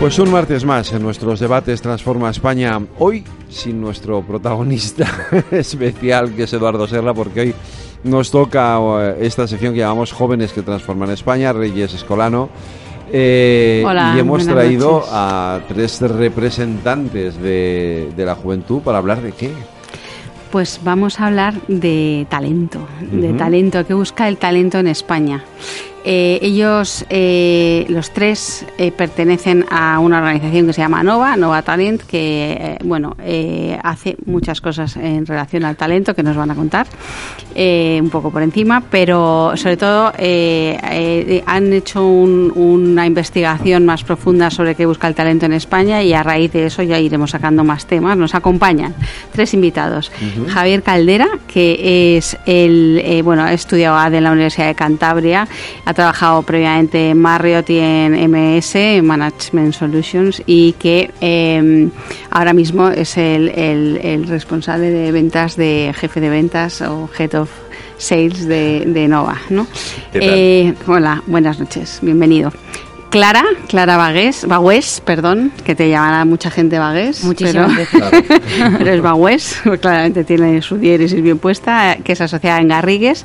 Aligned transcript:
Pues 0.00 0.16
un 0.20 0.30
martes 0.30 0.64
más 0.64 0.92
en 0.92 1.02
nuestros 1.02 1.40
debates 1.40 1.82
Transforma 1.82 2.30
España. 2.30 2.80
Hoy 3.00 3.24
sin 3.48 3.80
nuestro 3.80 4.22
protagonista 4.22 5.08
especial 5.50 6.34
que 6.34 6.44
es 6.44 6.52
Eduardo 6.52 6.86
Serra, 6.86 7.12
porque 7.12 7.40
hoy 7.40 7.54
nos 8.04 8.30
toca 8.30 8.78
eh, 8.78 9.16
esta 9.22 9.48
sección 9.48 9.74
que 9.74 9.80
llamamos 9.80 10.12
Jóvenes 10.12 10.52
que 10.52 10.62
Transforman 10.62 11.10
España, 11.10 11.52
Reyes 11.52 11.94
Escolano. 11.94 12.48
Eh, 13.12 13.84
y 14.14 14.18
hemos 14.20 14.46
traído 14.46 15.02
a 15.10 15.62
tres 15.66 16.00
representantes 16.00 17.36
de, 17.42 18.12
de 18.16 18.24
la 18.24 18.36
juventud 18.36 18.80
para 18.82 18.98
hablar 18.98 19.20
de 19.20 19.32
qué. 19.32 19.50
Pues 20.52 20.80
vamos 20.84 21.18
a 21.18 21.26
hablar 21.26 21.54
de 21.66 22.24
talento, 22.30 22.86
de 23.00 23.32
talento, 23.32 23.84
que 23.84 23.94
busca 23.94 24.28
el 24.28 24.36
talento 24.36 24.78
en 24.78 24.86
España. 24.86 25.44
Eh, 26.04 26.38
ellos, 26.42 27.04
eh, 27.10 27.84
los 27.88 28.12
tres, 28.12 28.64
eh, 28.78 28.92
pertenecen 28.92 29.64
a 29.70 29.98
una 29.98 30.18
organización 30.18 30.66
que 30.66 30.72
se 30.72 30.80
llama 30.80 31.02
Nova, 31.02 31.36
Nova 31.36 31.62
Talent, 31.62 32.02
que 32.02 32.78
bueno 32.84 33.16
hace 33.82 34.16
muchas 34.26 34.60
cosas 34.60 34.96
en 34.96 35.26
relación 35.26 35.64
al 35.64 35.76
talento 35.76 36.14
que 36.14 36.22
nos 36.22 36.36
van 36.36 36.50
a 36.50 36.54
contar 36.54 36.86
un 37.54 38.10
poco 38.10 38.30
por 38.30 38.42
encima, 38.42 38.82
pero 38.88 39.52
sobre 39.56 39.76
todo 39.76 40.12
han 40.16 41.72
hecho 41.72 42.06
una 42.06 43.06
investigación 43.06 43.84
más 43.84 44.04
profunda 44.04 44.50
sobre 44.50 44.74
qué 44.74 44.86
busca 44.86 45.08
el 45.08 45.14
talento 45.14 45.46
en 45.46 45.52
España 45.52 46.02
y 46.02 46.12
a 46.12 46.22
raíz 46.22 46.52
de 46.52 46.66
eso 46.66 46.82
ya 46.82 46.98
iremos 46.98 47.32
sacando 47.32 47.64
más 47.64 47.86
temas. 47.86 48.16
Nos 48.16 48.34
acompañan 48.34 48.94
tres 49.32 49.54
invitados: 49.54 50.12
Javier 50.48 50.82
Caldera, 50.82 51.28
que 51.48 52.16
es 52.16 52.36
el 52.46 53.20
bueno 53.24 53.42
ha 53.42 53.52
estudiado 53.52 53.96
ADE 53.96 54.18
en 54.18 54.24
la 54.24 54.32
Universidad 54.32 54.68
de 54.68 54.74
Cantabria 54.74 55.48
ha 55.84 55.94
trabajado 55.98 56.42
previamente 56.42 57.10
en 57.10 57.18
Marriott 57.18 57.68
y 57.70 57.80
en 57.80 58.12
MS, 58.30 58.76
en 58.76 59.04
Management 59.04 59.74
Solutions, 59.74 60.40
y 60.46 60.74
que 60.74 61.10
em, 61.20 61.90
ahora 62.30 62.52
mismo 62.52 62.88
es 62.88 63.16
el, 63.16 63.48
el, 63.48 64.28
responsable 64.28 64.90
de 64.90 65.10
ventas, 65.10 65.56
de 65.56 65.92
jefe 65.98 66.20
de 66.20 66.30
ventas 66.30 66.82
o 66.82 67.10
Head 67.18 67.34
of 67.34 67.50
Sales 67.96 68.46
de, 68.46 68.84
de 68.86 69.08
Nova. 69.08 69.38
¿no? 69.50 69.66
Eh, 70.14 70.72
hola, 70.86 71.20
buenas 71.26 71.58
noches, 71.58 71.98
bienvenido. 72.00 72.52
Clara, 73.10 73.42
Clara 73.68 73.96
Bagués, 73.96 74.46
Bagüés, 74.46 75.00
perdón, 75.02 75.50
que 75.64 75.74
te 75.74 75.88
llamará 75.88 76.26
mucha 76.26 76.50
gente 76.50 76.78
Bagués. 76.78 77.24
Muchísimas 77.24 77.72
pero, 77.92 78.10
veces. 78.10 78.32
pero 78.76 78.90
es 78.92 79.00
Bagüés, 79.00 79.60
pues 79.64 79.80
claramente 79.80 80.24
tiene 80.24 80.60
su 80.60 80.76
diéresis 80.76 81.22
bien 81.22 81.38
puesta, 81.38 81.96
que 82.04 82.12
es 82.12 82.20
asociada 82.20 82.60
en 82.60 82.68
Garrigues 82.68 83.24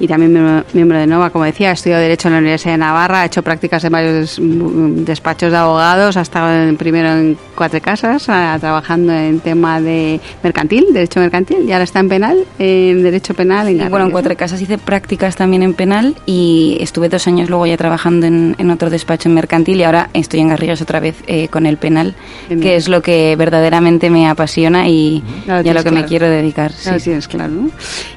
y 0.00 0.08
también 0.08 0.64
miembro, 0.72 0.98
de 0.98 1.06
Nova, 1.06 1.30
como 1.30 1.44
decía, 1.44 1.70
ha 1.70 1.72
estudiado 1.72 2.02
Derecho 2.02 2.28
en 2.28 2.34
la 2.34 2.40
Universidad 2.40 2.72
de 2.72 2.78
Navarra, 2.78 3.22
ha 3.22 3.26
hecho 3.26 3.42
prácticas 3.42 3.84
en 3.84 3.92
varios 3.92 4.40
mm, 4.40 5.04
despachos 5.04 5.52
de 5.52 5.58
abogados, 5.58 6.16
ha 6.16 6.22
estado 6.22 6.76
primero 6.76 7.10
en 7.10 7.38
Cuatro 7.54 7.80
Casas, 7.80 8.24
trabajando 8.24 9.12
en 9.12 9.38
tema 9.40 9.80
de 9.80 10.20
mercantil, 10.42 10.86
Derecho 10.92 11.20
mercantil, 11.20 11.68
y 11.68 11.72
ahora 11.72 11.84
está 11.84 12.00
en 12.00 12.08
penal, 12.08 12.44
en 12.58 13.02
Derecho 13.02 13.34
penal 13.34 13.68
en 13.68 13.74
Garrigues. 13.74 13.90
Bueno, 13.90 14.06
en 14.06 14.12
Cuatro 14.12 14.36
Casas 14.36 14.60
hice 14.60 14.78
prácticas 14.78 15.36
también 15.36 15.62
en 15.62 15.74
penal 15.74 16.16
y 16.26 16.78
estuve 16.80 17.08
dos 17.08 17.26
años 17.28 17.48
luego 17.48 17.66
ya 17.66 17.76
trabajando 17.76 18.26
en, 18.26 18.56
en 18.58 18.70
otro 18.70 18.90
despacho 18.90 19.19
en 19.26 19.34
mercantil 19.34 19.78
y 19.78 19.84
ahora 19.84 20.10
estoy 20.12 20.40
en 20.40 20.48
Garrigues 20.48 20.82
otra 20.82 21.00
vez 21.00 21.16
eh, 21.26 21.48
con 21.48 21.66
el 21.66 21.76
penal, 21.76 22.14
que 22.48 22.76
es 22.76 22.88
lo 22.88 23.02
que 23.02 23.36
verdaderamente 23.36 24.10
me 24.10 24.28
apasiona 24.28 24.88
y, 24.88 25.22
a 25.48 25.62
lo 25.62 25.84
que 25.84 25.90
me 25.90 26.04
quiero 26.04 26.28
dedicar. 26.28 26.72
sí. 26.72 27.10
es 27.10 27.28
claro. 27.28 27.52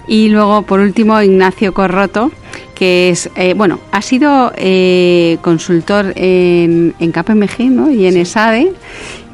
Y 0.07 0.29
luego, 0.29 0.63
por 0.63 0.79
último, 0.79 1.21
Ignacio 1.21 1.73
Corroto 1.73 2.31
que 2.73 3.09
es, 3.09 3.29
eh, 3.35 3.53
bueno, 3.53 3.79
ha 3.91 4.01
sido 4.01 4.51
eh, 4.55 5.37
consultor 5.41 6.11
en, 6.15 6.95
en 6.99 7.11
KPMG 7.11 7.69
¿no? 7.69 7.91
y 7.91 8.07
en 8.07 8.17
ESADE 8.17 8.73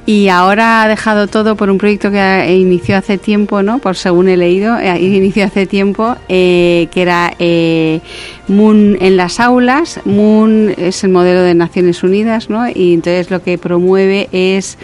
y 0.05 0.29
ahora 0.29 0.81
ha 0.81 0.87
dejado 0.87 1.27
todo 1.27 1.55
por 1.55 1.69
un 1.69 1.77
proyecto 1.77 2.09
que 2.09 2.57
inició 2.59 2.97
hace 2.97 3.17
tiempo, 3.17 3.61
¿no? 3.61 3.79
Por 3.79 3.95
según 3.95 4.27
he 4.27 4.37
leído, 4.37 4.77
eh, 4.79 4.99
inició 4.99 5.45
hace 5.45 5.67
tiempo, 5.67 6.15
eh, 6.27 6.87
que 6.91 7.01
era 7.01 7.33
eh, 7.37 8.01
Moon 8.47 8.97
en 8.99 9.17
las 9.17 9.39
aulas. 9.39 9.99
Moon 10.05 10.73
es 10.77 11.03
el 11.03 11.11
modelo 11.11 11.41
de 11.41 11.53
Naciones 11.53 12.01
Unidas, 12.03 12.49
¿no? 12.49 12.67
Y 12.67 12.93
entonces 12.93 13.29
lo 13.29 13.43
que 13.43 13.57
promueve 13.57 14.29
es 14.31 14.77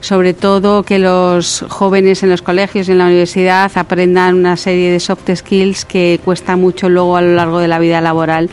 sobre 0.00 0.34
todo 0.34 0.82
que 0.82 0.98
los 0.98 1.64
jóvenes 1.68 2.22
en 2.22 2.30
los 2.30 2.42
colegios 2.42 2.88
y 2.88 2.92
en 2.92 2.98
la 2.98 3.06
universidad 3.06 3.70
aprendan 3.74 4.36
una 4.36 4.56
serie 4.56 4.90
de 4.90 5.00
soft 5.00 5.28
skills 5.34 5.84
que 5.84 6.20
cuesta 6.24 6.56
mucho 6.56 6.88
luego 6.88 7.16
a 7.16 7.22
lo 7.22 7.34
largo 7.34 7.58
de 7.58 7.68
la 7.68 7.78
vida 7.78 8.00
laboral 8.00 8.50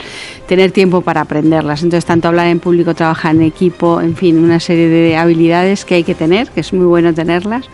tener 0.48 0.72
tiempo 0.72 1.02
para 1.02 1.22
aprenderlas. 1.22 1.84
Entonces, 1.84 2.06
tanto 2.06 2.28
hablar 2.28 2.48
en 2.48 2.60
público, 2.60 2.94
trabajar 2.96 3.36
en 3.36 3.44
equipo, 3.44 4.02
en 4.02 4.16
fin, 4.16 4.38
una 4.44 4.60
serie 4.60 4.88
de 4.90 5.18
habilidades 5.18 5.86
que 5.86 5.96
hay 5.96 6.04
que 6.04 6.16
tener, 6.16 6.50
que 6.50 6.62
es 6.62 6.74
muy 6.74 6.86
bueno 6.86 7.14
tenerlas 7.14 7.70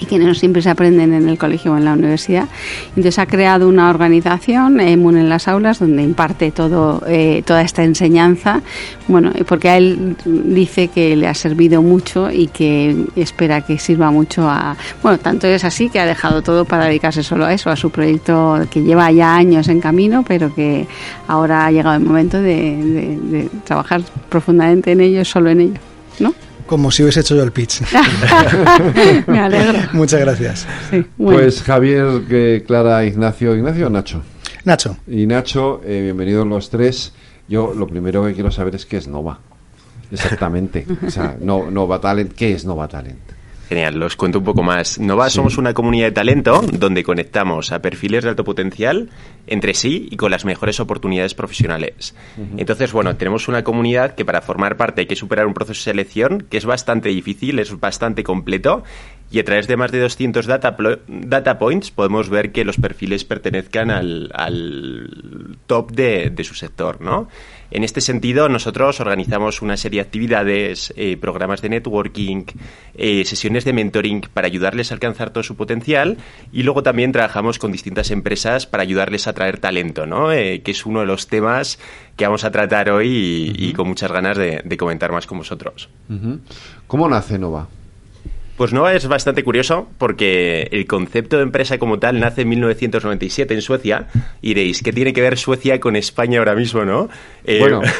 y 0.00 0.06
que 0.06 0.18
no 0.18 0.34
siempre 0.34 0.62
se 0.62 0.70
aprenden 0.70 1.12
en 1.14 1.28
el 1.28 1.38
colegio 1.38 1.72
o 1.72 1.76
en 1.76 1.84
la 1.84 1.92
universidad. 1.92 2.48
Entonces 2.88 3.18
ha 3.18 3.26
creado 3.26 3.68
una 3.68 3.88
organización, 3.88 4.80
EMUN 4.80 5.16
en 5.16 5.28
las 5.28 5.48
aulas, 5.48 5.78
donde 5.78 6.02
imparte 6.02 6.50
todo, 6.50 7.02
eh, 7.06 7.42
toda 7.46 7.62
esta 7.62 7.84
enseñanza, 7.84 8.62
bueno, 9.08 9.32
porque 9.46 9.68
a 9.68 9.76
él 9.76 10.16
dice 10.24 10.88
que 10.88 11.16
le 11.16 11.28
ha 11.28 11.34
servido 11.34 11.82
mucho 11.82 12.30
y 12.30 12.48
que 12.48 13.06
espera 13.16 13.60
que 13.60 13.78
sirva 13.78 14.10
mucho 14.10 14.48
a... 14.48 14.76
Bueno, 15.02 15.18
tanto 15.18 15.46
es 15.46 15.64
así 15.64 15.88
que 15.88 16.00
ha 16.00 16.06
dejado 16.06 16.42
todo 16.42 16.64
para 16.64 16.86
dedicarse 16.86 17.22
solo 17.22 17.44
a 17.44 17.52
eso, 17.52 17.70
a 17.70 17.76
su 17.76 17.90
proyecto 17.90 18.60
que 18.70 18.82
lleva 18.82 19.10
ya 19.12 19.36
años 19.36 19.68
en 19.68 19.80
camino, 19.80 20.24
pero 20.26 20.54
que 20.54 20.86
ahora 21.28 21.66
ha 21.66 21.70
llegado 21.70 21.96
el 21.96 22.04
momento 22.04 22.38
de, 22.38 22.76
de 23.22 23.48
trabajar 23.64 24.02
profundamente 24.28 24.92
en 24.92 25.00
ello, 25.00 25.24
solo 25.24 25.50
en 25.50 25.60
ello, 25.60 25.80
¿no? 26.18 26.34
Como 26.72 26.90
si 26.90 27.02
hubiese 27.02 27.20
hecho 27.20 27.36
yo 27.36 27.42
el 27.42 27.52
pitch. 27.52 27.82
Me 29.26 29.40
alegro. 29.40 29.78
Muchas 29.92 30.20
gracias. 30.20 30.66
Pues 31.18 31.62
Javier, 31.62 32.22
que 32.26 32.64
Clara, 32.66 33.04
Ignacio, 33.04 33.54
Ignacio 33.54 33.90
Nacho. 33.90 34.22
Nacho. 34.64 34.96
Y 35.06 35.26
Nacho, 35.26 35.82
eh, 35.84 36.00
bienvenidos 36.00 36.46
los 36.46 36.70
tres. 36.70 37.12
Yo 37.46 37.74
lo 37.74 37.86
primero 37.86 38.24
que 38.24 38.32
quiero 38.32 38.50
saber 38.50 38.74
es 38.74 38.86
qué 38.86 38.96
es 38.96 39.06
Nova. 39.06 39.40
Exactamente. 40.10 40.86
o 41.06 41.10
sea, 41.10 41.36
no, 41.38 41.70
Nova 41.70 42.00
Talent, 42.00 42.32
¿qué 42.32 42.54
es 42.54 42.64
Nova 42.64 42.88
Talent? 42.88 43.20
Genial, 43.68 43.98
los 43.98 44.16
cuento 44.16 44.38
un 44.38 44.44
poco 44.44 44.62
más. 44.62 44.98
Nova 44.98 45.30
somos 45.30 45.56
una 45.56 45.72
comunidad 45.72 46.06
de 46.06 46.12
talento 46.12 46.60
donde 46.72 47.02
conectamos 47.02 47.72
a 47.72 47.80
perfiles 47.80 48.24
de 48.24 48.30
alto 48.30 48.44
potencial 48.44 49.08
entre 49.46 49.74
sí 49.74 50.08
y 50.10 50.16
con 50.16 50.30
las 50.30 50.44
mejores 50.44 50.78
oportunidades 50.80 51.34
profesionales. 51.34 52.14
Entonces, 52.56 52.92
bueno, 52.92 53.16
tenemos 53.16 53.48
una 53.48 53.64
comunidad 53.64 54.14
que 54.14 54.24
para 54.24 54.42
formar 54.42 54.76
parte 54.76 55.02
hay 55.02 55.06
que 55.06 55.16
superar 55.16 55.46
un 55.46 55.54
proceso 55.54 55.78
de 55.78 55.84
selección 55.84 56.46
que 56.50 56.58
es 56.58 56.66
bastante 56.66 57.08
difícil, 57.08 57.58
es 57.58 57.78
bastante 57.80 58.22
completo 58.22 58.82
y 59.30 59.38
a 59.38 59.44
través 59.44 59.66
de 59.66 59.78
más 59.78 59.90
de 59.90 60.00
200 60.00 60.44
data, 60.46 60.76
data 61.08 61.58
points 61.58 61.90
podemos 61.90 62.28
ver 62.28 62.52
que 62.52 62.64
los 62.64 62.76
perfiles 62.76 63.24
pertenezcan 63.24 63.90
al, 63.90 65.58
top 65.66 65.92
de, 65.92 66.28
de 66.28 66.44
su 66.44 66.54
sector, 66.54 67.00
¿no? 67.00 67.28
En 67.74 67.84
este 67.84 68.02
sentido, 68.02 68.50
nosotros 68.50 69.00
organizamos 69.00 69.62
una 69.62 69.78
serie 69.78 70.02
de 70.02 70.06
actividades, 70.06 70.92
eh, 70.94 71.16
programas 71.16 71.62
de 71.62 71.70
networking, 71.70 72.44
eh, 72.94 73.24
sesiones 73.24 73.64
de 73.64 73.72
mentoring 73.72 74.20
para 74.34 74.46
ayudarles 74.46 74.90
a 74.90 74.94
alcanzar 74.94 75.30
todo 75.30 75.42
su 75.42 75.56
potencial 75.56 76.18
y 76.52 76.64
luego 76.64 76.82
también 76.82 77.12
trabajamos 77.12 77.58
con 77.58 77.72
distintas 77.72 78.10
empresas 78.10 78.66
para 78.66 78.82
ayudarles 78.82 79.26
a 79.26 79.32
traer 79.32 79.58
talento, 79.58 80.06
¿no? 80.06 80.32
Eh, 80.32 80.60
que 80.62 80.72
es 80.72 80.84
uno 80.84 81.00
de 81.00 81.06
los 81.06 81.28
temas 81.28 81.78
que 82.14 82.26
vamos 82.26 82.44
a 82.44 82.50
tratar 82.50 82.90
hoy 82.90 83.54
y, 83.56 83.72
con 83.72 83.88
muchas 83.88 84.12
ganas 84.12 84.36
de, 84.36 84.76
comentar 84.76 85.10
más 85.10 85.26
con 85.26 85.38
vosotros. 85.38 85.88
¿Cómo 86.86 87.08
nace 87.08 87.38
Nova? 87.38 87.68
Pues 88.56 88.72
no 88.72 88.88
es 88.88 89.06
bastante 89.08 89.44
curioso 89.44 89.88
porque 89.98 90.68
el 90.72 90.86
concepto 90.86 91.36
de 91.36 91.42
empresa 91.42 91.78
como 91.78 91.98
tal 91.98 92.20
nace 92.20 92.42
en 92.42 92.50
1997 92.50 93.54
en 93.54 93.62
Suecia. 93.62 94.08
Y 94.40 94.48
diréis, 94.48 94.82
¿qué 94.82 94.92
tiene 94.92 95.12
que 95.12 95.22
ver 95.22 95.38
Suecia 95.38 95.80
con 95.80 95.96
España 95.96 96.38
ahora 96.38 96.54
mismo, 96.54 96.84
no? 96.84 97.08
Eh, 97.44 97.58
bueno. 97.60 97.82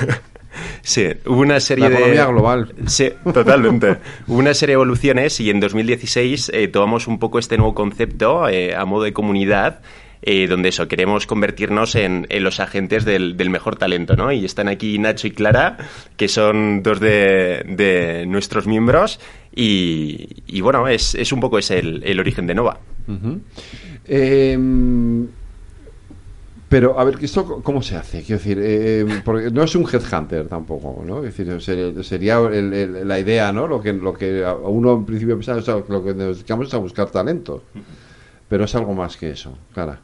Sí, 0.83 1.09
hubo 1.25 1.41
una 1.41 1.61
serie 1.61 1.89
la 1.89 1.97
economía 1.97 2.27
global. 2.27 2.75
Sí, 2.87 3.11
totalmente. 3.33 3.97
hubo 4.27 4.39
una 4.39 4.53
serie 4.53 4.73
de 4.73 4.83
evoluciones 4.83 5.41
y 5.41 5.49
en 5.49 5.61
2016 5.61 6.51
eh, 6.53 6.69
tomamos 6.69 7.07
un 7.07 7.19
poco 7.19 7.39
este 7.39 7.57
nuevo 7.57 7.75
concepto 7.75 8.49
eh, 8.49 8.75
a 8.75 8.85
modo 8.85 9.05
de 9.05 9.13
comunidad 9.13 9.81
eh, 10.25 10.47
donde 10.47 10.69
eso, 10.69 10.87
queremos 10.87 11.27
convertirnos 11.27 11.97
en, 11.97 12.29
los 12.31 12.61
agentes 12.61 13.05
del, 13.05 13.35
mejor 13.51 13.75
talento, 13.75 14.15
¿no? 14.15 14.31
Y 14.31 14.45
están 14.45 14.69
aquí 14.69 14.97
Nacho 14.99 15.27
y 15.27 15.33
Clara, 15.33 15.77
que 16.17 16.29
son 16.29 16.85
dos 16.85 17.01
de, 17.01 18.25
nuestros 18.29 18.69
miembros, 18.69 19.19
y, 19.55 20.61
bueno, 20.61 20.89
es, 20.89 21.33
un 21.33 21.41
poco 21.41 21.59
ese 21.59 21.79
el, 21.79 22.21
origen 22.21 22.47
de 22.47 22.55
Nova. 22.55 22.79
Pero, 26.73 26.99
a 26.99 27.05
ver, 27.05 27.19
¿esto 27.21 27.61
cómo 27.63 27.83
se 27.83 27.97
hace? 27.97 28.23
Quiero 28.23 28.39
decir, 28.39 28.59
eh, 28.59 29.21
porque 29.27 29.51
no 29.51 29.63
es 29.63 29.75
un 29.75 29.85
headhunter 29.85 30.49
tampoco, 30.49 31.05
¿no? 31.07 31.23
Es 31.23 31.37
decir, 31.37 31.61
sería, 32.03 32.39
la 32.39 33.19
idea, 33.19 33.53
¿no? 33.53 33.67
Lo 33.67 33.83
que, 33.83 33.93
lo 33.93 34.15
que 34.15 34.43
uno 34.65 34.95
en 34.95 35.05
principio 35.05 35.39
piensa, 35.39 35.75
lo 35.87 36.03
que 36.03 36.15
nos 36.15 36.39
dedicamos 36.39 36.69
es 36.69 36.73
a 36.73 36.79
buscar 36.79 37.11
talento. 37.11 37.63
Pero 38.49 38.65
es 38.65 38.75
algo 38.75 38.95
más 38.95 39.19
que 39.19 39.33
eso, 39.33 39.59
cara. 39.75 40.01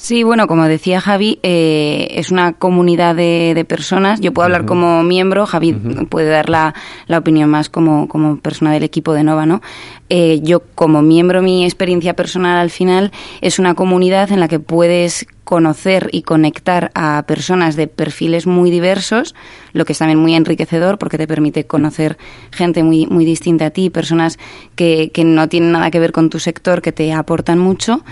Sí, 0.00 0.22
bueno, 0.22 0.46
como 0.46 0.62
decía 0.68 1.00
Javi, 1.00 1.40
eh, 1.42 2.06
es 2.12 2.30
una 2.30 2.52
comunidad 2.52 3.16
de, 3.16 3.66
personas. 3.68 4.20
Yo 4.20 4.32
puedo 4.32 4.44
hablar 4.46 4.64
como 4.64 5.02
miembro, 5.02 5.44
Javi 5.44 5.72
puede 5.72 6.28
dar 6.28 6.48
la, 6.48 6.72
la, 7.08 7.18
opinión 7.18 7.50
más 7.50 7.68
como, 7.68 8.06
como 8.06 8.36
persona 8.36 8.72
del 8.72 8.84
equipo 8.84 9.12
de 9.12 9.24
Nova, 9.24 9.44
¿no? 9.44 9.60
Eh, 10.08 10.38
yo 10.40 10.62
como 10.76 11.02
miembro, 11.02 11.42
mi 11.42 11.64
experiencia 11.64 12.14
personal 12.14 12.58
al 12.58 12.70
final 12.70 13.10
es 13.40 13.58
una 13.58 13.74
comunidad 13.74 14.30
en 14.30 14.38
la 14.38 14.46
que 14.46 14.60
puedes 14.60 15.26
conocer 15.42 16.10
y 16.12 16.22
conectar 16.22 16.90
a 16.94 17.24
personas 17.26 17.74
de 17.74 17.88
perfiles 17.88 18.46
muy 18.46 18.70
diversos, 18.70 19.34
lo 19.72 19.84
que 19.84 19.94
es 19.94 19.98
también 19.98 20.18
muy 20.18 20.34
enriquecedor 20.34 20.98
porque 20.98 21.18
te 21.18 21.26
permite 21.26 21.66
conocer 21.66 22.18
gente 22.52 22.82
muy, 22.82 23.06
muy 23.06 23.24
distinta 23.24 23.66
a 23.66 23.70
ti, 23.70 23.90
personas 23.90 24.38
que, 24.76 25.10
que 25.12 25.24
no 25.24 25.48
tienen 25.48 25.72
nada 25.72 25.90
que 25.90 25.98
ver 25.98 26.12
con 26.12 26.30
tu 26.30 26.38
sector, 26.38 26.82
que 26.82 26.92
te 26.92 27.12
aportan 27.12 27.58
mucho 27.58 28.04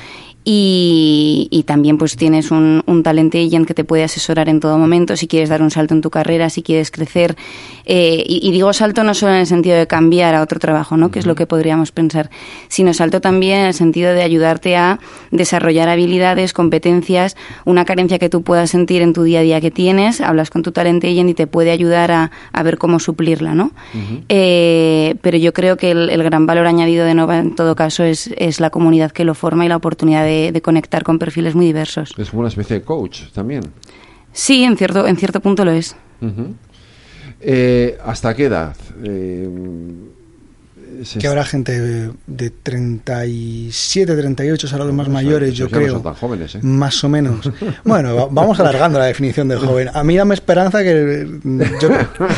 y, 0.49 1.65
también 1.67 1.99
pues 1.99 2.15
tienes 2.15 2.53
un, 2.53 2.85
un, 2.87 3.03
talent 3.03 3.35
agent 3.35 3.67
que 3.67 3.75
te 3.75 3.83
puede 3.83 4.05
asesorar 4.05 4.49
en 4.49 4.61
todo 4.61 4.79
momento 4.79 5.17
si 5.17 5.27
quieres 5.27 5.49
dar 5.49 5.61
un 5.61 5.73
salto 5.73 5.93
en 5.93 6.01
tu 6.01 6.11
carrera, 6.11 6.51
si 6.51 6.63
quieres 6.63 6.93
crecer. 6.93 7.35
Eh, 7.85 8.23
y, 8.25 8.53
digo 8.53 8.73
salto 8.73 9.03
no 9.03 9.13
solo 9.15 9.33
en 9.33 9.41
el 9.41 9.47
sentido 9.47 9.77
de 9.77 9.89
cambiar 9.89 10.37
a 10.37 10.43
otro 10.43 10.61
trabajo, 10.61 10.97
¿no? 10.97 11.11
que 11.11 11.19
es 11.19 11.27
lo 11.27 11.35
que 11.35 11.49
podríamos 11.49 11.91
pensar, 11.91 12.31
sino 12.69 12.95
salto 12.95 13.21
también 13.21 13.59
en 13.61 13.67
el 13.67 13.75
sentido 13.75 14.13
de 14.13 14.23
ayudarte 14.23 14.77
a 14.77 15.01
desarrollar 15.33 15.89
habilidades, 15.89 16.53
competencias, 16.53 17.37
una 17.65 17.85
carencia 17.85 18.21
que 18.21 18.29
tú 18.29 18.43
puedas 18.43 18.71
sentir 18.71 19.03
en 19.03 19.15
tu 19.15 19.25
día 19.25 19.41
a 19.41 19.43
día 19.43 19.61
que 19.61 19.73
tienes, 19.73 20.21
hablas 20.21 20.51
con 20.51 20.63
tu 20.63 20.71
talent 20.71 21.03
agent 21.03 21.29
y 21.29 21.35
te 21.35 21.49
puede 21.49 21.73
ayudar 21.73 22.13
a, 22.13 22.31
a 22.53 22.63
ver 22.63 22.79
cómo 22.79 23.01
suplirla. 23.01 23.57
¿no? 23.57 23.73
Eh, 24.29 25.17
pero 25.23 25.39
yo 25.39 25.53
creo 25.53 25.77
que 25.77 25.91
el, 25.91 26.09
el, 26.09 26.23
gran 26.23 26.47
valor 26.47 26.69
añadido 26.69 27.05
de 27.05 27.15
Nova 27.15 27.39
en 27.39 27.57
todo 27.57 27.75
caso 27.75 28.05
es, 28.05 28.31
es 28.37 28.61
la 28.61 28.71
comunidad 28.71 29.11
que 29.11 29.25
lo 29.25 29.35
forma 29.35 29.65
y 29.65 29.69
la 29.69 29.77
oportunidad 29.77 30.25
de 30.25 30.36
de, 30.53 30.63
conectar 30.63 31.03
con 31.03 31.19
perfiles 31.19 31.55
muy 31.55 31.67
diversos. 31.67 32.13
Es 32.17 32.31
como 32.31 32.41
una 32.41 32.49
especie 32.49 32.79
de 32.79 32.83
coach 32.83 33.23
también. 33.33 33.63
Sí, 34.33 34.65
en 34.65 34.77
cierto, 34.77 35.07
en 35.07 35.17
cierto 35.17 35.41
punto 35.41 35.65
lo 35.65 35.73
es. 35.73 35.97
Eh, 37.41 37.99
¿Hasta 38.05 38.35
qué 38.35 38.45
edad? 38.45 38.77
Eh, 39.03 39.49
que 41.19 41.27
habrá 41.27 41.45
gente 41.45 42.13
de 42.27 42.51
37, 42.51 44.17
38, 44.17 44.69
serán 44.69 44.87
los 44.87 44.97
más 44.97 45.09
mayores, 45.09 45.55
yo 45.55 45.69
creo. 45.69 45.89
No 45.89 45.93
son 45.95 46.03
tan 46.03 46.15
jóvenes, 46.15 46.55
¿eh? 46.55 46.61
Más 46.63 47.03
o 47.05 47.09
menos. 47.09 47.51
Bueno, 47.85 48.29
vamos 48.31 48.59
alargando 48.61 48.99
la 48.99 49.07
definición 49.07 49.49
de 49.49 49.57
joven. 49.57 49.91
A 49.93 50.03
mí 50.03 50.17
dame 50.17 50.35
esperanza 50.35 50.83
que 50.83 51.27
yo 51.81 51.89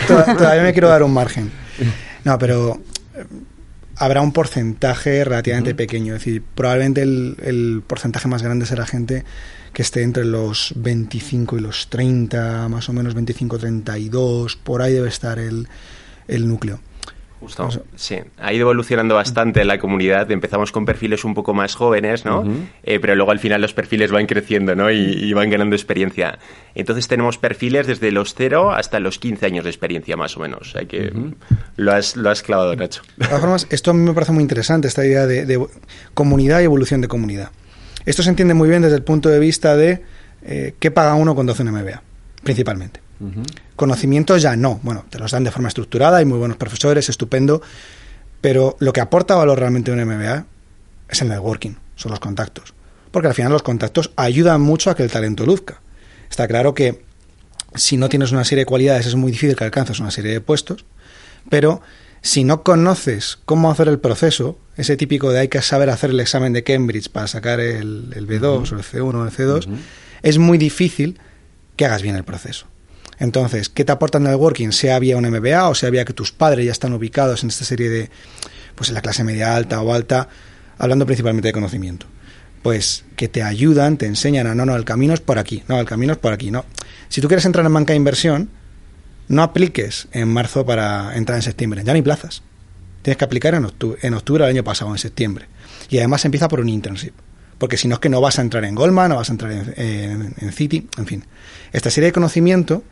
todavía 0.37 0.63
me 0.63 0.73
quiero 0.73 0.89
dar 0.89 1.03
un 1.03 1.13
margen. 1.13 1.51
No, 2.25 2.39
pero 2.39 2.81
habrá 3.99 4.23
un 4.23 4.33
porcentaje 4.33 5.25
relativamente 5.25 5.75
pequeño. 5.75 6.15
Es 6.15 6.25
decir, 6.25 6.43
probablemente 6.55 7.03
el, 7.03 7.83
porcentaje 7.87 8.29
más 8.29 8.43
grande 8.43 8.67
será 8.67 8.87
gente 8.87 9.25
que 9.73 9.83
esté 9.83 10.03
entre 10.03 10.25
los 10.25 10.73
25 10.77 11.59
y 11.59 11.61
los 11.61 11.89
30, 11.89 12.69
más 12.69 12.89
o 12.89 12.93
menos 12.93 13.15
25-32, 13.15 14.57
por 14.63 14.83
ahí 14.83 14.95
debe 14.95 15.09
estar 15.09 15.39
el, 15.39 15.69
el 16.27 16.49
núcleo. 16.49 16.81
Justo. 17.41 17.69
Sí, 17.95 18.17
ha 18.39 18.53
ido 18.53 18.63
evolucionando 18.63 19.15
bastante 19.15 19.65
la 19.65 19.79
comunidad. 19.79 20.29
Empezamos 20.31 20.73
con 20.73 20.85
perfiles 20.85 21.25
un 21.25 21.35
poco 21.35 21.55
más 21.55 21.77
jóvenes, 21.77 22.25
¿no? 22.25 22.43
Eh, 22.83 22.99
pero 22.99 23.15
luego 23.15 23.31
al 23.31 23.39
final 23.39 23.61
los 23.61 23.73
perfiles 23.73 24.11
van 24.11 24.27
creciendo, 24.27 24.75
¿no? 24.75 24.91
Y, 24.91 25.33
van 25.33 25.49
ganando 25.51 25.77
experiencia. 25.77 26.39
Entonces 26.75 27.07
tenemos 27.07 27.39
perfiles 27.39 27.87
desde 27.87 28.11
los 28.11 28.35
0 28.35 28.73
hasta 28.73 28.99
los 28.99 29.21
15 29.21 29.47
años 29.47 29.65
de 29.65 29.71
experiencia, 29.71 30.17
más 30.17 30.37
o 30.37 30.41
menos. 30.41 30.75
Hay 30.75 30.87
que 30.87 31.13
lo, 31.77 31.93
has, 31.93 32.17
lo 32.17 32.29
has 32.31 32.43
clavado, 32.43 32.75
Nacho. 32.75 33.03
De 33.17 33.27
todas 33.27 33.41
formas, 33.41 33.67
esto 33.71 33.93
a 33.93 33.95
mí 33.95 34.01
me 34.01 34.15
parece 34.15 34.33
muy 34.33 34.43
interesante, 34.43 34.89
esta 34.89 35.07
idea 35.07 35.27
de, 35.27 35.65
comunidad 36.15 36.61
y 36.61 36.65
evolución 36.65 37.01
de 37.01 37.09
comunidad. 37.09 37.51
Esto 38.05 38.25
se 38.25 38.31
entiende 38.31 38.55
muy 38.55 38.69
bien 38.69 38.83
desde 38.83 38.97
el 38.97 39.03
punto 39.03 39.29
de 39.29 39.39
vista 39.39 39.77
de 39.77 40.03
eh, 40.43 40.75
qué 40.81 40.91
paga 40.91 41.15
uno 41.15 41.35
cuando 41.35 41.53
hace 41.53 41.63
un 41.63 41.71
MBA, 41.71 42.03
principalmente. 42.43 43.08
Conocimientos 43.77 44.43
ya 44.43 44.57
no. 44.57 44.81
Bueno, 44.83 45.05
te 45.11 45.19
los 45.19 45.33
dan 45.33 45.45
de 45.45 45.51
forma 45.51 45.69
estructurada, 45.69 46.19
hay 46.19 46.25
muy 46.25 46.39
buenos 46.39 46.57
profesores, 46.57 47.09
estupendo. 47.09 47.63
Pero 48.41 48.77
lo 48.79 48.93
que 48.93 49.01
aporta 49.01 49.35
valor 49.35 49.59
realmente 49.59 49.91
un 49.91 50.05
MBA 50.05 50.47
es 51.09 51.23
el 51.23 51.29
networking, 51.29 51.73
son 51.97 52.11
los 52.11 52.21
contactos. 52.21 52.75
Porque 53.11 53.29
al 53.29 53.35
final 53.35 53.53
los 53.53 53.63
contactos 53.63 54.13
ayudan 54.17 54.61
mucho 54.61 54.91
a 54.91 54.97
que 54.97 55.03
el 55.03 55.11
talento 55.11 55.45
luzca. 55.45 55.81
Está 56.31 56.47
claro 56.47 56.75
que 56.75 57.03
si 57.75 57.97
no 57.97 58.09
tienes 58.09 58.33
una 58.33 58.45
serie 58.45 58.63
de 58.63 58.67
cualidades 58.67 59.07
es 59.07 59.15
muy 59.15 59.33
difícil 59.33 59.57
que 59.57 59.65
alcances 59.65 60.01
una 60.01 60.11
serie 60.11 60.33
de 60.33 60.41
puestos, 60.41 60.85
pero 61.49 61.81
si 62.23 62.45
no 62.45 62.63
conoces 62.63 63.39
cómo 63.45 63.71
hacer 63.71 63.89
el 63.89 63.99
proceso, 63.99 64.59
ese 64.77 64.97
típico 64.97 65.31
de 65.31 65.41
hay 65.41 65.49
que 65.49 65.63
saber 65.63 65.91
hacer 65.91 66.11
el 66.11 66.21
examen 66.21 66.53
de 66.53 66.65
Cambridge 66.65 67.09
para 67.09 67.27
sacar 67.27 67.61
el, 67.61 68.11
B2 68.11 68.73
o 68.73 68.77
el 68.77 68.83
C1 68.83 69.15
o 69.15 69.25
el 69.25 69.31
C2, 69.31 69.69
es 70.23 70.39
muy 70.39 70.59
difícil 70.59 71.19
que 71.77 71.85
hagas 71.85 72.03
bien 72.03 72.17
el 72.17 72.25
proceso. 72.25 72.67
Entonces, 73.19 73.69
¿qué 73.69 73.85
te 73.85 73.93
aporta 73.93 74.19
el 74.19 74.25
networking? 74.25 74.71
Sea 74.71 74.99
vía 74.99 75.17
un 75.17 75.29
MBA 75.29 75.69
o 75.69 75.75
sea 75.75 75.91
vía 75.91 76.05
que 76.05 76.13
tus 76.13 76.33
padres 76.33 76.67
ya 76.67 76.73
están 76.73 76.93
ubicados 76.93 77.43
en 77.43 77.49
esta 77.49 77.65
serie 77.65 77.89
de, 77.89 78.11
pues 78.75 78.89
en 78.89 78.95
la 78.95 79.03
clase 79.03 79.25
media 79.25 79.57
alta 79.57 79.83
o 79.83 79.93
alta, 79.93 80.29
hablando 80.79 81.05
principalmente 81.05 81.49
de 81.49 81.53
conocimiento. 81.53 82.07
Pues 82.63 83.05
que 83.17 83.29
te 83.29 83.43
ayudan, 83.43 83.97
te 83.97 84.07
enseñan 84.07 84.47
a 84.47 84.55
no, 84.55 84.65
no, 84.67 84.77
el 84.77 84.85
camino 84.85 85.15
es 85.15 85.21
por 85.21 85.39
aquí, 85.39 85.63
no, 85.69 85.79
el 85.81 85.87
camino 85.87 86.13
es 86.13 86.19
por 86.19 86.33
aquí, 86.33 86.51
no. 86.51 86.65
Si 87.09 87.21
tú 87.21 87.29
quieres 87.29 87.45
entrar 87.45 87.65
en 87.67 87.75
banca 87.75 87.93
de 87.93 87.97
inversión, 87.97 88.51
no 89.29 89.43
apliques 89.43 90.09
en 90.13 90.29
marzo 90.29 90.65
para 90.65 91.17
entrar 91.17 91.37
en 91.37 91.43
septiembre, 91.43 91.83
ya 91.85 91.93
no 91.93 91.97
hay 91.97 92.03
plazas. 92.03 92.43
Tienes 93.03 93.17
que 93.17 93.25
aplicar 93.25 93.55
en 93.55 93.65
octubre, 93.65 93.99
en 94.03 94.15
octubre 94.15 94.45
del 94.45 94.55
año 94.55 94.65
pasado, 94.65 94.91
en 94.91 94.99
septiembre. 94.99 95.47
Y 95.89 95.99
además 95.99 96.25
empieza 96.25 96.49
por 96.49 96.61
un 96.61 96.69
internship. 96.69 97.13
Porque 97.59 97.77
si 97.77 97.89
no 97.89 97.95
es 97.95 98.01
que 98.01 98.09
no 98.09 98.21
vas 98.21 98.39
a 98.39 98.43
entrar 98.43 98.65
en 98.65 98.75
Goldman, 98.75 99.11
no 99.11 99.17
vas 99.17 99.31
a 99.31 99.33
entrar 99.33 99.51
en, 99.51 99.75
en, 99.77 100.35
en 100.47 101.07
fin. 101.07 101.25
Esta 101.73 101.91
serie 101.91 102.09
de 102.09 102.13
conocimiento 102.13 102.85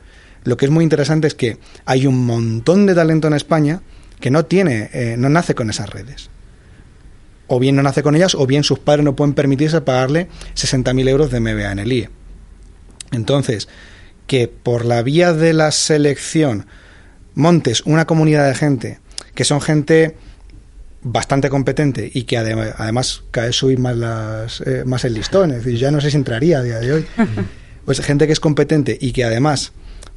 lo 0.47 0.57
que 0.57 0.65
es 0.65 0.71
muy 0.71 0.85
interesante 0.85 1.27
es 1.27 1.35
que 1.35 1.59
hay 1.85 2.07
un 2.07 2.25
montón 2.25 2.87
de 2.87 2.95
talento 2.95 3.27
en 3.27 3.35
España 3.35 3.83
que 4.21 4.31
no 4.31 4.45
tiene, 4.45 4.91
eh, 4.93 5.17
no 5.19 5.29
nace 5.29 5.55
con 5.55 5.69
esas 5.69 5.91
redes. 5.91 6.31
O 7.49 7.59
bien 7.59 7.77
no 7.77 7.83
nace 7.83 8.03
con 8.03 8.15
ellas, 8.15 8.35
o 8.35 8.47
bien 8.47 8.65
sus 8.65 8.79
padres 8.79 9.05
no 9.05 9.17
pueden 9.17 9.35
permitirse 9.35 9.81
pagarle 9.81 10.29
60.000 10.55 11.09
euros 11.09 11.31
de 11.31 11.41
MBA 11.41 11.73
en 11.73 11.79
el 11.81 11.93
IE. 11.93 12.11
Entonces, 13.11 13.69
que 14.27 14.49
por 14.49 14.85
la 14.85 15.03
vía 15.03 15.33
de 15.33 15.53
la 15.53 15.73
selección 15.73 16.67
montes 17.35 17.83
una 17.85 18.07
comunidad 18.07 18.49
de 18.49 18.55
gente 18.55 19.01
que 19.35 19.45
son 19.45 19.61
gente 19.61 20.17
bastante 21.03 21.51
competente 21.51 22.11
y 22.13 22.23
que 22.23 22.39
además 22.39 23.23
cae 23.31 23.53
subir 23.53 23.79
más, 23.79 23.97
las, 23.97 24.61
eh, 24.61 24.85
más 24.85 25.05
el 25.05 25.15
listón, 25.15 25.51
es 25.51 25.65
decir, 25.65 25.79
ya 25.79 25.91
no 25.91 26.01
sé 26.01 26.11
si 26.11 26.17
entraría 26.17 26.59
a 26.59 26.63
día 26.63 26.79
de 26.79 26.93
hoy, 26.93 27.07
pues 27.85 28.01
gente 28.01 28.27
que 28.27 28.33
es 28.33 28.41
competente 28.41 28.97
y 29.01 29.13
que 29.13 29.25
además 29.25 29.73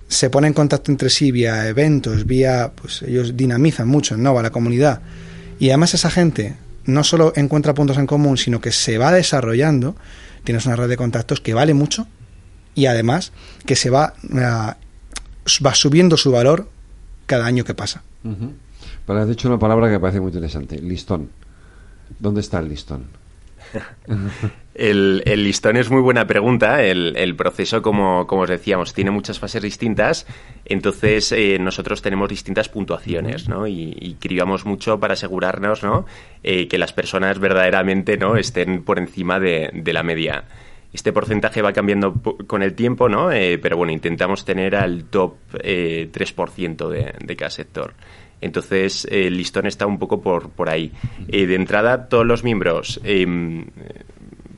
se 0.09 0.29
pone 0.31 0.47
en 0.47 0.53
contacto 0.53 0.91
entre 0.91 1.09
sí 1.09 1.31
vía 1.31 1.67
eventos, 1.67 2.25
vía, 2.25 2.71
pues 2.75 3.03
ellos 3.03 3.37
dinamizan 3.37 3.87
mucho 3.87 4.15
en 4.15 4.23
Nova 4.23 4.41
la 4.41 4.49
comunidad. 4.49 5.01
Y 5.59 5.69
además 5.69 5.93
esa 5.93 6.09
gente 6.09 6.57
no 6.85 7.03
solo 7.03 7.31
encuentra 7.35 7.75
puntos 7.75 7.97
en 7.97 8.07
común, 8.07 8.35
sino 8.37 8.59
que 8.59 8.71
se 8.71 8.97
va 8.97 9.11
desarrollando, 9.11 9.95
tienes 10.43 10.65
una 10.65 10.75
red 10.75 10.89
de 10.89 10.97
contactos 10.97 11.41
que 11.41 11.53
vale 11.53 11.75
mucho 11.75 12.07
y 12.73 12.87
además 12.87 13.31
que 13.67 13.75
se 13.75 13.91
va, 13.91 14.15
uh, 14.23 15.63
va 15.63 15.75
subiendo 15.75 16.17
su 16.17 16.31
valor 16.31 16.67
cada 17.27 17.45
año 17.45 17.63
que 17.63 17.75
pasa. 17.75 18.01
Pero 19.05 19.19
has 19.21 19.27
dicho 19.27 19.47
una 19.47 19.59
palabra 19.59 19.87
que 19.87 19.93
me 19.93 19.99
parece 19.99 20.19
muy 20.19 20.29
interesante, 20.29 20.81
listón. 20.81 21.29
¿Dónde 22.17 22.41
está 22.41 22.57
el 22.59 22.69
listón? 22.69 23.18
El, 24.79 25.23
listón 25.43 25.75
es 25.75 25.89
muy 25.89 26.01
buena 26.01 26.25
pregunta. 26.25 26.81
El, 26.83 27.35
proceso, 27.35 27.81
como, 27.81 28.25
como, 28.27 28.43
os 28.43 28.49
decíamos, 28.49 28.93
tiene 28.93 29.11
muchas 29.11 29.37
fases 29.37 29.61
distintas. 29.61 30.25
Entonces, 30.63 31.33
eh, 31.33 31.57
nosotros 31.59 32.01
tenemos 32.01 32.29
distintas 32.29 32.69
puntuaciones, 32.69 33.49
¿no? 33.49 33.67
Y, 33.67 33.93
y 33.99 34.15
cribamos 34.15 34.65
mucho 34.65 34.97
para 34.97 35.15
asegurarnos, 35.15 35.83
¿no? 35.83 36.05
Eh, 36.43 36.69
que 36.69 36.77
las 36.77 36.93
personas 36.93 37.39
verdaderamente, 37.39 38.17
¿no? 38.17 38.37
Estén 38.37 38.83
por 38.83 38.99
encima 38.99 39.37
de, 39.39 39.69
la 39.85 40.03
media. 40.03 40.45
Este 40.93 41.11
porcentaje 41.11 41.61
va 41.61 41.73
cambiando 41.73 42.13
con 42.47 42.63
el 42.63 42.73
tiempo, 42.73 43.09
¿no? 43.09 43.33
Eh, 43.33 43.57
pero 43.57 43.75
bueno, 43.75 43.91
intentamos 43.91 44.45
tener 44.45 44.77
al 44.77 45.03
top 45.03 45.35
3% 45.51 46.87
de, 46.87 47.13
de 47.19 47.35
cada 47.35 47.49
sector. 47.49 47.93
Entonces, 48.41 49.07
el 49.11 49.37
listón 49.37 49.65
está 49.65 49.85
un 49.85 49.99
poco 49.99 50.21
por, 50.21 50.49
por 50.49 50.69
ahí. 50.69 50.91
de 51.27 51.55
entrada, 51.55 52.07
todos 52.07 52.25
los 52.25 52.43
miembros 52.43 52.99
em, 53.03 53.65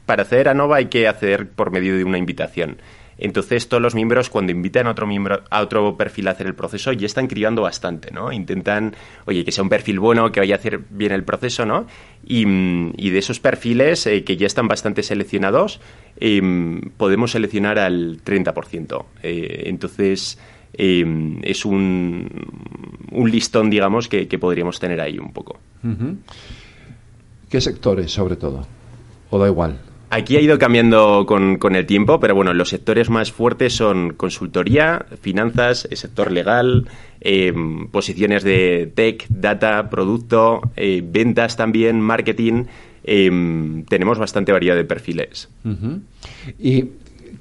para 0.06 0.24
acceder 0.24 0.50
a 0.50 0.54
Nova 0.54 0.78
hay 0.78 0.88
que 0.88 1.08
acceder 1.08 1.50
por 1.50 1.72
medio 1.72 1.96
de 1.96 2.04
una 2.04 2.18
invitación. 2.18 2.78
Entonces, 3.22 3.70
todos 3.70 3.82
los 3.82 3.94
miembros, 3.94 4.32
cuando 4.32 4.52
invitan 4.52 4.88
a 4.88 4.92
otro 4.92 5.06
miembro, 5.06 5.44
a 5.52 5.62
otro 5.62 5.96
perfil 5.96 6.28
a 6.28 6.32
hacer 6.32 6.48
el 6.48 6.56
proceso, 6.56 6.92
ya 6.92 7.06
están 7.06 7.28
criando 7.28 7.62
bastante, 7.62 8.10
¿no? 8.12 8.32
Intentan, 8.32 8.96
oye, 9.26 9.46
que 9.46 9.52
sea 9.52 9.64
un 9.64 9.70
perfil 9.70 10.00
bueno, 10.00 10.32
que 10.32 10.40
vaya 10.40 10.56
a 10.56 10.58
hacer 10.58 10.80
bien 10.90 11.12
el 11.12 11.24
proceso, 11.24 11.66
¿no? 11.66 11.86
Y, 12.26 13.10
de 13.12 13.18
esos 13.20 13.40
perfiles 13.40 14.08
eh, 14.08 14.24
que 14.24 14.38
ya 14.38 14.48
están 14.48 14.68
bastante 14.68 15.04
seleccionados, 15.04 15.80
em, 16.18 16.82
podemos 16.98 17.32
seleccionar 17.32 17.78
al 17.78 18.22
30%. 18.24 19.06
Eh, 19.22 19.64
entonces, 19.68 20.40
em, 20.74 21.40
es 21.44 21.66
un, 21.66 22.30
un, 23.12 23.32
listón, 23.32 23.70
digamos, 23.70 24.08
que, 24.08 24.26
podríamos 24.40 24.80
tener 24.80 25.02
ahí 25.02 25.20
un 25.20 25.32
poco. 25.34 25.60
¿Qué 27.50 27.60
sectores, 27.60 28.12
sobre 28.12 28.36
todo? 28.36 28.66
¿O 29.30 29.40
da 29.40 29.48
igual? 29.48 29.80
Aquí 30.14 30.36
ha 30.36 30.42
ido 30.42 30.60
cambiando 30.60 31.26
con, 31.26 31.76
el 31.76 31.86
tiempo, 31.86 32.20
pero 32.20 32.36
bueno, 32.36 32.54
los 32.54 32.68
sectores 32.68 33.10
más 33.10 33.32
fuertes 33.32 33.74
son 33.74 34.12
consultoría, 34.14 35.06
finanzas, 35.22 35.88
el 35.90 35.96
sector 35.96 36.34
legal, 36.34 36.90
em, 37.22 37.88
posiciones 37.88 38.44
de 38.44 38.92
tech, 38.94 39.26
data, 39.30 39.90
producto, 39.90 40.60
eh, 40.76 41.02
ventas 41.02 41.56
también, 41.56 42.02
marketing. 42.02 42.66
Em, 43.06 43.86
tenemos 43.86 44.20
bastante 44.20 44.52
variedad 44.52 44.76
de 44.76 44.84
perfiles. 44.84 45.48
¿Y 46.60 46.88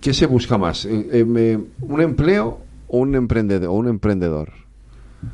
qué 0.00 0.14
se 0.14 0.26
busca 0.26 0.56
más? 0.56 0.86
Eh, 0.86 1.58
¿Un 1.80 2.00
empleo 2.00 2.60
un 2.98 3.14
emprendedor? 3.14 3.70
O 3.70 3.74
un 3.74 3.88
emprendedor? 3.88 4.52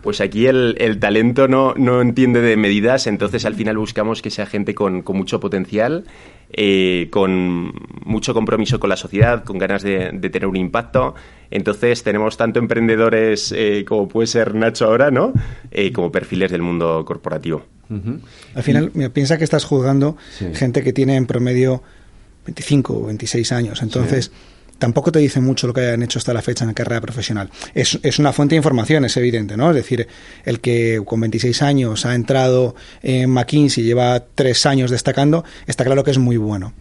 Pues 0.02 0.20
aquí 0.20 0.46
el, 0.46 0.98
talento 0.98 1.46
no, 1.46 1.74
no, 1.76 2.00
entiende 2.00 2.40
de 2.40 2.56
medidas, 2.56 3.06
entonces 3.06 3.44
al 3.44 3.54
final 3.54 3.78
buscamos 3.78 4.20
que 4.20 4.30
sea 4.30 4.44
gente 4.44 4.74
con, 4.74 5.04
mucho 5.06 5.38
potencial, 5.38 6.04
eh, 6.50 7.06
con 7.12 7.72
mucho 8.04 8.34
compromiso 8.34 8.80
con 8.80 8.90
la 8.90 8.96
sociedad, 8.96 9.44
con 9.44 9.58
ganas 9.58 9.82
de, 9.82 10.10
tener 10.32 10.46
un 10.48 10.56
impacto. 10.56 11.14
Entonces 11.52 12.02
tenemos 12.02 12.36
tanto 12.36 12.58
emprendedores 12.58 13.52
eh, 13.56 13.84
como 13.86 14.08
puede 14.08 14.26
ser 14.26 14.56
Nacho 14.56 14.86
ahora, 14.86 15.12
¿no? 15.12 15.32
Eh, 15.70 15.92
como 15.92 16.10
perfiles 16.10 16.50
del 16.50 16.62
mundo 16.62 17.04
corporativo. 17.04 17.64
Al 18.56 18.62
final, 18.64 18.90
piensa 19.12 19.38
que 19.38 19.44
estás 19.44 19.64
juzgando 19.64 20.16
gente 20.54 20.82
que 20.82 20.92
tiene 20.92 21.14
en 21.14 21.26
promedio 21.26 21.84
25 22.44 22.92
o 22.92 23.06
26 23.06 23.52
años. 23.52 23.82
Entonces 23.82 24.32
tampoco 24.78 25.12
te 25.12 25.18
dice 25.18 25.40
mucho 25.40 25.66
lo 25.66 25.74
que 25.74 25.80
hayan 25.80 26.02
hecho 26.02 26.18
hasta 26.18 26.32
la 26.32 26.42
fecha 26.42 26.64
en 26.64 26.68
la 26.68 26.74
carrera 26.74 27.00
profesional. 27.00 27.50
Es, 27.74 27.98
es, 28.02 28.18
una 28.18 28.32
fuente 28.32 28.54
de 28.54 28.58
información, 28.58 29.04
es 29.04 29.16
evidente, 29.16 29.56
¿no? 29.56 29.70
Es 29.70 29.76
decir, 29.76 30.08
el 30.44 30.60
que 30.60 31.02
con 31.04 31.20
26 31.20 31.62
años 31.62 32.06
ha 32.06 32.14
entrado 32.14 32.74
en 33.02 33.30
McKinsey 33.30 33.84
y 33.84 33.86
lleva 33.86 34.24
tres 34.34 34.66
años 34.66 34.90
destacando, 34.90 35.44
está 35.66 35.84
claro 35.84 36.04
que 36.04 36.10
es 36.10 36.18
muy 36.18 36.36
bueno. 36.36 36.72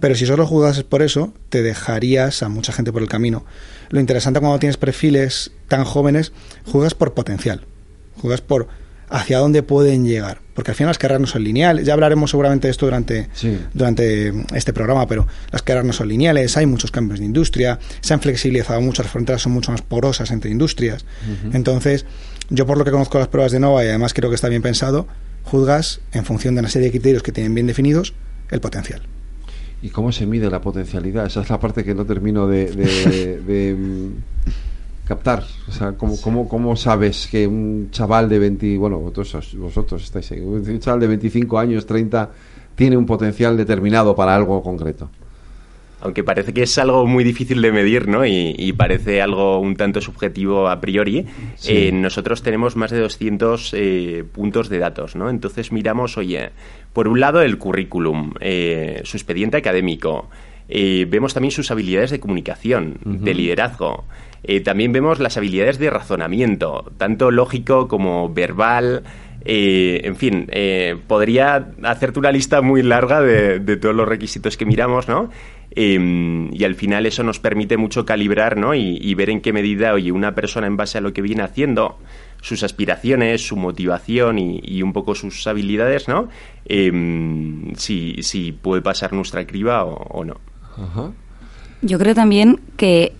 Pero 0.00 0.14
si 0.14 0.26
solo 0.26 0.46
jugas 0.46 0.82
por 0.84 1.02
eso, 1.02 1.32
te 1.48 1.62
dejarías 1.62 2.42
a 2.42 2.48
mucha 2.48 2.72
gente 2.72 2.92
por 2.92 3.02
el 3.02 3.08
camino. 3.08 3.44
Lo 3.90 4.00
interesante 4.00 4.40
cuando 4.40 4.58
tienes 4.58 4.76
perfiles 4.76 5.52
tan 5.68 5.84
jóvenes, 5.84 6.32
juegas 6.64 6.94
por 6.94 7.14
potencial. 7.14 7.62
Juegas 8.20 8.40
por 8.40 8.68
hacia 9.08 9.38
dónde 9.38 9.62
pueden 9.62 10.04
llegar. 10.04 10.40
Porque 10.54 10.70
al 10.70 10.74
final 10.74 10.88
las 10.88 10.98
carreras 10.98 11.20
no 11.20 11.26
son 11.26 11.44
lineales. 11.44 11.86
Ya 11.86 11.92
hablaremos 11.92 12.30
seguramente 12.30 12.68
de 12.68 12.72
esto 12.72 12.86
durante, 12.86 13.28
durante 13.74 14.32
este 14.54 14.72
programa, 14.72 15.06
pero 15.06 15.26
las 15.50 15.62
carreras 15.62 15.86
no 15.86 15.92
son 15.92 16.08
lineales, 16.08 16.56
hay 16.56 16.66
muchos 16.66 16.90
cambios 16.90 17.20
de 17.20 17.26
industria, 17.26 17.78
se 18.00 18.14
han 18.14 18.20
flexibilizado 18.20 18.80
mucho, 18.80 19.02
las 19.02 19.12
fronteras 19.12 19.42
son 19.42 19.52
mucho 19.52 19.70
más 19.70 19.82
porosas 19.82 20.30
entre 20.30 20.50
industrias. 20.50 21.04
Entonces, 21.52 22.06
yo 22.48 22.66
por 22.66 22.78
lo 22.78 22.84
que 22.84 22.90
conozco 22.90 23.18
las 23.18 23.28
pruebas 23.28 23.52
de 23.52 23.60
Nova 23.60 23.84
y 23.84 23.88
además 23.88 24.14
creo 24.14 24.30
que 24.30 24.36
está 24.36 24.48
bien 24.48 24.62
pensado, 24.62 25.06
juzgas 25.44 26.00
en 26.12 26.24
función 26.24 26.54
de 26.54 26.60
una 26.60 26.68
serie 26.68 26.86
de 26.86 26.92
criterios 26.92 27.22
que 27.22 27.32
tienen 27.32 27.54
bien 27.54 27.66
definidos 27.66 28.14
el 28.50 28.60
potencial. 28.60 29.02
¿Y 29.82 29.90
cómo 29.90 30.10
se 30.10 30.26
mide 30.26 30.50
la 30.50 30.62
potencialidad? 30.62 31.26
Esa 31.26 31.42
es 31.42 31.50
la 31.50 31.60
parte 31.60 31.84
que 31.84 31.94
no 31.94 32.06
termino 32.06 32.48
de 32.48 32.66
captar? 35.06 35.44
O 35.68 35.72
sea, 35.72 35.92
¿cómo, 35.92 36.20
cómo, 36.20 36.48
cómo 36.48 36.76
sabes 36.76 37.28
que 37.28 37.46
un 37.46 37.90
chaval 37.90 38.28
de 38.28 38.38
20, 38.38 38.76
bueno, 38.76 38.98
vosotros, 38.98 39.56
vosotros 39.56 40.02
estáis 40.02 40.32
ahí, 40.32 40.40
un 40.40 40.80
chaval 40.80 41.00
de 41.00 41.06
25 41.06 41.58
años, 41.58 41.86
30, 41.86 42.30
tiene 42.74 42.96
un 42.96 43.06
potencial 43.06 43.56
determinado 43.56 44.14
para 44.14 44.34
algo 44.34 44.62
concreto? 44.62 45.08
Aunque 46.00 46.22
parece 46.22 46.52
que 46.52 46.62
es 46.62 46.76
algo 46.76 47.06
muy 47.06 47.24
difícil 47.24 47.62
de 47.62 47.72
medir, 47.72 48.06
¿no? 48.06 48.26
Y, 48.26 48.72
parece 48.76 49.22
algo 49.22 49.58
un 49.58 49.76
tanto 49.76 50.00
subjetivo 50.00 50.68
a 50.68 50.78
priori, 50.80 51.24
eh, 51.66 51.90
nosotros 51.90 52.42
tenemos 52.42 52.76
más 52.76 52.90
de 52.90 53.00
200 53.00 53.72
eh, 53.74 54.24
puntos 54.30 54.68
de 54.68 54.78
datos, 54.78 55.16
¿no? 55.16 55.30
Entonces 55.30 55.72
miramos, 55.72 56.18
oye, 56.18 56.50
por 56.92 57.08
un 57.08 57.18
lado 57.18 57.40
el 57.40 57.56
currículum, 57.56 58.34
eh, 58.40 59.00
su 59.04 59.16
expediente 59.16 59.56
académico, 59.56 60.28
vemos 60.68 61.34
también 61.34 61.52
sus 61.52 61.70
habilidades 61.70 62.10
de 62.10 62.20
comunicación, 62.20 62.98
de 63.04 63.34
liderazgo, 63.34 64.04
eh, 64.48 64.60
también 64.60 64.92
vemos 64.92 65.18
las 65.18 65.36
habilidades 65.36 65.78
de 65.78 65.90
razonamiento, 65.90 66.92
tanto 66.96 67.32
lógico 67.32 67.88
como 67.88 68.32
verbal. 68.32 69.02
Eh, 69.44 70.02
en 70.04 70.14
fin, 70.14 70.46
eh, 70.50 70.96
podría 71.06 71.72
hacerte 71.82 72.20
una 72.20 72.30
lista 72.30 72.62
muy 72.62 72.82
larga 72.82 73.20
de, 73.20 73.76
todos 73.76 73.94
los 73.94 74.06
requisitos 74.08 74.56
que 74.56 74.64
miramos, 74.64 75.08
¿no? 75.08 75.30
Em, 75.72 76.52
y 76.54 76.62
al 76.62 76.76
final 76.76 77.06
eso 77.06 77.24
nos 77.24 77.40
permite 77.40 77.76
mucho 77.76 78.06
calibrar, 78.06 78.56
¿no? 78.56 78.74
Y, 78.74 79.14
ver 79.14 79.30
en 79.30 79.40
qué 79.40 79.52
medida, 79.52 79.92
oye, 79.92 80.12
una 80.12 80.34
persona 80.34 80.68
en 80.68 80.76
base 80.76 80.98
a 80.98 81.00
lo 81.00 81.12
que 81.12 81.22
viene 81.22 81.42
haciendo, 81.42 81.98
sus 82.40 82.62
aspiraciones, 82.62 83.46
su 83.46 83.56
motivación 83.56 84.38
y, 84.38 84.82
un 84.82 84.92
poco 84.92 85.16
sus 85.16 85.44
habilidades, 85.48 86.08
¿no? 86.08 86.28
Em, 86.64 87.74
si, 87.74 88.22
si, 88.22 88.52
puede 88.52 88.80
pasar 88.80 89.12
nuestra 89.12 89.44
criba 89.44 89.84
o, 89.84 90.24
no. 90.24 90.36
Yo 91.82 91.98
creo 91.98 92.14
también 92.14 92.60
que 92.76 93.12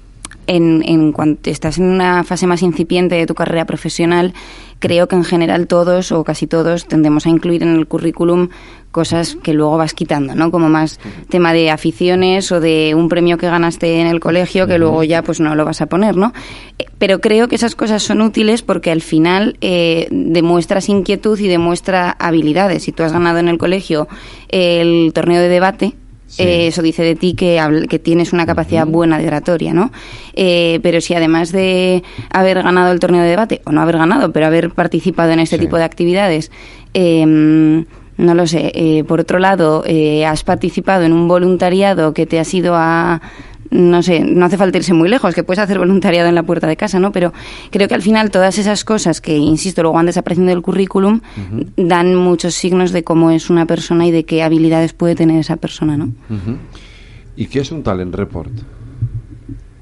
en, 0.46 0.82
en 0.86 1.12
cuanto 1.12 1.50
estás 1.50 1.78
en 1.78 1.84
una 1.84 2.24
fase 2.24 2.46
más 2.46 2.62
incipiente 2.62 3.14
de 3.14 3.26
tu 3.26 3.34
carrera 3.34 3.64
profesional, 3.64 4.34
creo 4.78 5.08
que 5.08 5.16
en 5.16 5.24
general 5.24 5.66
todos 5.66 6.12
o 6.12 6.24
casi 6.24 6.46
todos 6.46 6.86
tendemos 6.86 7.26
a 7.26 7.30
incluir 7.30 7.62
en 7.62 7.74
el 7.74 7.86
currículum 7.86 8.48
cosas 8.96 9.36
que 9.42 9.52
luego 9.52 9.76
vas 9.76 9.92
quitando, 9.92 10.34
¿no? 10.34 10.50
Como 10.50 10.70
más 10.70 10.98
tema 11.28 11.52
de 11.52 11.70
aficiones 11.70 12.50
o 12.50 12.60
de 12.60 12.94
un 12.94 13.10
premio 13.10 13.36
que 13.36 13.46
ganaste 13.46 14.00
en 14.00 14.06
el 14.06 14.20
colegio 14.20 14.66
que 14.66 14.78
luego 14.78 15.04
ya 15.04 15.22
pues 15.22 15.38
no 15.38 15.54
lo 15.54 15.66
vas 15.66 15.82
a 15.82 15.86
poner, 15.86 16.16
¿no? 16.16 16.32
Eh, 16.78 16.86
pero 16.98 17.20
creo 17.20 17.46
que 17.48 17.56
esas 17.56 17.74
cosas 17.74 18.02
son 18.02 18.22
útiles 18.22 18.62
porque 18.62 18.90
al 18.90 19.02
final 19.02 19.58
eh, 19.60 20.08
demuestras 20.10 20.88
inquietud 20.88 21.38
y 21.38 21.48
demuestra 21.48 22.16
habilidades. 22.18 22.84
Si 22.84 22.92
tú 22.92 23.02
has 23.02 23.12
ganado 23.12 23.38
en 23.38 23.48
el 23.48 23.58
colegio 23.58 24.08
el 24.48 25.12
torneo 25.12 25.42
de 25.42 25.48
debate, 25.48 25.94
eh, 26.38 26.66
eso 26.66 26.82
dice 26.82 27.02
de 27.02 27.14
ti 27.14 27.34
que, 27.34 27.60
que 27.88 27.98
tienes 27.98 28.32
una 28.32 28.46
capacidad 28.46 28.86
buena 28.86 29.18
de 29.18 29.28
oratoria, 29.28 29.72
¿no? 29.72 29.92
Eh, 30.34 30.80
pero 30.82 31.00
si 31.00 31.14
además 31.14 31.52
de 31.52 32.02
haber 32.30 32.62
ganado 32.62 32.92
el 32.92 33.00
torneo 33.00 33.22
de 33.22 33.28
debate, 33.28 33.62
o 33.64 33.72
no 33.72 33.80
haber 33.80 33.98
ganado, 33.98 34.32
pero 34.32 34.46
haber 34.46 34.70
participado 34.70 35.32
en 35.32 35.40
este 35.40 35.58
tipo 35.58 35.76
de 35.76 35.84
actividades, 35.84 36.50
em, 36.94 37.84
no 38.16 38.34
lo 38.34 38.46
sé, 38.46 38.72
eh, 38.74 39.04
por 39.04 39.20
otro 39.20 39.38
lado, 39.38 39.84
has 40.26 40.44
participado 40.44 41.04
en 41.04 41.12
un 41.12 41.28
voluntariado 41.28 42.12
que 42.12 42.26
te 42.26 42.38
ha 42.40 42.44
ido 42.52 42.74
a 42.74 43.20
no 43.76 44.02
sé, 44.02 44.20
no 44.20 44.46
hace 44.46 44.56
falta 44.56 44.78
irse 44.78 44.94
muy 44.94 45.08
lejos, 45.08 45.34
que 45.34 45.44
puedes 45.44 45.58
hacer 45.58 45.78
voluntariado 45.78 46.28
en 46.28 46.34
la 46.34 46.42
puerta 46.42 46.66
de 46.66 46.76
casa, 46.76 46.98
¿no? 46.98 47.12
Pero 47.12 47.32
creo 47.70 47.88
que 47.88 47.94
al 47.94 48.02
final 48.02 48.30
todas 48.30 48.58
esas 48.58 48.84
cosas 48.84 49.20
que, 49.20 49.36
insisto, 49.36 49.82
luego 49.82 49.96
van 49.96 50.06
desapareciendo 50.06 50.50
del 50.50 50.62
currículum, 50.62 51.20
dan 51.76 52.14
muchos 52.14 52.54
signos 52.54 52.92
de 52.92 53.04
cómo 53.04 53.30
es 53.30 53.50
una 53.50 53.66
persona 53.66 54.06
y 54.06 54.10
de 54.10 54.24
qué 54.24 54.42
habilidades 54.42 54.92
puede 54.92 55.14
tener 55.14 55.38
esa 55.38 55.56
persona, 55.56 55.96
¿no? 55.96 56.10
¿Y 57.36 57.46
qué 57.46 57.60
es 57.60 57.70
un 57.70 57.82
talent 57.82 58.14
report? 58.14 58.52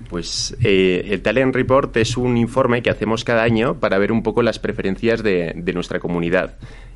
Pues 0.09 0.57
eh, 0.63 1.09
el 1.11 1.23
Talent 1.23 1.53
Report 1.57 1.97
es 1.97 2.17
un 2.17 2.37
informe 2.37 2.83
que 2.83 2.91
hacemos 2.91 3.25
cada 3.25 3.43
año 3.43 3.81
para 3.81 3.99
ver 3.99 4.13
un 4.13 4.23
poco 4.23 4.43
las 4.43 4.61
preferencias 4.61 5.25
de, 5.25 5.55
de 5.57 5.73
nuestra 5.73 5.99
comunidad. 5.99 6.55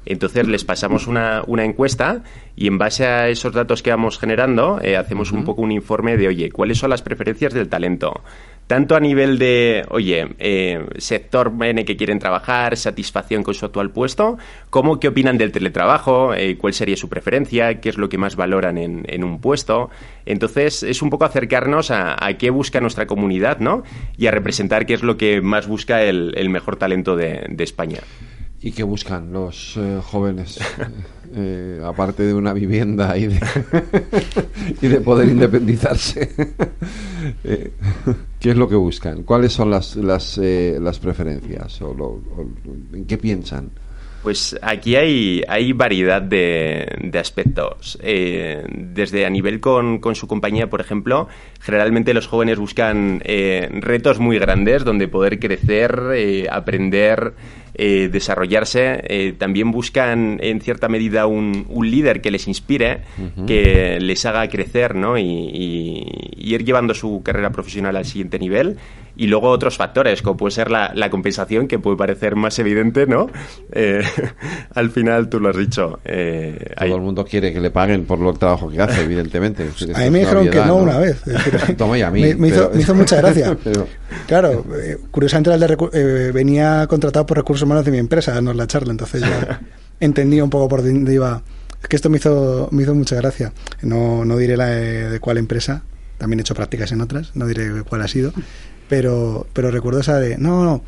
Entonces 0.09 0.49
les 0.49 0.65
pasamos 0.65 1.07
una, 1.07 1.43
una, 1.47 1.67
encuesta 1.67 2.23
y 2.57 2.67
en 2.67 2.79
base 2.79 3.07
a 3.07 3.29
esos 3.29 3.53
datos 3.53 3.83
que 3.83 3.91
vamos 3.91 4.19
generando 4.19 4.81
eh, 4.83 4.97
hacemos 4.97 5.33
un 5.33 5.45
poco 5.45 5.61
un 5.61 5.71
informe 5.71 6.17
de, 6.17 6.29
oye, 6.29 6.50
¿cuáles 6.50 6.79
son 6.79 6.88
las 6.88 7.03
preferencias 7.03 7.53
del 7.53 7.69
talento? 7.69 8.23
Tanto 8.67 8.97
a 8.97 9.00
nivel 9.00 9.38
de, 9.38 9.85
oye, 9.91 10.29
eh, 10.38 10.87
sector 10.97 11.53
en 11.61 11.79
el 11.79 11.85
que 11.85 11.99
quieren 11.99 12.19
trabajar, 12.19 12.79
satisfacción 12.79 13.43
con 13.43 13.53
su 13.53 13.67
actual 13.67 13.91
puesto, 13.91 14.38
como 14.71 14.99
qué 14.99 15.09
opinan 15.09 15.37
del 15.37 15.53
teletrabajo, 15.53 16.33
eh, 16.35 16.57
cuál 16.57 16.73
sería 16.73 16.97
su 16.97 17.11
preferencia, 17.11 17.79
qué 17.81 17.91
es 17.91 17.99
lo 17.99 18.09
que 18.09 18.17
más 18.17 18.35
valoran 18.35 18.79
en, 18.79 19.05
en 19.09 19.25
un 19.25 19.43
puesto. 19.43 19.91
Entonces 20.25 20.83
es 20.83 21.03
un 21.03 21.11
poco 21.11 21.27
acercarnos 21.27 21.91
a, 21.91 22.17
qué 22.38 22.49
busca 22.49 22.81
nuestra 22.81 23.07
comunidad, 23.07 23.59
¿no? 23.59 23.83
Y 24.17 24.27
a 24.27 24.31
representar 24.31 24.87
qué 24.87 24.95
es 24.95 25.03
lo 25.03 25.19
que 25.19 25.43
más 25.43 25.67
busca 25.67 26.03
el, 26.03 26.33
el 26.37 26.49
mejor 26.49 26.77
talento 26.77 27.15
de, 27.15 27.45
de 27.49 27.65
España. 27.65 28.00
¿Y 28.61 28.73
qué 28.73 28.83
buscan 28.83 29.33
los 29.33 29.77
eh, 29.77 30.00
jóvenes? 30.03 30.59
Eh, 31.37 31.79
aparte 31.85 32.23
de 32.23 32.33
una 32.33 32.55
vivienda 32.55 33.15
y 33.19 33.27
de, 33.27 33.38
y 34.81 34.87
de 34.88 34.99
poder 35.03 35.29
independizarse. 35.29 36.31
Eh, 37.45 37.73
¿Qué 38.41 38.50
es 38.53 38.57
lo 38.57 38.67
que 38.67 38.77
buscan? 38.77 39.25
¿Cuáles 39.25 39.53
son 39.53 39.71
las, 39.71 39.97
las, 39.97 40.38
las 40.38 40.99
preferencias? 40.99 41.83
O, 41.83 42.23
¿En 42.95 43.05
qué 43.05 43.19
piensan? 43.19 43.71
Pues 44.23 44.59
aquí 44.62 44.97
hay, 44.97 45.43
hay 45.47 45.73
variedad 45.73 46.21
de, 46.21 47.11
aspectos. 47.19 47.99
Eh, 48.03 48.65
desde 48.69 49.25
a 49.25 49.31
nivel 49.31 49.61
con, 49.61 50.00
su 50.15 50.27
compañía, 50.27 50.69
por 50.69 50.81
ejemplo, 50.81 51.29
generalmente 51.61 52.12
los 52.15 52.27
jóvenes 52.27 52.59
buscan 52.59 53.23
eh, 53.25 53.69
retos 53.71 54.19
muy 54.19 54.38
grandes 54.38 54.85
donde 54.85 55.07
poder 55.07 55.38
crecer, 55.38 56.11
eh, 56.15 56.47
aprender, 56.50 57.35
desarrollarse. 57.78 59.35
también 59.38 59.70
buscan, 59.70 60.38
en 60.42 60.61
cierta 60.61 60.88
medida, 60.88 61.26
un, 61.26 61.66
líder 61.82 62.20
que 62.20 62.30
les 62.30 62.49
inspire, 62.49 63.02
que 63.47 63.99
les 64.00 64.26
haga 64.26 64.49
crecer 64.49 64.94
¿no? 64.94 65.16
y 65.16 66.04
ir 66.37 66.64
llevando 66.64 66.94
su 66.94 67.23
carrera 67.23 67.50
profesional 67.50 67.97
al 67.97 68.04
siguiente 68.04 68.38
nivel 68.38 68.78
y 69.18 69.26
luego 69.26 69.50
otros 69.50 69.76
factores, 69.76 70.22
como 70.22 70.37
puede 70.37 70.52
ser 70.52 70.70
la, 70.70 71.10
compensación, 71.10 71.66
que 71.66 71.80
puede 71.80 71.96
parecer 71.96 72.37
más 72.37 72.56
evidente, 72.60 73.06
¿no? 73.06 73.28
Eh, 73.72 74.00
al 74.75 74.90
final 74.90 75.28
tú 75.28 75.40
lo 75.40 75.50
has 75.50 75.56
dicho. 75.56 75.98
Eh, 76.04 76.72
Todo 76.78 76.94
el 76.94 77.02
mundo 77.02 77.25
quiere 77.25 77.52
que 77.52 77.60
le 77.60 77.72
paguen 77.72 78.04
por 78.04 78.20
el 78.25 78.38
trabajo 78.38 78.70
que 78.70 78.80
hace, 78.80 79.02
evidentemente. 79.02 79.64
a 79.92 79.98
mí 79.98 80.10
me 80.10 80.20
dijeron 80.20 80.48
que 80.48 80.60
no, 80.64 80.76
una 80.76 80.98
vez. 80.98 81.20
Toma 81.76 81.98
y 81.98 82.02
a 82.02 82.12
mí. 82.12 82.32
Me, 82.34 82.48
hizo, 82.48 82.94
mucha 82.94 83.16
gracia. 83.16 83.56
Claro, 84.26 84.64
eh, 84.75 84.98
curiosamente 85.10 85.50
eh, 85.92 86.30
venía 86.32 86.87
contratado 86.88 87.26
por 87.26 87.37
recursos 87.37 87.64
humanos 87.64 87.84
de 87.84 87.90
mi 87.90 87.98
empresa 87.98 88.30
a 88.30 88.34
darnos 88.34 88.56
la 88.56 88.66
charla, 88.66 88.92
entonces 88.92 89.22
ya 89.22 89.60
entendía 90.00 90.44
un 90.44 90.50
poco 90.50 90.68
por 90.68 90.82
dónde 90.82 91.12
iba. 91.12 91.42
Es 91.82 91.88
que 91.88 91.96
esto 91.96 92.08
me 92.08 92.18
hizo, 92.18 92.68
me 92.70 92.82
hizo 92.84 92.94
mucha 92.94 93.16
gracia. 93.16 93.52
No, 93.82 94.25
no 94.25 94.37
diré 94.37 94.56
la 94.56 94.66
de 94.66 95.20
cuál 95.20 95.38
empresa, 95.38 95.82
también 96.18 96.40
he 96.40 96.42
hecho 96.42 96.54
prácticas 96.54 96.92
en 96.92 97.00
otras, 97.00 97.34
no 97.34 97.46
diré 97.46 97.82
cuál 97.84 98.02
ha 98.02 98.08
sido, 98.08 98.32
pero, 98.88 99.47
pero 99.52 99.71
recuerdo 99.71 100.00
esa 100.00 100.18
de, 100.18 100.38
no, 100.38 100.64
no, 100.64 100.83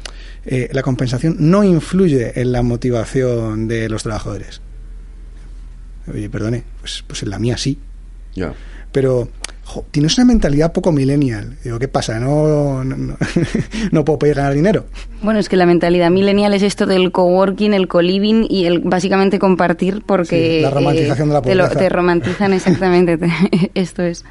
eh, 0.45 0.69
la 0.73 0.83
compensación 0.83 1.37
no 1.39 1.65
influye 1.65 2.41
en 2.41 2.53
la 2.53 2.63
motivación 2.63 3.69
de 3.69 3.89
los 3.89 4.03
trabajadores. 4.03 4.61
Oye, 6.13 6.29
perdone, 6.31 6.65
pues, 6.81 7.05
pues 7.07 7.23
en 7.23 7.31
la 7.31 7.39
mía 7.39 7.57
sí. 7.57 7.79
Ya. 8.35 8.55
Pero 8.93 9.29
tienes 9.91 10.17
una 10.19 10.25
mentalidad 10.25 10.73
poco 10.73 10.93
millennial. 10.93 11.57
Digo, 11.63 11.79
¿qué 11.79 11.89
pasa? 11.89 12.19
¿No, 12.19 12.83
no, 12.85 13.17
no, 13.93 14.05
puedo 14.05 14.19
pedir 14.19 14.37
ganar 14.37 14.55
dinero? 14.55 14.87
Bueno, 15.23 15.39
es 15.39 15.49
que 15.49 15.57
la 15.57 15.67
mentalidad 15.67 16.11
millennial 16.11 16.55
es 16.55 16.63
esto 16.63 16.87
del 16.87 17.13
coworking, 17.13 17.75
el 17.75 17.87
co-living 17.87 18.47
y 18.49 18.65
el 18.65 18.81
básicamente 18.81 19.39
compartir 19.39 20.03
porque... 20.05 20.61
la 20.63 20.71
romantización 20.71 21.29
de 21.29 21.35
la 21.35 21.43
pobreza. 21.43 21.69
Te, 21.71 21.77
te 21.77 21.89
romantizan 21.89 22.53
exactamente, 22.53 23.19
esto 23.75 24.03
es. 24.03 24.25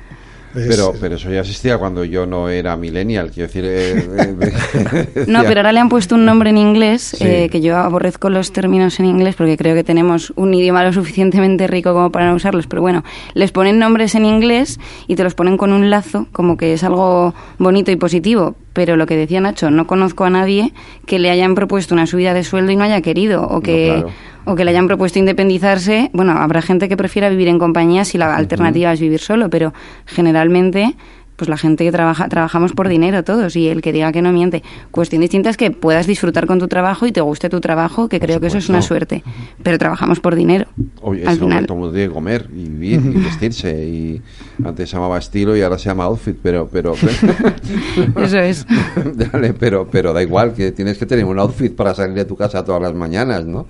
Pero, 0.53 0.93
pero 0.99 1.15
eso 1.15 1.29
ya 1.29 1.41
existía 1.41 1.77
cuando 1.77 2.03
yo 2.03 2.25
no 2.25 2.49
era 2.49 2.75
millennial, 2.75 3.31
quiero 3.31 3.47
decir... 3.47 3.63
Eh, 3.65 5.09
eh, 5.15 5.25
no, 5.27 5.43
pero 5.43 5.59
ahora 5.59 5.71
le 5.71 5.79
han 5.79 5.89
puesto 5.89 6.15
un 6.15 6.25
nombre 6.25 6.49
en 6.49 6.57
inglés, 6.57 7.15
eh, 7.19 7.49
que 7.51 7.61
yo 7.61 7.77
aborrezco 7.77 8.29
los 8.29 8.51
términos 8.51 8.99
en 8.99 9.05
inglés 9.05 9.35
porque 9.35 9.57
creo 9.57 9.75
que 9.75 9.83
tenemos 9.83 10.33
un 10.35 10.53
idioma 10.53 10.83
lo 10.83 10.91
suficientemente 10.91 11.67
rico 11.67 11.93
como 11.93 12.11
para 12.11 12.29
no 12.29 12.35
usarlos, 12.35 12.67
pero 12.67 12.81
bueno, 12.81 13.03
les 13.33 13.51
ponen 13.51 13.79
nombres 13.79 14.15
en 14.15 14.25
inglés 14.25 14.79
y 15.07 15.15
te 15.15 15.23
los 15.23 15.35
ponen 15.35 15.57
con 15.57 15.71
un 15.71 15.89
lazo, 15.89 16.27
como 16.31 16.57
que 16.57 16.73
es 16.73 16.83
algo 16.83 17.33
bonito 17.59 17.91
y 17.91 17.95
positivo, 17.95 18.55
pero 18.79 18.95
lo 18.95 19.07
que 19.07 19.17
decía 19.17 19.41
Nacho, 19.41 19.71
no 19.71 19.87
conozco 19.87 20.23
a 20.23 20.29
nadie 20.29 20.71
que 21.05 21.19
le 21.19 21.29
hayan 21.29 21.53
propuesto 21.53 21.93
una 21.93 22.07
subida 22.07 22.33
de 22.33 22.45
sueldo 22.45 22.71
y 22.71 22.77
no 22.77 22.85
haya 22.85 23.01
querido, 23.01 23.43
o 23.43 23.59
que 23.59 24.05
o 24.45 24.55
que 24.55 24.63
le 24.63 24.71
hayan 24.71 24.87
propuesto 24.87 25.19
independizarse, 25.19 26.09
bueno, 26.13 26.31
habrá 26.31 26.61
gente 26.61 26.87
que 26.87 26.95
prefiera 26.95 27.29
vivir 27.29 27.49
en 27.49 27.59
compañía 27.59 28.05
si 28.05 28.17
la 28.17 28.33
alternativa 28.33 28.93
es 28.93 29.01
vivir 29.01 29.19
solo, 29.19 29.49
pero 29.49 29.73
generalmente 30.05 30.95
pues 31.39 31.47
la 31.47 31.57
gente 31.57 31.85
que 31.85 31.91
trabaja, 31.91 32.27
trabajamos 32.27 32.73
por 32.73 32.89
dinero 32.89 33.23
todos 33.23 33.55
y 33.55 33.69
el 33.69 33.81
que 33.81 33.93
diga 33.93 34.11
que 34.11 34.21
no 34.21 34.33
miente. 34.33 34.61
Cuestión 34.91 35.21
distinta 35.21 35.49
es 35.49 35.55
que 35.55 35.71
puedas 35.71 36.05
disfrutar 36.05 36.45
con 36.45 36.59
tu 36.59 36.67
trabajo 36.67 37.07
y 37.07 37.13
te 37.13 37.21
guste 37.21 37.49
tu 37.49 37.61
trabajo, 37.61 38.09
que 38.09 38.19
creo 38.19 38.41
que 38.41 38.47
eso 38.47 38.57
es 38.57 38.67
una 38.67 38.81
suerte, 38.81 39.23
pero 39.63 39.77
trabajamos 39.77 40.19
por 40.19 40.35
dinero. 40.35 40.67
Oye, 41.01 41.25
al 41.25 41.39
final. 41.39 41.65
tiene 41.65 42.07
que 42.07 42.13
comer 42.13 42.49
y 42.53 42.67
vivir 42.67 43.01
y 43.05 43.23
vestirse 43.23 43.85
y 43.85 44.21
antes 44.63 44.89
se 44.89 44.97
llamaba 44.97 45.17
estilo 45.17 45.55
y 45.55 45.61
ahora 45.61 45.77
se 45.77 45.85
llama 45.85 46.03
outfit, 46.03 46.37
pero 46.43 46.67
pero 46.69 46.93
eso 48.17 48.39
es. 48.39 48.67
Dale, 49.15 49.53
pero 49.53 49.87
pero 49.89 50.11
da 50.11 50.21
igual 50.21 50.53
que 50.53 50.73
tienes 50.73 50.97
que 50.97 51.05
tener 51.05 51.23
un 51.23 51.39
outfit 51.39 51.73
para 51.73 51.95
salir 51.95 52.15
de 52.15 52.25
tu 52.25 52.35
casa 52.35 52.65
todas 52.65 52.81
las 52.81 52.93
mañanas, 52.93 53.45
¿no? 53.45 53.65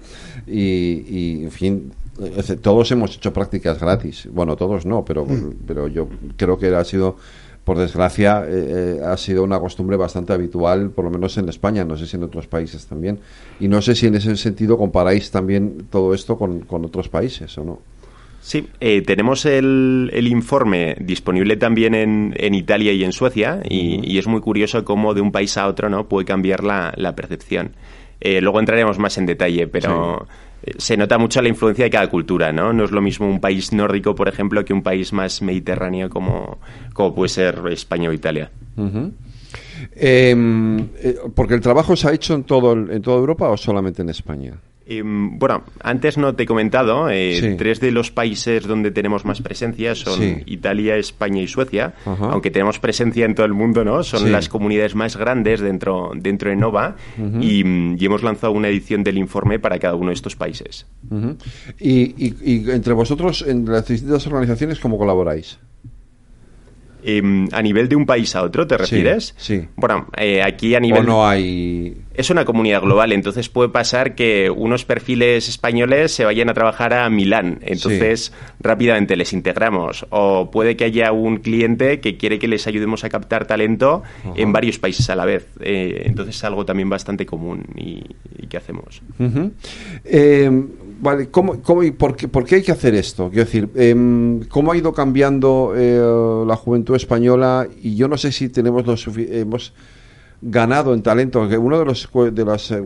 Y, 0.47 1.43
en 1.43 1.51
fin, 1.51 1.91
todos 2.61 2.91
hemos 2.91 3.15
hecho 3.15 3.31
prácticas 3.31 3.79
gratis. 3.79 4.27
Bueno, 4.31 4.55
todos 4.55 4.85
no, 4.85 5.05
pero, 5.05 5.25
mm. 5.25 5.53
pero 5.67 5.87
yo 5.87 6.07
creo 6.37 6.57
que 6.57 6.75
ha 6.75 6.83
sido, 6.83 7.17
por 7.69 7.77
desgracia, 7.77 8.45
eh, 8.47 8.97
eh, 8.97 9.05
ha 9.05 9.15
sido 9.15 9.43
una 9.43 9.59
costumbre 9.59 9.95
bastante 9.95 10.33
habitual, 10.33 10.89
por 10.89 11.05
lo 11.05 11.11
menos 11.11 11.37
en 11.37 11.49
España, 11.49 11.85
no 11.85 11.95
sé 11.95 12.07
si 12.07 12.17
en 12.17 12.23
otros 12.23 12.47
países 12.47 12.87
también. 12.87 13.19
Y 13.59 13.67
no 13.67 13.79
sé 13.83 13.93
si 13.93 14.07
en 14.07 14.15
ese 14.15 14.35
sentido 14.37 14.75
comparáis 14.75 15.29
también 15.29 15.85
todo 15.91 16.15
esto 16.15 16.35
con, 16.35 16.65
otros 16.67 17.09
países 17.09 17.55
o 17.59 17.63
no. 17.63 17.79
Sí, 18.41 18.67
eh, 18.79 19.03
tenemos 19.03 19.45
el, 19.45 20.09
el, 20.15 20.27
informe 20.27 20.95
disponible 20.99 21.57
también 21.57 21.93
en, 21.93 22.33
en 22.37 22.55
Italia 22.55 22.91
y 22.91 23.03
en 23.03 23.11
Suecia 23.11 23.61
y, 23.69 24.17
es 24.17 24.25
muy 24.25 24.41
curioso 24.41 24.83
cómo 24.83 25.13
de 25.13 25.21
un 25.21 25.31
país 25.31 25.55
a 25.55 25.67
otro 25.67 25.89
no 25.89 26.07
puede 26.07 26.25
cambiar 26.25 26.63
la, 26.63 26.91
la 26.97 27.13
percepción. 27.13 27.73
Eh, 28.19 28.41
luego 28.41 28.59
entraremos 28.59 28.97
más 28.97 29.19
en 29.19 29.27
detalle, 29.27 29.67
pero 29.67 30.25
se 30.77 30.97
nota 30.97 31.17
mucho 31.17 31.41
la 31.41 31.49
influencia 31.49 31.85
de 31.85 31.89
cada 31.89 32.09
cultura, 32.09 32.51
¿no? 32.51 32.73
No 32.73 32.85
es 32.85 32.91
lo 32.91 33.01
mismo 33.01 33.27
un 33.27 33.39
país 33.39 33.73
nórdico, 33.73 34.15
por 34.15 34.27
ejemplo, 34.27 34.63
que 34.65 34.73
un 34.73 34.83
país 34.83 35.13
más 35.13 35.41
mediterráneo 35.41 36.09
como, 36.09 36.59
como 36.93 37.15
puede 37.15 37.29
ser 37.29 37.61
España 37.71 38.09
o 38.09 38.13
Italia. 38.13 38.51
Em, 39.95 40.79
eh, 40.97 41.17
porque 41.35 41.53
el 41.55 41.61
trabajo 41.61 41.95
se 41.95 42.07
ha 42.07 42.13
hecho 42.13 42.33
en 42.33 42.43
todo 42.43 42.73
en 42.73 43.01
toda 43.01 43.17
Europa 43.17 43.49
o 43.49 43.57
solamente 43.57 44.01
en 44.01 44.09
España. 44.09 44.59
Em, 44.91 45.37
bueno, 45.37 45.63
antes 45.83 46.17
no 46.17 46.33
te 46.33 46.43
he 46.43 46.45
comentado, 46.47 47.11
eh, 47.11 47.55
tres 47.59 47.79
de 47.79 47.91
los 47.91 48.09
países 48.09 48.65
donde 48.65 48.89
tenemos 48.89 49.23
más 49.23 49.39
presencia 49.39 49.93
son 49.93 50.41
Italia, 50.47 50.95
España 50.95 51.43
y 51.43 51.47
Suecia, 51.47 51.93
aunque 52.05 52.49
tenemos 52.49 52.79
presencia 52.79 53.25
en 53.25 53.35
todo 53.35 53.45
el 53.45 53.53
mundo, 53.53 53.85
¿no? 53.85 54.01
Son 54.01 54.31
las 54.31 54.49
comunidades 54.49 54.95
más 54.95 55.15
grandes 55.15 55.59
dentro, 55.59 56.11
dentro 56.15 56.49
de 56.49 56.55
Nova. 56.55 56.95
Y, 57.39 57.63
hemos 58.09 58.23
lanzado 58.23 58.53
una 58.53 58.69
edición 58.69 59.03
del 59.03 59.19
informe 59.19 59.59
para 59.59 59.77
cada 59.77 59.93
uno 59.93 60.07
de 60.07 60.15
estos 60.15 60.35
países. 60.35 60.87
y, 61.79 62.71
entre 62.71 62.93
vosotros, 62.93 63.45
en 63.47 63.65
las 63.65 63.87
distintas 63.87 64.25
organizaciones, 64.25 64.79
¿cómo 64.79 64.97
colaboráis? 64.97 65.59
Em, 67.01 67.47
a 67.53 67.61
nivel 67.61 67.87
de 67.87 67.95
un 67.95 68.05
país 68.05 68.35
a 68.35 68.43
otro, 68.43 68.67
¿te 68.67 68.77
refieres? 68.77 69.33
Sí. 69.37 69.65
Bueno, 69.75 70.07
eh, 70.17 70.41
aquí 70.43 70.75
a 70.75 70.79
nivel. 70.79 71.03
O 71.03 71.03
no 71.03 71.27
hay. 71.27 71.95
Es 72.13 72.29
una 72.29 72.43
comunidad 72.43 72.81
global, 72.81 73.13
entonces 73.13 73.47
puede 73.47 73.69
pasar 73.69 74.15
que 74.15 74.49
unos 74.49 74.83
perfiles 74.83 75.47
españoles 75.47 76.11
se 76.11 76.25
vayan 76.25 76.49
a 76.49 76.53
trabajar 76.53 76.93
a 76.93 77.09
Milán, 77.09 77.59
entonces 77.61 78.33
rápidamente 78.59 79.15
les 79.15 79.31
integramos. 79.31 80.05
O 80.09 80.51
puede 80.51 80.75
que 80.75 80.83
haya 80.83 81.13
un 81.13 81.37
cliente 81.37 82.01
que 82.01 82.17
quiere 82.17 82.37
que 82.37 82.49
les 82.49 82.67
ayudemos 82.67 83.05
a 83.05 83.09
captar 83.09 83.45
talento 83.45 84.03
en 84.35 84.51
varios 84.51 84.79
países 84.79 85.09
a 85.09 85.15
la 85.15 85.23
vez. 85.23 85.47
Eh, 85.61 86.03
entonces 86.05 86.35
es 86.35 86.43
algo 86.43 86.65
también 86.65 86.89
bastante 86.89 87.25
común 87.25 87.63
y, 87.77 88.03
que 88.49 88.57
hacemos. 88.57 89.01
Vale, 91.01 91.29
¿cómo, 91.29 91.61
cómo 91.61 91.83
y 91.83 91.91
por 91.91 92.15
qué, 92.15 92.55
hay 92.55 92.61
que 92.61 92.71
hacer 92.73 92.93
esto? 92.93 93.29
Quiero 93.29 93.45
decir, 93.45 93.69
em, 93.75 94.41
¿cómo 94.49 94.73
ha 94.73 94.77
ido 94.77 94.91
cambiando 94.93 95.73
eh, 95.75 96.43
la 96.45 96.55
juventud 96.57 96.95
española? 96.95 97.67
Y 97.81 97.95
yo 97.95 98.09
no 98.09 98.17
sé 98.17 98.33
si 98.33 98.49
tenemos 98.49 98.85
los 98.85 99.07
hemos 99.17 99.73
ganado 100.41 100.93
en 100.93 101.01
talento, 101.01 101.47
que 101.47 101.57
una 101.57 101.77
de, 101.79 101.85
los, 101.85 102.09
de 102.33 102.45
las 102.45 102.71
eh, 102.71 102.83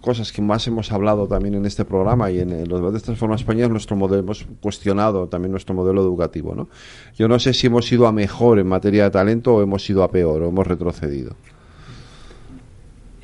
cosas 0.00 0.32
que 0.32 0.42
más 0.42 0.66
hemos 0.66 0.90
hablado 0.92 1.26
también 1.26 1.54
en 1.54 1.66
este 1.66 1.84
programa 1.84 2.30
y 2.30 2.40
en, 2.40 2.68
los 2.68 2.80
debates 2.80 3.02
de 3.02 3.06
Transforma 3.06 3.36
España 3.36 3.64
es 3.64 3.70
nuestro 3.70 3.96
modelo, 3.96 4.22
hemos 4.22 4.46
cuestionado 4.60 5.28
también 5.28 5.50
nuestro 5.50 5.74
modelo 5.74 6.02
educativo, 6.02 6.54
¿no? 6.54 6.68
Yo 7.16 7.28
no 7.28 7.38
sé 7.38 7.54
si 7.54 7.66
hemos 7.66 7.90
ido 7.92 8.06
a 8.06 8.12
mejor 8.12 8.58
en 8.58 8.66
materia 8.66 9.04
de 9.04 9.10
talento 9.10 9.54
o 9.54 9.62
hemos 9.62 9.88
ido 9.88 10.02
a 10.02 10.10
peor 10.10 10.42
o 10.42 10.48
hemos 10.48 10.66
retrocedido. 10.66 11.36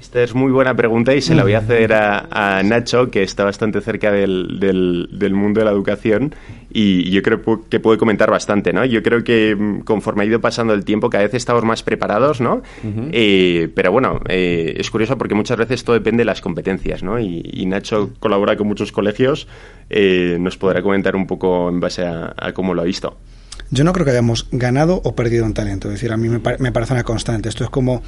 Esta 0.07 0.23
es 0.23 0.37
muy 0.37 0.53
buena 0.53 0.77
pregunta 0.77 1.16
y 1.16 1.21
se 1.21 1.35
la 1.35 1.42
voy 1.42 1.55
a 1.55 1.59
hacer 1.59 1.92
a, 1.92 2.62
Nacho, 2.64 3.11
que 3.11 3.25
está 3.25 3.42
bastante 3.42 3.81
cerca 3.81 4.12
del, 4.12 4.61
del, 4.61 5.35
mundo 5.35 5.59
de 5.59 5.64
la 5.64 5.73
educación 5.73 6.33
y 6.71 7.11
yo 7.11 7.23
creo 7.23 7.42
que 7.69 7.81
puede 7.81 7.99
comentar 7.99 8.31
bastante, 8.31 8.73
¿no? 8.73 8.85
Yo 8.85 9.03
creo 9.03 9.25
que 9.25 9.57
mm, 9.57 9.81
conforme 9.81 10.23
ha 10.23 10.27
ido 10.27 10.40
pasando 10.40 10.75
el 10.75 10.85
tiempo, 10.85 11.11
cada 11.11 11.25
vez 11.25 11.35
estamos 11.35 11.64
más 11.64 11.83
preparados, 11.83 12.40
¿no? 12.40 12.62
Eh, 13.11 13.69
pero 13.75 13.90
bueno, 13.90 14.21
eh, 14.29 14.77
es 14.79 14.92
curioso 14.92 15.19
porque 15.19 15.35
muchas 15.35 15.57
veces 15.57 15.83
todo 15.83 15.95
depende 15.95 16.21
de 16.21 16.27
las 16.27 16.40
competencias, 16.40 17.03
¿no? 17.03 17.19
Y, 17.19 17.66
Nacho 17.66 18.11
colabora 18.21 18.57
con 18.57 18.69
muchos 18.69 18.92
colegios, 18.92 19.49
eh, 19.90 20.37
nos 20.38 20.57
podrá 20.57 20.83
comentar 20.83 21.16
un 21.16 21.27
poco 21.27 21.69
en 21.69 21.81
base 21.81 22.07
a, 22.07 22.53
cómo 22.55 22.75
lo 22.75 22.83
ha 22.83 22.85
visto. 22.85 23.16
Yo 23.73 23.83
no 23.83 23.92
creo 23.92 24.05
que 24.05 24.12
hayamos 24.12 24.47
ganado 24.53 25.01
o 25.03 25.16
perdido 25.16 25.45
un 25.45 25.53
talento, 25.53 25.88
es 25.88 25.95
decir, 25.95 26.12
a 26.12 26.16
mí 26.16 26.29
me, 26.29 26.40
me 26.61 26.71
parece 26.71 26.92
una 26.92 27.03
constante. 27.03 27.49
Esto 27.49 27.64
es 27.64 27.71
como 27.71 28.05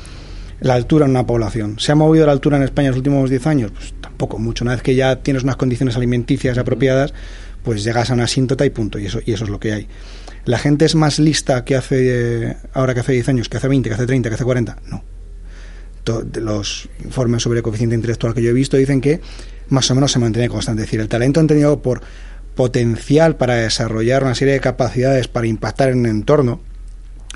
la 0.61 0.75
altura 0.75 1.05
en 1.05 1.13
una 1.13 1.27
población. 1.27 1.79
¿Se 1.79 1.93
ha 1.93 1.95
movido 1.95 2.27
la 2.27 2.33
altura 2.33 2.57
en 2.57 2.65
España 2.65 2.89
en 2.89 2.93
los 2.93 2.99
últimos 2.99 3.31
10 3.31 3.47
años? 3.47 3.71
Pues 3.73 3.95
tampoco 4.01 4.39
mucho. 4.39 4.65
Una 4.65 4.73
vez 4.73 4.83
que 4.83 4.95
ya 4.95 5.17
tienes 5.17 5.43
unas 5.43 5.57
condiciones 5.57 5.97
alimenticias 5.97 6.59
apropiadas, 6.59 7.15
pues 7.63 7.85
llegas 7.85 8.11
a 8.11 8.15
una 8.15 8.25
asíntota 8.25 8.65
y 8.67 8.71
punto. 8.71 8.99
Y 8.99 9.07
eso, 9.07 9.21
y 9.25 9.33
eso 9.33 9.45
es 9.45 9.51
lo 9.51 9.61
que 9.61 9.73
hay. 9.73 9.89
¿La 10.45 10.59
gente 10.59 10.85
es 10.85 10.95
más 10.95 11.19
lista 11.19 11.65
que 11.65 11.77
hace 11.77 12.57
ahora 12.73 12.95
que 12.95 13.01
hace 13.01 13.13
10 13.13 13.29
años, 13.29 13.49
que 13.49 13.59
hace 13.59 13.69
20, 13.69 13.89
que 13.89 13.95
hace 13.95 14.07
30, 14.07 14.29
que 14.29 14.35
hace 14.35 14.45
40? 14.45 14.79
No. 14.87 15.05
los 16.41 16.89
informes 17.05 17.43
sobre 17.43 17.61
coeficiente 17.63 17.95
intelectual 17.95 18.35
que 18.35 18.43
yo 18.43 18.51
he 18.51 18.55
visto 18.55 18.79
dicen 18.79 19.01
que 19.01 19.21
más 19.69 19.91
o 19.91 19.95
menos 19.95 20.11
se 20.11 20.19
mantiene 20.19 20.49
constante. 20.49 20.83
Es 20.83 20.89
decir, 20.89 21.01
el 21.01 21.09
talento 21.09 21.41
entendido 21.41 21.83
por 21.83 22.01
potencial 22.55 23.37
para 23.37 23.55
desarrollar 23.57 24.25
una 24.25 24.35
serie 24.35 24.55
de 24.55 24.61
capacidades 24.61 25.29
para 25.29 25.47
impactar 25.47 25.91
en 25.91 26.07
el 26.07 26.11
entorno, 26.11 26.61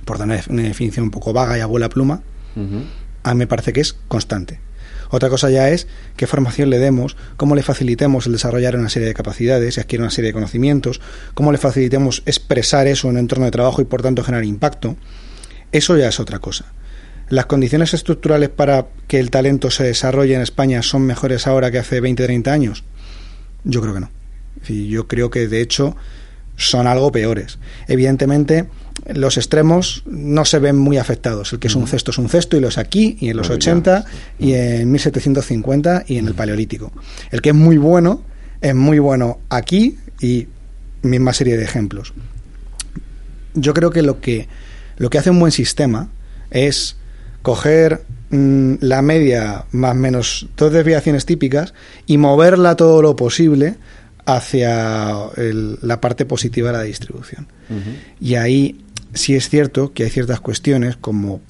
por 0.05 0.19
dar 0.19 0.27
una 0.49 0.63
definición 0.63 1.05
un 1.05 1.11
poco 1.11 1.33
vaga 1.33 1.57
y 1.59 1.61
abuela 1.61 1.89
pluma, 1.89 2.23
a 3.23 3.35
me 3.35 3.47
parece 3.47 3.73
que 3.73 3.81
es 3.81 3.95
constante. 4.09 4.61
Otra 5.11 5.29
cosa 5.29 5.51
ya 5.51 5.69
es 5.69 5.89
qué 6.17 6.27
formación 6.27 6.71
le 6.71 6.79
demos, 6.79 7.17
cómo 7.37 7.55
le 7.55 7.63
facilitemos 7.63 8.27
el 8.27 8.33
desarrollar 8.33 8.77
una 8.77 8.89
serie 8.89 9.09
de 9.09 9.15
capacidades 9.15 9.77
y 9.77 9.81
adquirir 9.81 10.01
una 10.01 10.11
serie 10.11 10.29
de 10.29 10.35
conocimientos, 10.35 11.03
cómo 11.35 11.53
le 11.53 11.59
facilitemos 11.59 12.23
expresar 12.25 12.87
eso 12.87 13.09
en 13.09 13.15
un 13.15 13.19
entorno 13.21 13.45
de 13.45 13.51
trabajo 13.51 13.83
y 13.83 13.85
por 13.85 14.01
tanto 14.01 14.25
generar 14.25 14.45
impacto. 14.45 14.97
Eso 15.71 15.99
ya 15.99 16.09
es 16.09 16.19
otra 16.19 16.39
cosa. 16.39 16.73
¿Las 17.29 17.45
condiciones 17.45 17.93
estructurales 17.93 18.49
para 18.49 18.87
que 19.07 19.21
el 19.21 19.31
talento 19.31 19.71
se 19.71 19.85
desarrolle 19.85 20.35
en 20.35 20.41
España 20.41 20.83
son 20.83 21.03
mejores 21.03 21.47
ahora 21.47 21.71
que 21.71 21.79
hace 21.79 22.01
20, 22.01 22.25
30 22.25 22.51
años? 22.51 22.85
Yo 23.65 23.83
creo 23.83 23.93
que 23.93 24.01
no. 24.01 24.11
Yo 24.67 25.09
creo 25.09 25.31
que 25.31 25.47
de 25.47 25.61
hecho 25.61 25.95
son 26.69 26.87
algo 26.87 27.13
peores. 27.13 27.59
Evidentemente, 27.89 28.67
los 29.15 29.37
extremos 29.37 30.03
no 30.07 30.45
se 30.45 30.59
ven 30.59 30.77
muy 30.77 30.99
afectados. 30.99 31.53
El 31.53 31.59
que 31.59 31.69
es 31.69 31.75
un 31.75 31.87
cesto 31.87 32.11
es 32.11 32.19
un 32.19 32.29
cesto 32.29 32.57
y 32.57 32.61
lo 32.61 32.69
es 32.69 32.79
aquí 32.79 33.17
y 33.21 33.31
en 33.31 33.37
los 33.37 33.51
80 33.51 34.05
y 34.39 34.55
en 34.55 34.91
1750 34.91 36.05
y 36.07 36.19
en 36.19 36.27
el 36.27 36.35
Paleolítico. 36.35 36.93
El 37.31 37.41
que 37.41 37.51
es 37.51 37.55
muy 37.55 37.79
bueno 37.79 38.23
es 38.61 38.75
muy 38.75 38.99
bueno 38.99 39.41
aquí 39.49 39.99
y 40.21 40.47
misma 41.03 41.33
serie 41.33 41.57
de 41.57 41.65
ejemplos. 41.65 42.15
Yo 43.55 43.75
creo 43.75 43.91
que 43.91 44.03
lo 44.03 44.21
que 44.21 44.49
lo 44.97 45.11
que 45.11 45.19
hace 45.19 45.31
un 45.31 45.41
buen 45.41 45.53
sistema 45.53 46.09
es 46.51 46.97
coger 47.43 48.05
mm, 48.31 48.75
la 48.81 49.03
media 49.03 49.65
más 49.73 49.97
menos 49.97 50.49
dos 50.57 50.73
desviaciones 50.73 51.27
típicas 51.27 51.75
y 52.07 52.19
moverla 52.19 52.77
todo 52.77 53.03
lo 53.03 53.17
posible 53.17 53.77
hacia 54.25 55.31
la 55.37 56.01
parte 56.01 56.25
positiva 56.25 56.71
de 56.71 56.79
la 56.79 56.85
distribución. 56.85 57.49
Y 58.21 58.35
ahí 58.35 58.85
sí 59.15 59.35
es 59.35 59.49
cierto 59.49 59.93
que 59.93 60.05
hay 60.05 60.11
ciertas 60.11 60.41
cuestiones 60.41 60.97
como 60.97 61.41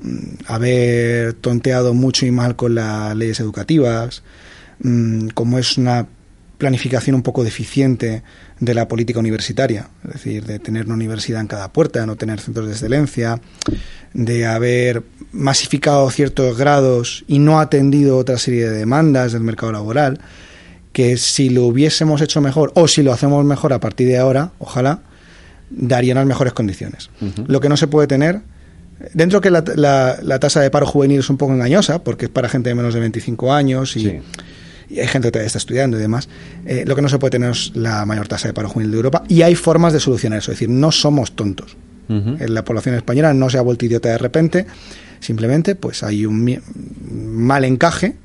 mm, 0.00 0.18
haber 0.46 1.34
tonteado 1.34 1.94
mucho 1.94 2.26
y 2.26 2.30
mal 2.30 2.56
con 2.56 2.74
las 2.74 3.16
leyes 3.16 3.40
educativas, 3.40 4.22
mm, 4.80 5.28
como 5.28 5.58
es 5.58 5.78
una 5.78 6.06
planificación 6.58 7.16
un 7.16 7.22
poco 7.22 7.42
deficiente 7.42 8.22
de 8.60 8.74
la 8.74 8.86
política 8.86 9.18
universitaria, 9.18 9.88
es 10.04 10.12
decir, 10.12 10.44
de 10.44 10.60
tener 10.60 10.86
una 10.86 10.94
universidad 10.94 11.40
en 11.40 11.48
cada 11.48 11.72
puerta, 11.72 12.06
no 12.06 12.14
tener 12.14 12.38
centros 12.38 12.66
de 12.66 12.72
excelencia, 12.72 13.40
de 14.14 14.46
haber 14.46 15.02
masificado 15.32 16.08
ciertos 16.10 16.56
grados 16.56 17.24
y 17.26 17.40
no 17.40 17.58
atendido 17.58 18.16
otra 18.16 18.38
serie 18.38 18.70
de 18.70 18.78
demandas 18.78 19.32
del 19.32 19.42
mercado 19.42 19.72
laboral, 19.72 20.20
que 20.92 21.16
si 21.16 21.48
lo 21.48 21.64
hubiésemos 21.64 22.20
hecho 22.20 22.40
mejor 22.40 22.72
o 22.74 22.86
si 22.86 23.02
lo 23.02 23.12
hacemos 23.12 23.44
mejor 23.44 23.72
a 23.72 23.80
partir 23.80 24.08
de 24.08 24.18
ahora, 24.18 24.52
ojalá, 24.58 25.00
darían 25.70 26.16
las 26.16 26.26
mejores 26.26 26.52
condiciones. 26.52 27.10
Lo 27.46 27.60
que 27.60 27.68
no 27.68 27.76
se 27.76 27.86
puede 27.86 28.06
tener, 28.06 28.40
dentro 29.14 29.40
que 29.40 29.50
la, 29.50 29.64
la, 30.22 30.38
tasa 30.38 30.60
de 30.60 30.70
paro 30.70 30.86
juvenil 30.86 31.20
es 31.20 31.30
un 31.30 31.38
poco 31.38 31.52
engañosa, 31.52 32.04
porque 32.04 32.26
es 32.26 32.30
para 32.30 32.48
gente 32.48 32.68
de 32.68 32.74
menos 32.74 32.94
de 32.94 33.00
25 33.00 33.52
años 33.52 33.96
y, 33.96 34.20
hay 34.90 35.06
gente 35.06 35.28
que 35.28 35.32
todavía 35.32 35.46
está 35.46 35.56
estudiando 35.56 35.96
y 35.96 36.00
demás, 36.00 36.28
eh, 36.66 36.84
lo 36.86 36.94
que 36.94 37.00
no 37.00 37.08
se 37.08 37.18
puede 37.18 37.30
tener 37.30 37.50
es 37.52 37.74
la 37.74 38.04
mayor 38.04 38.28
tasa 38.28 38.48
de 38.48 38.52
paro 38.52 38.68
juvenil 38.68 38.90
de 38.90 38.96
Europa 38.98 39.22
y 39.26 39.40
hay 39.40 39.54
formas 39.54 39.94
de 39.94 40.00
solucionar 40.00 40.40
eso, 40.40 40.52
es 40.52 40.58
decir, 40.58 40.68
no 40.68 40.92
somos 40.92 41.32
tontos. 41.32 41.76
La 42.08 42.62
población 42.62 42.94
española 42.94 43.32
no 43.32 43.48
se 43.48 43.56
ha 43.56 43.62
vuelto 43.62 43.86
idiota 43.86 44.10
de 44.10 44.18
repente, 44.18 44.66
simplemente 45.20 45.74
pues 45.74 46.02
hay 46.02 46.26
un 46.26 46.60
mal 47.10 47.64
encaje 47.64 48.16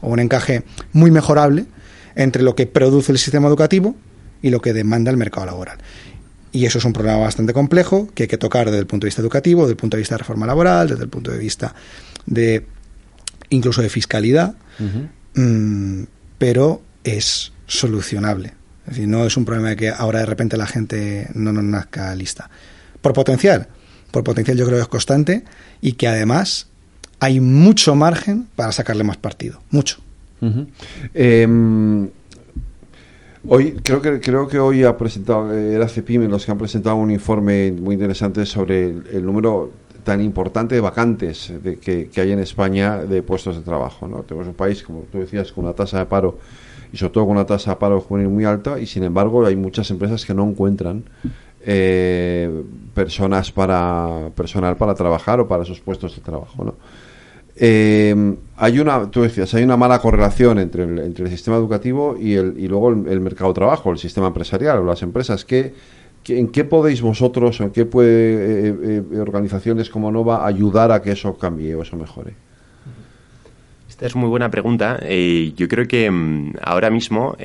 o 0.00 0.08
un 0.08 0.18
encaje 0.18 0.62
muy 0.94 1.10
mejorable 1.10 1.66
entre 2.14 2.42
lo 2.42 2.54
que 2.54 2.66
produce 2.66 3.12
el 3.12 3.18
sistema 3.18 3.48
educativo 3.48 3.96
y 4.42 4.50
lo 4.50 4.60
que 4.60 4.72
demanda 4.72 5.10
el 5.10 5.16
mercado 5.16 5.46
laboral. 5.46 5.78
Y 6.52 6.66
eso 6.66 6.78
es 6.78 6.84
un 6.84 6.92
problema 6.92 7.18
bastante 7.18 7.52
complejo 7.52 8.08
que 8.14 8.24
hay 8.24 8.28
que 8.28 8.38
tocar 8.38 8.66
desde 8.66 8.78
el 8.78 8.86
punto 8.86 9.06
de 9.06 9.08
vista 9.08 9.22
educativo, 9.22 9.62
desde 9.62 9.72
el 9.72 9.76
punto 9.76 9.96
de 9.96 10.02
vista 10.02 10.14
de 10.14 10.18
reforma 10.18 10.46
laboral, 10.46 10.88
desde 10.88 11.02
el 11.02 11.08
punto 11.08 11.32
de 11.32 11.38
vista 11.38 11.74
de 12.26 12.66
incluso 13.50 13.82
de 13.82 13.88
fiscalidad, 13.88 14.54
mm, 15.34 16.02
pero 16.38 16.82
es 17.02 17.52
solucionable. 17.66 18.54
Es 18.86 18.94
decir, 18.94 19.08
no 19.08 19.26
es 19.26 19.36
un 19.36 19.44
problema 19.44 19.70
de 19.70 19.76
que 19.76 19.88
ahora 19.88 20.20
de 20.20 20.26
repente 20.26 20.56
la 20.56 20.66
gente 20.66 21.28
no 21.34 21.52
nos 21.52 21.64
nazca 21.64 22.14
lista. 22.14 22.50
Por 23.00 23.12
potencial, 23.14 23.68
por 24.10 24.24
potencial 24.24 24.56
yo 24.56 24.66
creo 24.66 24.78
que 24.78 24.82
es 24.82 24.88
constante 24.88 25.44
y 25.80 25.92
que 25.92 26.06
además 26.06 26.68
hay 27.20 27.40
mucho 27.40 27.94
margen 27.94 28.46
para 28.54 28.72
sacarle 28.72 29.04
más 29.04 29.16
partido, 29.16 29.62
mucho. 29.70 30.02
Hoy 33.46 33.72
creo 33.82 34.00
que 34.00 34.20
creo 34.20 34.48
que 34.48 34.58
hoy 34.58 34.84
ha 34.84 34.96
presentado 34.96 35.52
eh, 35.52 35.74
era 35.74 35.86
CEPIM 35.86 36.30
los 36.30 36.46
que 36.46 36.52
han 36.52 36.56
presentado 36.56 36.96
un 36.96 37.10
informe 37.10 37.72
muy 37.72 37.94
interesante 37.94 38.46
sobre 38.46 38.86
el, 38.86 39.24
número 39.24 39.70
tan 40.02 40.22
importante 40.22 40.74
de 40.74 40.80
vacantes 40.80 41.52
de, 41.62 41.78
que, 41.78 42.08
hay 42.16 42.32
en 42.32 42.38
España 42.38 42.98
de 42.98 43.22
puestos 43.22 43.56
de 43.56 43.62
trabajo. 43.62 44.08
¿no? 44.08 44.22
Tenemos 44.22 44.48
un 44.48 44.54
país, 44.54 44.82
como 44.82 45.00
tú 45.12 45.18
decías, 45.18 45.52
con 45.52 45.64
una 45.64 45.74
tasa 45.74 45.98
de 45.98 46.06
paro 46.06 46.38
y 46.90 46.96
sobre 46.96 47.12
todo 47.12 47.24
con 47.26 47.36
una 47.36 47.44
tasa 47.44 47.72
de 47.72 47.76
paro 47.76 48.00
juvenil 48.00 48.30
muy 48.30 48.46
alta 48.46 48.78
y 48.78 48.86
sin 48.86 49.04
embargo 49.04 49.44
hay 49.44 49.56
muchas 49.56 49.90
empresas 49.90 50.24
que 50.24 50.32
no 50.32 50.48
encuentran 50.48 51.04
eh, 51.66 52.62
personas 52.94 53.52
para 53.52 54.30
personal 54.34 54.76
para 54.76 54.94
trabajar 54.94 55.40
o 55.40 55.48
para 55.48 55.64
esos 55.64 55.80
puestos 55.80 56.16
de 56.16 56.22
trabajo. 56.22 56.64
¿no? 56.64 56.74
Eh, 57.56 58.36
hay 58.56 58.78
una, 58.78 59.10
tú 59.10 59.22
decías, 59.22 59.52
hay 59.54 59.64
una 59.64 59.76
mala 59.76 59.98
correlación 59.98 60.58
entre 60.58 60.84
el, 60.84 60.98
entre 60.98 61.24
el 61.24 61.30
sistema 61.30 61.56
educativo 61.56 62.16
y, 62.18 62.34
el, 62.34 62.54
y 62.58 62.68
luego 62.68 62.90
el, 62.90 63.20
mercado 63.20 63.50
de 63.50 63.54
trabajo, 63.54 63.90
el 63.90 63.98
sistema 63.98 64.28
empresarial 64.28 64.78
o 64.78 64.84
las 64.84 65.02
empresas. 65.02 65.44
¿Qué, 65.44 65.74
¿En 66.28 66.48
qué 66.48 66.64
podéis 66.64 67.02
vosotros, 67.02 67.60
o 67.60 67.64
en 67.64 67.70
qué 67.70 67.84
puede 67.84 68.68
eh, 68.68 69.02
eh, 69.12 69.18
organizaciones 69.18 69.90
como 69.90 70.10
Nova 70.10 70.46
ayudar 70.46 70.92
a 70.92 71.02
que 71.02 71.12
eso 71.12 71.36
cambie 71.36 71.74
o 71.74 71.82
eso 71.82 71.96
mejore? 71.96 72.34
Esta 73.88 74.06
es 74.06 74.16
muy 74.16 74.28
buena 74.28 74.50
pregunta. 74.50 74.98
Eh, 75.02 75.52
yo 75.56 75.68
creo 75.68 75.86
que 75.86 76.10
mm, 76.10 76.54
ahora 76.62 76.90
mismo 76.90 77.36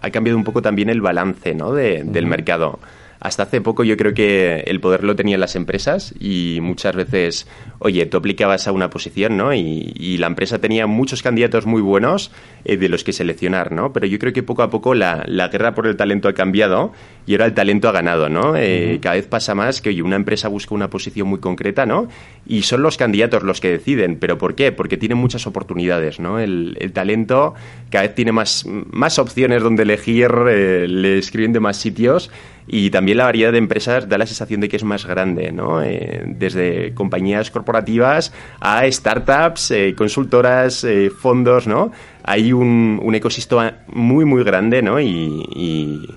ha 0.00 0.10
cambiado 0.10 0.38
un 0.38 0.44
poco 0.44 0.62
también 0.62 0.88
el 0.88 1.00
balance 1.00 1.54
¿no? 1.54 1.72
del 1.72 2.26
mercado 2.26 2.78
hasta 3.24 3.44
hace 3.44 3.62
poco 3.62 3.84
yo 3.84 3.96
creo 3.96 4.12
que 4.12 4.64
el 4.66 4.80
poder 4.80 5.02
lo 5.02 5.16
tenían 5.16 5.40
las 5.40 5.56
empresas 5.56 6.14
y 6.20 6.58
muchas 6.60 6.94
veces, 6.94 7.48
oye, 7.78 8.04
tú 8.04 8.18
aplicabas 8.18 8.68
a 8.68 8.72
una 8.72 8.90
posición, 8.90 9.38
¿no? 9.38 9.54
Y, 9.54 10.18
la 10.18 10.26
empresa 10.26 10.58
tenía 10.58 10.86
muchos 10.86 11.22
candidatos 11.22 11.64
muy 11.64 11.80
buenos 11.80 12.30
eh, 12.66 12.76
de 12.76 12.88
los 12.90 13.02
que 13.02 13.14
seleccionar, 13.14 13.72
¿no? 13.72 13.94
Pero 13.94 14.06
yo 14.06 14.18
creo 14.18 14.34
que 14.34 14.42
poco 14.42 14.62
a 14.62 14.68
poco 14.68 14.94
la, 14.94 15.24
guerra 15.50 15.74
por 15.74 15.86
el 15.86 15.96
talento 15.96 16.28
ha 16.28 16.34
cambiado 16.34 16.92
y 17.26 17.32
ahora 17.32 17.46
el 17.46 17.54
talento 17.54 17.88
ha 17.88 17.92
ganado, 17.92 18.28
¿no? 18.28 18.56
Eh, 18.56 18.98
cada 19.00 19.16
vez 19.16 19.26
pasa 19.26 19.54
más 19.54 19.80
que, 19.80 19.90
oye, 19.90 20.02
una 20.02 20.16
empresa 20.16 20.48
busca 20.48 20.74
una 20.74 20.90
posición 20.90 21.28
muy 21.28 21.38
concreta, 21.38 21.86
¿no? 21.86 22.08
Y 22.46 22.62
son 22.62 22.82
los 22.82 22.96
candidatos 22.96 23.42
los 23.42 23.60
que 23.60 23.70
deciden. 23.70 24.16
¿Pero 24.18 24.38
por 24.38 24.54
qué? 24.54 24.72
Porque 24.72 24.96
tienen 24.96 25.18
muchas 25.18 25.46
oportunidades, 25.46 26.20
¿no? 26.20 26.38
El, 26.38 26.76
talento 26.92 27.54
cada 27.90 28.02
vez 28.06 28.14
tiene 28.14 28.32
más, 28.32 28.66
más 28.66 29.18
opciones 29.18 29.62
donde 29.62 29.84
elegir, 29.84 30.30
eh, 30.48 30.86
le 30.88 31.18
escriben 31.18 31.52
de 31.52 31.60
más 31.60 31.76
sitios 31.76 32.30
y 32.66 32.90
también 32.90 33.18
la 33.18 33.24
variedad 33.24 33.52
de 33.52 33.58
empresas 33.58 34.08
da 34.08 34.16
la 34.16 34.26
sensación 34.26 34.60
de 34.60 34.68
que 34.68 34.76
es 34.76 34.84
más 34.84 35.04
grande, 35.04 35.52
¿no? 35.52 35.82
Eh, 35.82 36.22
desde 36.26 36.94
compañías 36.94 37.50
corporativas 37.50 38.32
a 38.60 38.90
startups, 38.90 39.70
eh, 39.70 39.94
consultoras, 39.96 40.82
eh, 40.84 41.10
fondos, 41.10 41.66
¿no? 41.66 41.92
Hay 42.22 42.52
un, 42.52 43.00
un, 43.02 43.14
ecosistema 43.14 43.80
muy, 43.88 44.24
muy 44.24 44.44
grande, 44.44 44.80
¿no? 44.80 44.98
Y, 44.98 46.08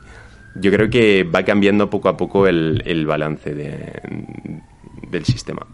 yo 0.59 0.71
creo 0.71 0.89
que 0.89 1.23
va 1.23 1.43
cambiando 1.43 1.89
poco 1.89 2.09
a 2.09 2.17
poco 2.17 2.47
el, 2.47 2.81
el 2.85 3.05
balance 3.05 3.53
del 3.53 5.25
sistema. 5.25 5.65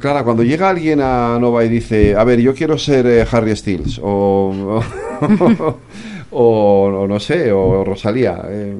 Clara, 0.00 0.24
cuando 0.24 0.42
llega 0.42 0.70
alguien 0.70 1.00
a 1.00 1.38
Nova 1.40 1.64
y 1.64 1.68
dice, 1.68 2.14
a 2.16 2.24
ver, 2.24 2.40
yo 2.40 2.54
quiero 2.54 2.78
ser 2.78 3.26
Harry 3.30 3.56
Styles 3.56 4.00
o, 4.02 4.82
o, 6.30 7.06
no 7.08 7.20
sé, 7.20 7.52
o 7.52 7.84
Rosalía. 7.84 8.42
Eh, 8.48 8.76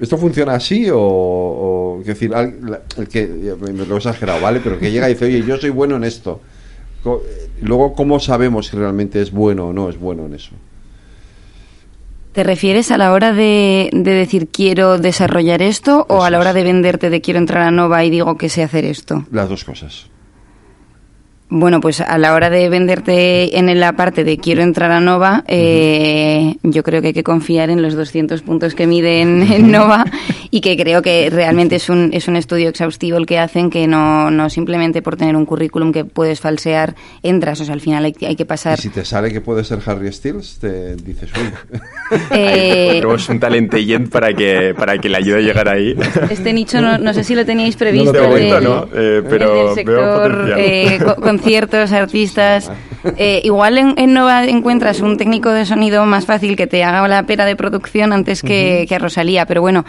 ¿Esto 0.00 0.18
funciona 0.18 0.54
así 0.54 0.90
o, 0.90 0.98
o 0.98 2.02
decir, 2.04 2.32
el 2.34 3.08
que, 3.08 3.54
lo 3.86 3.94
he 3.94 3.96
exagerado, 3.96 4.40
¿vale? 4.40 4.60
Pero 4.62 4.78
que 4.78 4.90
llega 4.90 5.08
y 5.08 5.12
dice, 5.12 5.26
oye, 5.26 5.44
yo 5.46 5.56
soy 5.58 5.70
bueno 5.70 5.96
en 5.96 6.04
esto. 6.04 6.40
Luego, 7.60 7.94
¿cómo 7.94 8.18
sabemos 8.18 8.66
si 8.66 8.76
realmente 8.76 9.20
es 9.20 9.30
bueno 9.30 9.68
o 9.68 9.72
no 9.72 9.88
es 9.88 9.98
bueno 9.98 10.26
en 10.26 10.34
eso? 10.34 10.52
¿Te 12.32 12.44
refieres 12.44 12.90
a 12.90 12.96
la 12.96 13.12
hora 13.12 13.34
de, 13.34 13.90
decir 13.92 14.48
quiero 14.48 14.96
desarrollar 14.96 15.60
esto 15.60 16.06
o 16.08 16.24
a 16.24 16.30
la 16.30 16.38
hora 16.38 16.54
de 16.54 16.62
venderte 16.62 17.10
de 17.10 17.20
quiero 17.20 17.38
entrar 17.38 17.62
a 17.62 17.70
Nova 17.70 18.04
y 18.04 18.10
digo 18.10 18.38
que 18.38 18.48
sé 18.48 18.62
hacer 18.62 18.86
esto? 18.86 19.26
Las 19.30 19.50
dos 19.50 19.64
cosas. 19.64 20.06
Bueno, 21.50 21.82
pues 21.82 22.00
a 22.00 22.16
la 22.16 22.32
hora 22.32 22.48
de 22.48 22.70
venderte 22.70 23.58
en 23.58 23.78
la 23.78 23.92
parte 23.92 24.24
de 24.24 24.38
quiero 24.38 24.62
entrar 24.62 24.90
a 24.90 25.00
Nova, 25.00 25.44
eh, 25.46 26.56
yo 26.62 26.82
creo 26.82 27.02
que 27.02 27.08
hay 27.08 27.12
que 27.12 27.22
confiar 27.22 27.68
en 27.68 27.82
los 27.82 27.94
200 27.94 28.40
puntos 28.40 28.74
que 28.74 28.86
miden 28.86 29.42
en 29.52 29.70
Nova 29.70 30.06
y 30.54 30.60
que 30.60 30.76
creo 30.76 31.00
que 31.00 31.30
realmente 31.30 31.76
es 31.76 31.88
un, 31.88 32.10
es 32.12 32.28
un 32.28 32.36
estudio 32.36 32.68
exhaustivo 32.68 33.16
el 33.16 33.24
que 33.24 33.38
hacen, 33.38 33.70
que 33.70 33.86
no, 33.86 34.30
no 34.30 34.50
simplemente 34.50 35.00
por 35.00 35.16
tener 35.16 35.34
un 35.34 35.46
currículum 35.46 35.92
que 35.92 36.04
puedes 36.04 36.40
falsear, 36.40 36.94
entras, 37.22 37.62
o 37.62 37.64
sea, 37.64 37.72
al 37.72 37.80
final 37.80 38.04
hay, 38.04 38.14
hay 38.20 38.36
que 38.36 38.44
pasar... 38.44 38.78
Y 38.78 38.82
si 38.82 38.90
te 38.90 39.02
sale 39.06 39.32
que 39.32 39.40
puede 39.40 39.64
ser 39.64 39.78
Harry 39.86 40.12
Styles, 40.12 40.58
te 40.60 40.94
dices, 40.96 41.30
uy. 41.34 41.80
Eh, 42.30 43.00
tenemos 43.00 43.26
un 43.30 43.40
talent 43.40 43.72
para 44.10 44.34
que, 44.34 44.74
para 44.76 44.98
que 44.98 45.08
le 45.08 45.16
ayude 45.16 45.38
a 45.38 45.40
llegar 45.40 45.68
ahí. 45.68 45.96
Este 46.28 46.52
nicho 46.52 46.82
no, 46.82 46.98
no 46.98 47.14
sé 47.14 47.24
si 47.24 47.34
lo 47.34 47.46
teníais 47.46 47.74
previsto. 47.76 48.12
No, 48.12 48.34
de, 48.34 48.60
no, 48.60 48.88
eh, 48.92 49.22
pero 49.28 49.70
el 49.70 49.74
sector, 49.74 50.54
eh, 50.58 50.98
conciertos, 51.22 51.92
artistas. 51.92 52.70
Eh, 53.16 53.40
igual 53.44 53.78
en, 53.78 54.14
Nova 54.14 54.44
encuentras 54.44 55.00
un 55.00 55.16
técnico 55.16 55.50
de 55.50 55.66
sonido 55.66 56.06
más 56.06 56.24
fácil 56.24 56.56
que 56.56 56.68
te 56.68 56.84
haga 56.84 57.06
la 57.08 57.24
pera 57.24 57.44
de 57.44 57.56
producción 57.56 58.12
antes 58.12 58.42
que, 58.42 58.86
a 58.88 58.98
Rosalía, 58.98 59.46
pero 59.46 59.60
bueno. 59.60 59.84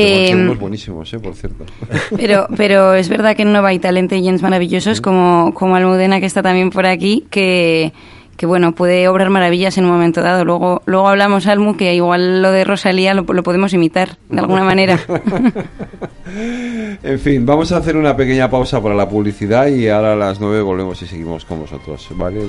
Eh, 0.00 0.56
buenísimos, 0.58 1.12
eh, 1.12 1.18
por 1.18 1.34
cierto. 1.34 1.64
Pero, 2.16 2.46
pero 2.56 2.94
es 2.94 3.08
verdad 3.08 3.36
que 3.36 3.42
en 3.42 3.52
Nova 3.52 3.68
hay 3.68 3.78
talent 3.78 4.12
agents 4.12 4.42
maravillosos 4.42 5.00
como, 5.00 5.52
como 5.54 5.76
Almudena, 5.76 6.20
que 6.20 6.26
está 6.26 6.42
también 6.42 6.70
por 6.70 6.86
aquí, 6.86 7.26
que 7.30 7.92
que 8.40 8.46
bueno, 8.46 8.74
puede 8.74 9.06
obrar 9.06 9.28
maravillas 9.28 9.76
en 9.76 9.84
un 9.84 9.90
momento 9.90 10.22
dado. 10.22 10.46
Luego, 10.46 10.80
luego 10.86 11.08
hablamos, 11.08 11.46
Almu, 11.46 11.76
que 11.76 11.94
igual 11.94 12.40
lo 12.40 12.50
de 12.50 12.64
Rosalía 12.64 13.12
lo, 13.12 13.24
lo 13.24 13.42
podemos 13.42 13.74
imitar 13.74 14.16
de 14.30 14.40
alguna 14.40 14.64
manera. 14.64 14.98
en 17.02 17.18
fin, 17.18 17.44
vamos 17.44 17.70
a 17.70 17.76
hacer 17.76 17.98
una 17.98 18.16
pequeña 18.16 18.50
pausa 18.50 18.82
para 18.82 18.94
la 18.94 19.06
publicidad 19.06 19.66
y 19.66 19.88
ahora 19.88 20.14
a 20.14 20.16
las 20.16 20.40
nueve 20.40 20.62
volvemos 20.62 21.02
y 21.02 21.06
seguimos 21.06 21.44
con 21.44 21.60
vosotros. 21.60 22.08
¿Vale? 22.14 22.40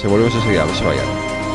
Se 0.00 0.06
volvemos 0.06 0.32
enseguida, 0.36 0.64
no 0.64 0.72
se 0.72 0.84
vayan. 0.84 1.47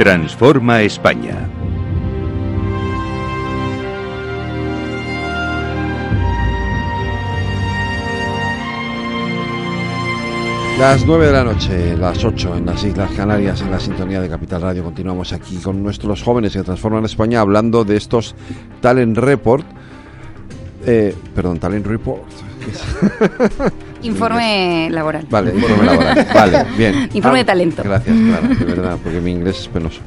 Transforma 0.00 0.80
España. 0.80 1.46
Las 10.78 11.04
9 11.04 11.26
de 11.26 11.32
la 11.32 11.44
noche, 11.44 11.96
las 11.98 12.24
8 12.24 12.56
en 12.56 12.64
las 12.64 12.82
Islas 12.82 13.10
Canarias, 13.12 13.60
en 13.60 13.70
la 13.70 13.78
sintonía 13.78 14.22
de 14.22 14.30
Capital 14.30 14.62
Radio. 14.62 14.84
Continuamos 14.84 15.34
aquí 15.34 15.58
con 15.58 15.82
nuestros 15.82 16.22
jóvenes 16.22 16.54
que 16.54 16.62
transforman 16.62 17.04
España 17.04 17.42
hablando 17.42 17.84
de 17.84 17.98
estos 17.98 18.34
Talent 18.80 19.18
Report. 19.18 19.66
Eh, 20.86 21.14
perdón, 21.34 21.58
Talent 21.58 21.86
Report. 21.86 22.24
Informe 24.02 24.88
laboral. 24.90 25.26
Vale, 25.28 25.54
informe 25.54 25.84
laboral. 25.84 26.26
Vale, 26.34 26.66
bien. 26.78 27.08
Informe 27.12 27.38
de 27.38 27.44
talento. 27.44 27.82
Gracias, 27.82 28.16
claro, 28.16 28.48
de 28.48 28.64
verdad, 28.64 28.98
porque 29.02 29.20
mi 29.20 29.32
inglés 29.32 29.60
es 29.60 29.68
penoso. 29.68 30.00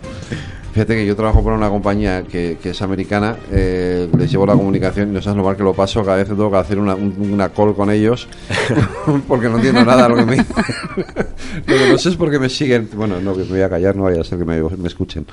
Fíjate 0.73 0.95
que 0.95 1.05
yo 1.05 1.15
trabajo 1.15 1.43
para 1.43 1.55
una 1.55 1.69
compañía 1.69 2.23
que, 2.23 2.57
es 2.63 2.81
americana, 2.81 3.37
eh, 3.51 4.09
les 4.17 4.31
llevo 4.31 4.47
la 4.47 4.53
comunicación 4.53 5.09
y 5.09 5.13
no 5.13 5.21
sabes 5.21 5.37
lo 5.37 5.43
mal 5.43 5.55
que 5.55 5.61
lo 5.61 5.75
paso, 5.75 6.03
cada 6.03 6.17
vez 6.17 6.27
tengo 6.27 6.49
que 6.49 6.57
hacer 6.57 6.79
una, 6.79 6.95
una 6.95 7.49
call 7.49 7.75
con 7.75 7.91
ellos 7.91 8.27
porque 9.27 9.49
no 9.49 9.57
entiendo 9.57 9.85
nada 9.85 10.03
de 10.03 10.09
lo 10.09 10.15
que 10.15 10.25
me 10.25 10.31
dicen. 10.37 10.55
lo 11.67 11.77
que 11.77 11.89
no 11.91 11.97
sé 11.99 12.09
es 12.09 12.15
porque 12.15 12.39
me 12.39 12.49
siguen, 12.49 12.89
bueno, 12.95 13.21
no, 13.21 13.33
que 13.33 13.43
me 13.43 13.49
voy 13.49 13.61
a 13.61 13.69
callar, 13.69 13.95
no 13.95 14.03
vaya 14.03 14.21
a 14.21 14.23
ser 14.23 14.39
que 14.39 14.45
me, 14.45 14.59
me 14.63 14.87
escuchen. 14.87 15.27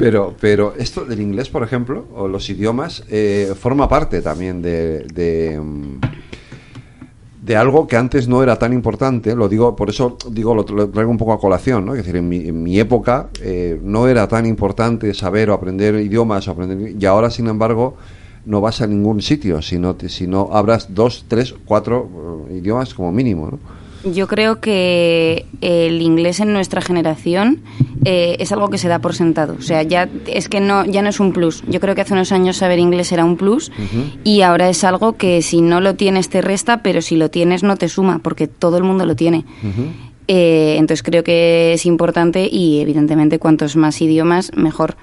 Pero, 0.00 0.34
pero, 0.40 0.74
esto 0.76 1.04
del 1.04 1.20
inglés, 1.20 1.48
por 1.48 1.62
ejemplo, 1.62 2.08
o 2.12 2.26
los 2.26 2.50
idiomas, 2.50 3.04
eh, 3.08 3.54
forma 3.56 3.88
parte 3.88 4.20
también 4.20 4.62
de 4.62 5.60
mm, 5.62 6.15
de 7.46 7.54
algo 7.54 7.86
que 7.86 7.96
antes 7.96 8.26
no 8.26 8.42
era 8.42 8.58
tan 8.58 8.72
importante, 8.72 9.36
lo 9.36 9.48
digo, 9.48 9.76
por 9.76 9.88
eso 9.88 10.18
digo, 10.30 10.52
lo, 10.52 10.64
traigo 10.64 11.08
un 11.08 11.16
poco 11.16 11.32
a 11.32 11.38
colación, 11.38 11.86
¿no? 11.86 11.94
Es 11.94 11.98
decir, 11.98 12.16
en 12.16 12.62
mi, 12.62 12.80
época 12.80 13.28
eh, 13.40 13.78
no 13.80 14.08
era 14.08 14.26
tan 14.26 14.46
importante 14.46 15.14
saber 15.14 15.50
o 15.50 15.54
aprender 15.54 15.94
idiomas 15.94 16.48
o 16.48 16.50
aprender, 16.50 16.96
y 16.98 17.06
ahora, 17.06 17.30
sin 17.30 17.46
embargo, 17.46 17.94
no 18.46 18.60
vas 18.60 18.80
a 18.80 18.88
ningún 18.88 19.22
sitio 19.22 19.62
si 19.62 19.78
no, 19.78 19.94
si 20.08 20.26
no 20.26 20.48
hablas 20.52 20.92
dos, 20.92 21.24
tres, 21.28 21.54
cuatro 21.64 22.46
eh, 22.50 22.56
idiomas 22.56 22.92
como 22.94 23.12
mínimo, 23.12 23.48
¿no? 23.52 23.85
Yo 24.12 24.28
creo 24.28 24.60
que 24.60 25.46
el 25.60 26.00
inglés 26.00 26.40
en 26.40 26.52
nuestra 26.52 26.80
generación 26.80 27.62
eh, 28.04 28.36
es 28.38 28.52
algo 28.52 28.68
que 28.70 28.78
se 28.78 28.88
da 28.88 29.00
por 29.00 29.14
sentado. 29.14 29.56
O 29.58 29.62
sea, 29.62 29.82
ya 29.82 30.08
es 30.26 30.48
que 30.48 30.60
no, 30.60 30.84
ya 30.84 31.02
no 31.02 31.08
es 31.08 31.18
un 31.18 31.32
plus. 31.32 31.64
Yo 31.68 31.80
creo 31.80 31.94
que 31.94 32.02
hace 32.02 32.12
unos 32.12 32.30
años 32.30 32.56
saber 32.58 32.78
inglés 32.78 33.10
era 33.10 33.24
un 33.24 33.36
plus 33.36 33.72
y 34.22 34.42
ahora 34.42 34.68
es 34.68 34.84
algo 34.84 35.16
que 35.16 35.42
si 35.42 35.60
no 35.60 35.80
lo 35.80 35.96
tienes 35.96 36.28
te 36.28 36.40
resta, 36.40 36.82
pero 36.82 37.02
si 37.02 37.16
lo 37.16 37.30
tienes 37.30 37.62
no 37.64 37.76
te 37.76 37.88
suma, 37.88 38.20
porque 38.20 38.46
todo 38.46 38.76
el 38.78 38.84
mundo 38.84 39.06
lo 39.06 39.16
tiene. 39.16 39.44
Eh, 40.28 40.76
entonces 40.78 41.02
creo 41.02 41.24
que 41.24 41.72
es 41.72 41.86
importante 41.86 42.48
y 42.50 42.80
evidentemente 42.80 43.38
cuantos 43.38 43.74
más 43.76 44.00
idiomas 44.00 44.52
mejor. 44.54 44.96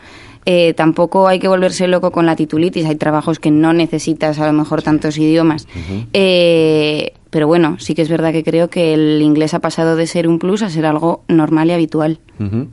Eh, 0.45 0.73
tampoco 0.73 1.27
hay 1.27 1.39
que 1.39 1.47
volverse 1.47 1.87
loco 1.87 2.11
con 2.11 2.25
la 2.25 2.35
titulitis. 2.35 2.85
Hay 2.85 2.95
trabajos 2.95 3.39
que 3.39 3.51
no 3.51 3.73
necesitas 3.73 4.39
a 4.39 4.47
lo 4.47 4.53
mejor 4.53 4.81
tantos 4.81 5.17
idiomas. 5.17 5.67
eh, 6.13 7.13
pero 7.33 7.47
bueno, 7.47 7.77
sí 7.79 7.95
que 7.95 8.03
es 8.03 8.09
verdad 8.09 8.31
que 8.31 8.43
creo 8.43 8.69
que 8.69 8.93
el 8.93 9.19
inglés 9.23 9.55
ha 9.55 9.59
pasado 9.59 9.95
de 9.95 10.05
ser 10.05 10.27
un 10.27 10.37
plus 10.37 10.61
a 10.61 10.69
ser 10.69 10.85
algo 10.85 11.23
normal 11.27 11.67
y 11.69 11.71
habitual. 11.71 12.19
O 12.39 12.67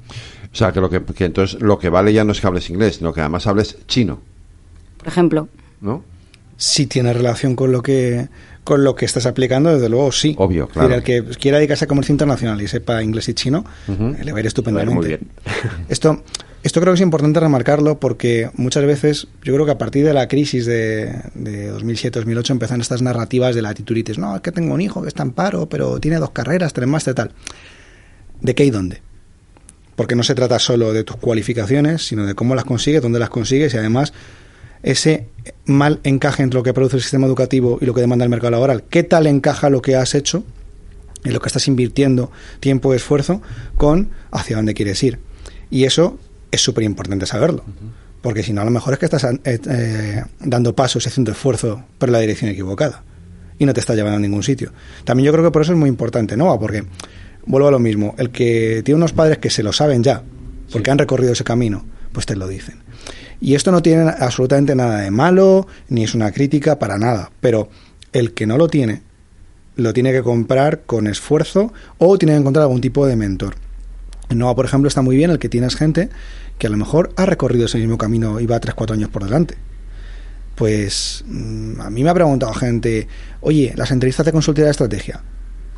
sea, 0.55 0.71
que, 0.71 0.83
lo 0.83 0.91
que, 0.91 1.03
entonces 1.25 1.63
lo 1.63 1.79
que 1.79 1.89
vale 1.89 2.13
ya 2.13 2.25
no 2.25 2.33
es 2.33 2.43
que 2.43 2.47
hables 2.47 2.69
inglés, 2.69 2.97
sino 2.97 3.15
que 3.15 3.21
además 3.21 3.47
hables 3.47 3.79
chino. 3.87 4.21
Por 4.99 5.09
ejemplo. 5.09 5.49
¿No? 5.81 6.05
Si 6.59 6.85
tiene 6.85 7.15
relación 7.15 7.57
con 7.57 7.73
lo 7.73 7.83
que 7.83 8.29
con 8.63 8.85
lo 8.85 8.95
que 8.95 9.07
estás 9.07 9.25
aplicando, 9.25 9.73
desde 9.73 9.89
luego 9.89 10.13
sí. 10.13 10.35
Obvio, 10.37 10.69
claro. 10.69 10.95
el 10.95 11.03
que 11.03 11.25
quiera 11.41 11.57
dedicarse 11.57 11.87
a 11.87 11.89
comercio 11.89 12.13
internacional 12.13 12.61
y 12.61 12.69
sepa 12.69 13.03
inglés 13.03 13.31
y 13.31 13.35
chino, 13.35 13.65
le 13.89 14.31
va 14.31 14.37
a 14.37 14.41
ir 14.41 14.47
estupendamente. 14.47 14.95
muy 14.95 15.07
bien. 15.07 15.21
Esto 15.89 16.23
esto 16.63 16.81
creo 16.81 16.93
que 16.93 16.97
es 16.97 17.03
importante 17.03 17.41
remarcarlo 17.41 17.99
porque 17.99 18.51
muchas 18.55 18.85
veces 18.85 19.29
yo 19.43 19.55
creo 19.55 19.65
que 19.65 19.73
a 19.73 19.79
partir 19.79 20.05
de 20.05 20.13
la 20.13 20.29
crisis 20.29 20.67
de, 20.67 21.11
2007-2008 21.35 22.51
empezaron 22.51 22.83
estas 22.83 23.01
narrativas 23.01 23.55
de 23.55 23.63
la 23.63 23.73
tituritis. 23.73 24.19
No, 24.19 24.37
es 24.37 24.43
que 24.43 24.53
tengo 24.53 24.75
un 24.75 24.81
hijo 24.83 25.01
que 25.01 25.09
está 25.09 25.23
en 25.23 25.33
paro, 25.33 25.69
pero 25.69 25.99
tiene 26.01 26.19
dos 26.19 26.31
carreras, 26.31 26.75
tres 26.75 26.87
máster, 26.87 27.15
tal. 27.15 27.33
¿De 28.43 28.55
qué 28.55 28.65
y 28.65 28.71
dónde? 28.71 29.01
Porque 29.97 30.15
no 30.15 30.23
se 30.23 30.35
trata 30.35 30.59
solo 30.59 30.93
de 30.93 31.03
tus 31.03 31.17
cualificaciones, 31.17 32.07
sino 32.07 32.27
de 32.27 32.35
cómo 32.35 32.55
las 32.55 32.65
consigues, 32.65 33.01
dónde 33.01 33.19
las 33.19 33.31
consigues 33.31 33.73
y 33.73 33.79
además 33.79 34.13
ese 34.83 35.29
mal 35.65 36.01
encaje 36.05 36.43
entre 36.43 36.59
lo 36.59 36.63
que 36.63 36.75
produce 36.75 36.97
el 36.97 37.03
sistema 37.03 37.27
educativo 37.27 37.79
y 37.81 37.87
lo 37.87 37.95
que 37.95 38.01
demanda 38.03 38.25
el 38.25 38.31
mercado 38.31 38.51
laboral. 38.51 38.85
¿Qué 38.89 39.03
tal 39.03 39.27
encaja 39.27 39.71
lo 39.71 39.81
que 39.81 39.97
has 39.97 40.15
hecho 40.15 40.45
y 41.25 41.31
lo 41.31 41.41
que 41.41 41.49
estás 41.49 41.69
invirtiendo 41.69 42.31
tiempo 42.61 42.93
y 42.93 42.97
esfuerzo 42.97 43.41
con 43.77 44.11
hacia 44.31 44.57
dónde 44.57 44.75
quieres 44.75 45.03
ir? 45.03 45.19
Y 45.71 45.85
eso 45.85 46.19
es 46.51 46.61
súper 46.61 46.85
importante 46.85 47.27
saberlo. 47.27 47.65
Porque 48.23 48.43
si 48.43 48.53
no, 48.53 48.61
a 48.61 48.65
lo 48.65 48.71
mejor 48.71 48.93
es 48.93 48.99
que 48.99 49.07
estás 49.07 49.25
eh, 49.25 49.39
eh, 49.45 50.23
dando 50.41 50.75
pasos 50.75 51.05
y 51.05 51.09
haciendo 51.09 51.33
esfuerzo 51.33 51.85
por 51.99 52.11
la 52.11 52.19
dirección 52.19 52.51
equivocada. 52.51 53.03
Y 53.59 53.67
no 53.67 53.73
te 53.73 53.81
estás 53.81 53.97
llevando 53.97 54.17
a 54.17 54.21
ningún 54.21 54.43
sitio. 54.43 54.73
También 55.05 55.27
yo 55.27 55.33
creo 55.33 55.45
que 55.45 55.51
por 55.51 55.63
eso 55.63 55.73
es 55.73 55.79
muy 55.79 55.89
importante, 55.89 56.37
¿no? 56.37 56.59
Porque, 56.59 56.85
vuelvo 57.47 57.69
a 57.69 57.71
lo 57.71 57.79
mismo, 57.79 58.15
el 58.19 58.31
que 58.31 58.83
tiene 58.85 58.97
unos 58.97 59.13
padres 59.13 59.39
que 59.39 59.51
se 59.51 59.63
lo 59.63 59.73
saben 59.73 60.03
ya, 60.03 60.23
porque 60.73 60.91
han 60.91 60.99
recorrido 60.99 61.33
ese 61.33 61.45
camino, 61.45 61.85
pues 62.13 62.27
te 62.27 62.37
lo 62.37 62.47
dicen. 62.47 62.83
Y 63.41 63.55
esto 63.55 63.73
no 63.73 63.81
tiene 63.81 64.03
absolutamente 64.19 64.75
nada 64.75 64.99
de 64.99 65.11
malo, 65.11 65.67
ni 65.89 66.05
es 66.05 66.15
una 66.15 66.31
crítica 66.31 66.79
para 66.79 66.99
nada. 66.99 67.31
Pero 67.41 67.71
el 68.13 68.35
que 68.35 68.47
no 68.47 68.59
lo 68.59 68.69
tiene, 68.69 69.03
lo 69.77 69.93
tiene 69.95 70.13
que 70.13 70.23
comprar 70.23 70.83
con 70.85 71.07
esfuerzo 71.07 71.73
o 71.99 72.19
tiene 72.19 72.35
que 72.35 72.41
encontrar 72.41 72.65
algún 72.65 72.83
tipo 72.83 73.07
de 73.07 73.17
mentor. 73.17 73.55
En 74.31 74.39
Nova, 74.39 74.55
por 74.55 74.65
ejemplo, 74.65 74.87
está 74.87 75.03
muy 75.03 75.17
bien 75.17 75.31
el 75.31 75.41
que 75.41 75.49
tienes 75.49 75.75
gente 75.75 76.09
que 76.57 76.69
a 76.69 76.71
lo 76.71 76.77
mejor 76.77 77.13
ha 77.17 77.27
recorrido 77.27 77.67
ese 77.67 77.79
mismo 77.79 77.99
camino 77.99 78.39
y 78.39 78.47
va 78.47 78.61
3-4 78.61 78.93
años 78.93 79.11
por 79.11 79.25
delante. 79.25 79.57
Pues 80.55 81.25
mm, 81.27 81.81
a 81.81 81.91
mí 81.91 82.05
me 82.05 82.11
ha 82.11 82.15
preguntado 82.15 82.53
gente, 82.55 83.09
oye, 83.41 83.73
las 83.77 83.91
entrevistas 83.91 84.25
de 84.25 84.33
consultoría 84.33 84.67
de 84.67 84.71
estrategia, 84.71 85.23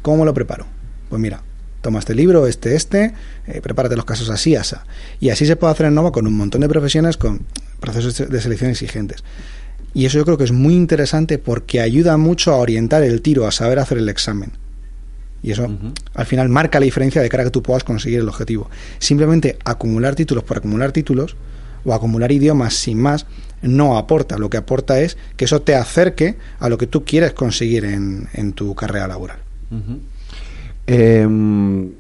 ¿cómo 0.03 0.27
lo 0.27 0.35
preparo? 0.35 0.67
Pues 1.09 1.21
mira, 1.21 1.43
toma 1.81 1.99
este 1.99 2.15
libro, 2.15 2.47
este, 2.47 2.75
este, 2.75 3.15
eh, 3.47 3.61
prepárate 3.63 3.97
los 3.97 4.05
casos 4.05 4.29
así, 4.29 4.55
asa. 4.55 4.85
Y 5.19 5.31
así 5.31 5.47
se 5.47 5.57
puede 5.57 5.73
hacer 5.73 5.87
en 5.87 5.95
Nova 5.95 6.13
con 6.13 6.27
un 6.27 6.37
montón 6.37 6.61
de 6.61 6.69
profesiones, 6.69 7.17
con 7.17 7.47
procesos 7.81 8.31
de 8.31 8.41
selección 8.41 8.71
exigentes. 8.71 9.25
Y 9.95 10.05
eso 10.05 10.19
yo 10.19 10.25
creo 10.27 10.37
que 10.37 10.45
es 10.45 10.53
muy 10.53 10.75
interesante 10.75 11.39
porque 11.39 11.81
ayuda 11.81 12.19
mucho 12.19 12.53
a 12.53 12.57
orientar 12.57 13.03
el 13.03 13.23
tiro, 13.23 13.47
a 13.47 13.53
saber 13.53 13.79
hacer 13.79 13.97
el 13.97 14.11
examen. 14.11 14.53
Y 15.43 15.51
eso 15.51 15.69
al 16.15 16.27
final 16.27 16.49
marca 16.49 16.79
la 16.79 16.85
diferencia 16.85 17.21
de 17.21 17.29
cara 17.29 17.43
a 17.43 17.47
que 17.47 17.51
tú 17.51 17.63
puedas 17.63 17.85
conseguir 17.85 18.21
el 18.21 18.29
objetivo. 18.29 18.71
Simplemente 18.99 19.59
acumular 19.65 20.15
títulos 20.15 20.45
por 20.45 20.59
acumular 20.59 20.93
títulos 20.93 21.37
o 21.85 21.93
acumular 21.93 22.31
idiomas 22.31 22.75
sin 22.75 23.01
más 23.01 23.27
no 23.63 23.97
aporta. 23.97 24.39
Lo 24.39 24.51
que 24.51 24.57
aporta 24.57 25.01
es 25.01 25.17
que 25.37 25.47
eso 25.47 25.63
te 25.63 25.75
acerque 25.75 26.37
a 26.61 26.69
lo 26.69 26.79
que 26.79 26.87
tú 26.87 27.05
quieres 27.05 27.33
conseguir 27.33 27.85
en, 27.85 28.29
en 28.35 28.53
tu 28.53 28.75
carrera 28.75 29.09
laboral. 29.09 29.39
Em, 30.87 31.91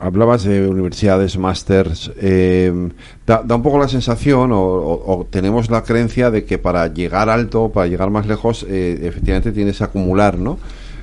hablabas 0.00 0.44
de 0.44 0.66
universidades, 0.66 1.36
másters. 1.36 2.10
Em, 2.20 2.90
da, 3.26 3.42
un 3.48 3.62
poco 3.62 3.78
la 3.78 3.88
sensación 3.88 4.50
o, 4.52 5.26
tenemos 5.30 5.70
la 5.70 5.82
creencia 5.82 6.30
de 6.30 6.44
que 6.44 6.58
para 6.58 6.88
llegar 6.88 7.28
alto, 7.28 7.70
para 7.70 7.86
llegar 7.86 8.10
más 8.10 8.26
lejos, 8.26 8.66
eh, 8.68 8.98
efectivamente 9.02 9.52
tienes 9.52 9.78
que 9.78 9.84
acumular, 9.84 10.38
¿no? 10.38 10.58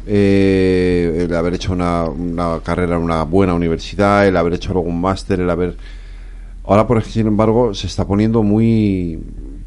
Eh, 0.10 1.26
el 1.26 1.36
haber 1.36 1.56
hecho 1.56 1.74
una, 1.74 2.06
una, 2.06 2.62
carrera 2.64 2.96
en 2.96 3.02
una 3.02 3.24
buena 3.24 3.54
universidad, 3.54 4.26
el 4.26 4.38
haber 4.38 4.54
hecho 4.54 4.72
algún 4.72 5.02
máster, 5.02 5.42
el 5.42 5.50
haber... 5.50 5.76
Ahora, 6.64 6.88
por 6.88 6.98
ejemplo, 6.98 7.14
sin 7.14 7.28
embargo, 7.28 7.74
se 7.74 7.88
está 7.88 8.08
poniendo 8.08 8.42
muy 8.42 9.20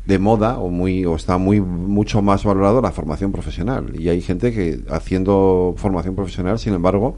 de 0.06 0.18
moda 0.18 0.58
o 0.58 0.70
muy 0.70 1.04
o 1.04 1.14
está 1.14 1.38
muy 1.38 1.60
mucho 1.60 2.20
más 2.22 2.42
valorado 2.42 2.80
la 2.80 2.90
formación 2.90 3.32
profesional 3.32 3.92
y 3.96 4.08
hay 4.08 4.20
gente 4.20 4.52
que 4.52 4.80
haciendo 4.90 5.74
formación 5.76 6.16
profesional, 6.16 6.58
sin 6.58 6.74
embargo, 6.74 7.16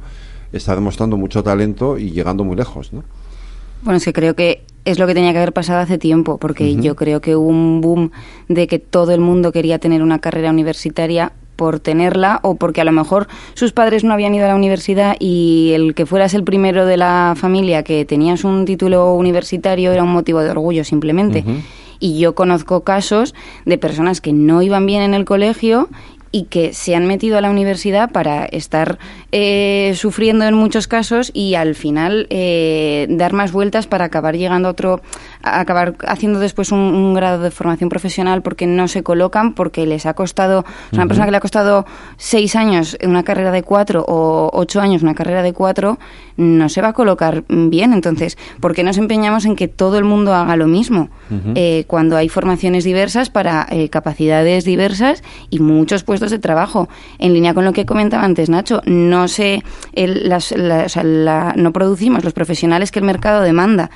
está 0.52 0.74
demostrando 0.74 1.16
mucho 1.16 1.42
talento 1.42 1.98
y 1.98 2.10
llegando 2.10 2.44
muy 2.44 2.56
lejos, 2.56 2.92
¿no? 2.92 3.02
Bueno, 3.82 3.96
es 3.96 4.04
que 4.04 4.12
creo 4.12 4.36
que 4.36 4.62
es 4.84 4.98
lo 4.98 5.06
que 5.06 5.14
tenía 5.14 5.32
que 5.32 5.38
haber 5.38 5.52
pasado 5.52 5.80
hace 5.80 5.98
tiempo, 5.98 6.38
porque 6.38 6.76
yo 6.76 6.94
creo 6.94 7.20
que 7.20 7.34
hubo 7.34 7.48
un 7.48 7.80
boom 7.80 8.10
de 8.48 8.66
que 8.66 8.78
todo 8.78 9.12
el 9.12 9.20
mundo 9.20 9.52
quería 9.52 9.78
tener 9.78 10.02
una 10.02 10.20
carrera 10.20 10.50
universitaria 10.50 11.32
por 11.62 11.78
tenerla 11.78 12.40
o 12.42 12.56
porque 12.56 12.80
a 12.80 12.84
lo 12.84 12.90
mejor 12.90 13.28
sus 13.54 13.70
padres 13.70 14.02
no 14.02 14.12
habían 14.12 14.34
ido 14.34 14.46
a 14.46 14.48
la 14.48 14.56
universidad 14.56 15.14
y 15.20 15.70
el 15.76 15.94
que 15.94 16.06
fueras 16.06 16.34
el 16.34 16.42
primero 16.42 16.86
de 16.86 16.96
la 16.96 17.34
familia 17.36 17.84
que 17.84 18.04
tenías 18.04 18.42
un 18.42 18.64
título 18.64 19.14
universitario 19.14 19.92
era 19.92 20.02
un 20.02 20.12
motivo 20.12 20.40
de 20.40 20.50
orgullo 20.50 20.82
simplemente. 20.82 21.44
Y 22.00 22.18
yo 22.18 22.34
conozco 22.34 22.82
casos 22.82 23.32
de 23.64 23.78
personas 23.78 24.20
que 24.20 24.32
no 24.32 24.60
iban 24.60 24.86
bien 24.86 25.02
en 25.02 25.14
el 25.14 25.24
colegio 25.24 25.88
y 26.32 26.44
que 26.44 26.72
se 26.72 26.96
han 26.96 27.06
metido 27.06 27.38
a 27.38 27.42
la 27.42 27.50
universidad 27.50 28.10
para 28.10 28.46
estar 28.46 28.98
eh, 29.30 29.92
sufriendo 29.94 30.46
en 30.46 30.54
muchos 30.54 30.88
casos 30.88 31.30
y 31.32 31.54
al 31.54 31.74
final 31.74 32.26
eh, 32.30 33.06
dar 33.10 33.34
más 33.34 33.52
vueltas 33.52 33.86
para 33.86 34.06
acabar 34.06 34.36
llegando 34.36 34.66
a 34.66 34.70
otro, 34.72 35.02
acabar 35.42 35.94
haciendo 36.06 36.38
después 36.38 36.72
un, 36.72 37.14
grado 37.14 37.42
de 37.42 37.50
formación 37.50 37.88
profesional 37.88 38.42
porque 38.42 38.66
no 38.66 38.88
se 38.88 39.02
colocan, 39.02 39.54
porque 39.54 39.86
les 39.86 40.06
ha 40.06 40.14
costado, 40.14 40.64
una 40.92 41.06
persona 41.06 41.26
que 41.26 41.30
le 41.32 41.36
ha 41.36 41.40
costado 41.40 41.84
seis 42.16 42.56
años 42.56 42.96
una 43.04 43.22
carrera 43.22 43.50
de 43.50 43.62
cuatro 43.62 44.04
o 44.06 44.50
ocho 44.52 44.80
años 44.80 45.02
una 45.02 45.14
carrera 45.14 45.42
de 45.42 45.52
cuatro, 45.52 45.98
no 46.36 46.68
se 46.68 46.80
va 46.80 46.88
a 46.88 46.92
colocar 46.92 47.44
bien. 47.48 47.92
Entonces, 47.92 48.38
¿por 48.60 48.74
qué 48.74 48.82
nos 48.82 48.98
empeñamos 48.98 49.44
en 49.44 49.56
que 49.56 49.68
todo 49.68 49.98
el 49.98 50.04
mundo 50.04 50.34
haga 50.34 50.56
lo 50.56 50.66
mismo? 50.66 51.10
Eh, 51.54 51.84
cuando 51.86 52.16
hay 52.16 52.28
formaciones 52.28 52.84
diversas 52.84 53.30
para 53.30 53.66
capacidades 53.90 54.64
diversas 54.64 55.22
y 55.50 55.60
muchos 55.60 56.04
puestos 56.04 56.30
de 56.30 56.38
trabajo. 56.38 56.88
En 57.18 57.32
línea 57.32 57.54
con 57.54 57.64
lo 57.64 57.72
que 57.72 57.86
comentaba 57.86 58.24
antes 58.24 58.48
Nacho, 58.48 58.82
no 58.86 59.28
sé, 59.28 59.62
no 59.96 61.72
producimos 61.72 62.24
los 62.24 62.32
profesionales 62.32 62.90
que 62.90 62.98
el 62.98 63.04
mercado 63.04 63.42
demanda. 63.42 63.90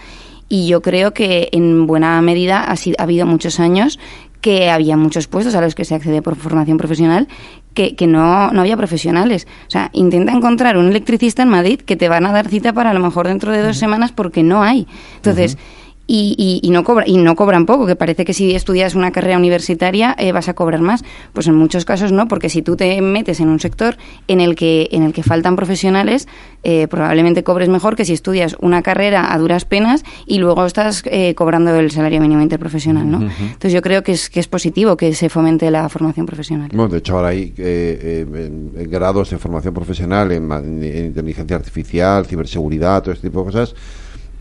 Y 0.48 0.68
yo 0.68 0.82
creo 0.82 1.12
que 1.12 1.48
en 1.52 1.86
buena 1.86 2.20
medida 2.22 2.62
ha, 2.62 2.72
ha 2.72 3.02
habido 3.02 3.26
muchos 3.26 3.58
años 3.60 3.98
que 4.40 4.70
había 4.70 4.96
muchos 4.96 5.26
puestos 5.26 5.54
a 5.54 5.60
los 5.60 5.74
que 5.74 5.84
se 5.84 5.94
accede 5.94 6.22
por 6.22 6.36
formación 6.36 6.78
profesional 6.78 7.26
que, 7.74 7.96
que 7.96 8.06
no, 8.06 8.50
no, 8.52 8.60
había 8.60 8.76
profesionales. 8.76 9.46
O 9.66 9.70
sea, 9.70 9.90
intenta 9.92 10.32
encontrar 10.32 10.76
un 10.76 10.88
electricista 10.88 11.42
en 11.42 11.48
Madrid 11.48 11.80
que 11.80 11.96
te 11.96 12.08
van 12.08 12.26
a 12.26 12.32
dar 12.32 12.48
cita 12.48 12.72
para 12.72 12.90
a 12.90 12.94
lo 12.94 13.00
mejor 13.00 13.26
dentro 13.26 13.50
de 13.52 13.62
dos 13.62 13.76
semanas 13.76 14.12
porque 14.12 14.42
no 14.42 14.62
hay. 14.62 14.86
Entonces, 15.16 15.58
y, 16.06 16.60
y, 16.62 16.70
no 16.70 16.84
cobra, 16.84 17.04
y 17.06 17.18
no 17.18 17.34
cobran 17.34 17.66
poco, 17.66 17.86
que 17.86 17.96
parece 17.96 18.24
que 18.24 18.32
si 18.32 18.54
estudias 18.54 18.94
una 18.94 19.10
carrera 19.10 19.36
universitaria 19.38 20.14
eh, 20.18 20.32
vas 20.32 20.48
a 20.48 20.54
cobrar 20.54 20.80
más. 20.80 21.04
Pues 21.32 21.46
en 21.48 21.54
muchos 21.54 21.84
casos 21.84 22.12
no, 22.12 22.28
porque 22.28 22.48
si 22.48 22.62
tú 22.62 22.76
te 22.76 23.00
metes 23.00 23.40
en 23.40 23.48
un 23.48 23.58
sector 23.58 23.96
en 24.28 24.40
el 24.40 24.54
que, 24.54 24.88
en 24.92 25.02
el 25.02 25.12
que 25.12 25.22
faltan 25.22 25.56
profesionales, 25.56 26.28
eh, 26.62 26.86
probablemente 26.88 27.42
cobres 27.42 27.68
mejor 27.68 27.96
que 27.96 28.04
si 28.04 28.12
estudias 28.12 28.56
una 28.60 28.82
carrera 28.82 29.32
a 29.32 29.38
duras 29.38 29.64
penas 29.64 30.04
y 30.26 30.38
luego 30.38 30.64
estás 30.64 31.02
eh, 31.06 31.34
cobrando 31.34 31.74
el 31.74 31.90
salario 31.90 32.20
mínimo 32.20 32.42
interprofesional. 32.42 33.10
¿no? 33.10 33.22
Entonces 33.22 33.72
yo 33.72 33.82
creo 33.82 34.02
que 34.02 34.12
es, 34.12 34.30
que 34.30 34.40
es 34.40 34.48
positivo 34.48 34.96
que 34.96 35.14
se 35.14 35.28
fomente 35.28 35.70
la 35.70 35.88
formación 35.88 36.26
profesional. 36.26 36.70
Bueno, 36.72 36.88
de 36.88 36.98
hecho 36.98 37.16
ahora 37.16 37.28
hay 37.28 37.52
grados 37.56 39.30
de 39.30 39.38
formación 39.38 39.74
profesional 39.74 40.30
en, 40.30 40.50
en 40.52 41.06
inteligencia 41.06 41.56
artificial, 41.56 42.26
ciberseguridad, 42.26 43.02
todo 43.02 43.12
este 43.12 43.28
tipo 43.28 43.40
de 43.40 43.46
cosas 43.46 43.74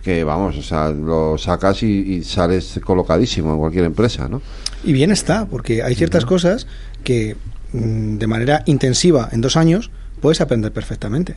que 0.05 0.23
vamos, 0.23 0.55
o 0.55 0.61
sea, 0.61 0.91
lo 0.91 1.35
sacas 1.39 1.81
y, 1.81 2.23
sales 2.23 2.79
colocadísimo 2.83 3.53
en 3.53 3.57
cualquier 3.57 3.85
empresa, 3.85 4.29
¿no? 4.29 4.39
Y 4.83 4.93
bien 4.93 5.09
está, 5.09 5.47
porque 5.47 5.81
hay 5.81 5.95
ciertas 5.95 6.25
cosas 6.25 6.67
que 7.03 7.35
mm, 7.73 8.17
de 8.19 8.27
manera 8.27 8.61
intensiva 8.67 9.29
en 9.31 9.41
dos 9.41 9.57
años 9.57 9.89
puedes 10.21 10.41
aprender 10.41 10.71
perfectamente. 10.71 11.35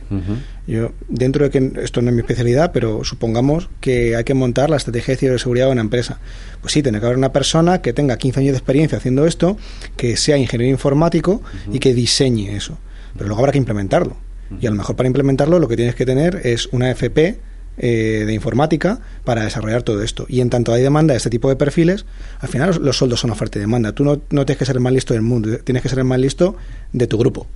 Yo, 0.67 0.91
dentro 1.07 1.45
de 1.45 1.49
que 1.49 1.81
esto 1.81 2.03
no 2.03 2.09
es 2.09 2.13
mi 2.13 2.21
especialidad, 2.21 2.71
pero 2.71 3.03
supongamos 3.03 3.69
que 3.81 4.15
hay 4.15 4.23
que 4.23 4.35
montar 4.35 4.69
la 4.69 4.77
estrategia 4.77 5.15
de 5.15 5.17
ciberseguridad 5.17 5.65
de 5.65 5.71
una 5.71 5.81
empresa. 5.81 6.19
Pues 6.61 6.71
sí, 6.71 6.83
tiene 6.83 6.99
que 6.99 7.07
haber 7.07 7.17
una 7.17 7.33
persona 7.33 7.81
que 7.81 7.91
tenga 7.91 8.17
15 8.17 8.39
años 8.41 8.51
de 8.51 8.59
experiencia 8.59 8.99
haciendo 8.99 9.25
esto, 9.25 9.57
que 9.97 10.15
sea 10.15 10.37
ingeniero 10.37 10.71
informático 10.71 11.41
y 11.73 11.79
que 11.79 11.95
diseñe 11.95 12.55
eso. 12.55 12.77
Pero 13.13 13.29
luego 13.29 13.39
habrá 13.41 13.51
que 13.51 13.57
implementarlo. 13.57 14.15
Y 14.61 14.67
a 14.67 14.69
lo 14.69 14.75
mejor 14.75 14.95
para 14.95 15.07
implementarlo 15.07 15.57
lo 15.57 15.67
que 15.67 15.75
tienes 15.75 15.95
que 15.95 16.05
tener 16.05 16.41
es 16.43 16.67
una 16.71 16.91
FP 16.91 17.48
eh, 17.81 18.25
de 18.27 18.33
informática 18.33 18.99
para 19.23 19.45
desarrollar 19.45 19.83
todo 19.83 20.03
esto. 20.03 20.25
Y 20.27 20.41
en 20.41 20.49
tanto 20.49 20.73
hay 20.73 20.83
demanda 20.83 21.13
de 21.13 21.17
este 21.17 21.29
tipo 21.29 21.47
de 21.47 21.55
perfiles, 21.55 22.05
al 22.39 22.49
final 22.49 22.77
los, 22.81 22.97
sueldos 22.97 23.21
son 23.21 23.31
oferta 23.31 23.57
y 23.57 23.61
demanda. 23.61 23.93
Tú 23.93 24.03
no, 24.03 24.21
no, 24.31 24.45
tienes 24.45 24.57
que 24.57 24.65
ser 24.65 24.75
el 24.75 24.81
más 24.81 24.91
listo 24.91 25.13
del 25.13 25.23
mundo, 25.23 25.59
tienes 25.59 25.81
que 25.81 25.87
ser 25.87 25.99
el 25.99 26.03
más 26.03 26.19
listo 26.19 26.57
de 26.91 27.07
tu 27.07 27.17
grupo, 27.17 27.47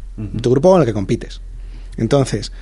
tu 0.42 0.50
grupo 0.50 0.72
con 0.72 0.80
el 0.80 0.88
que 0.88 0.94
compites. 0.94 1.42
Entonces, 1.98 2.54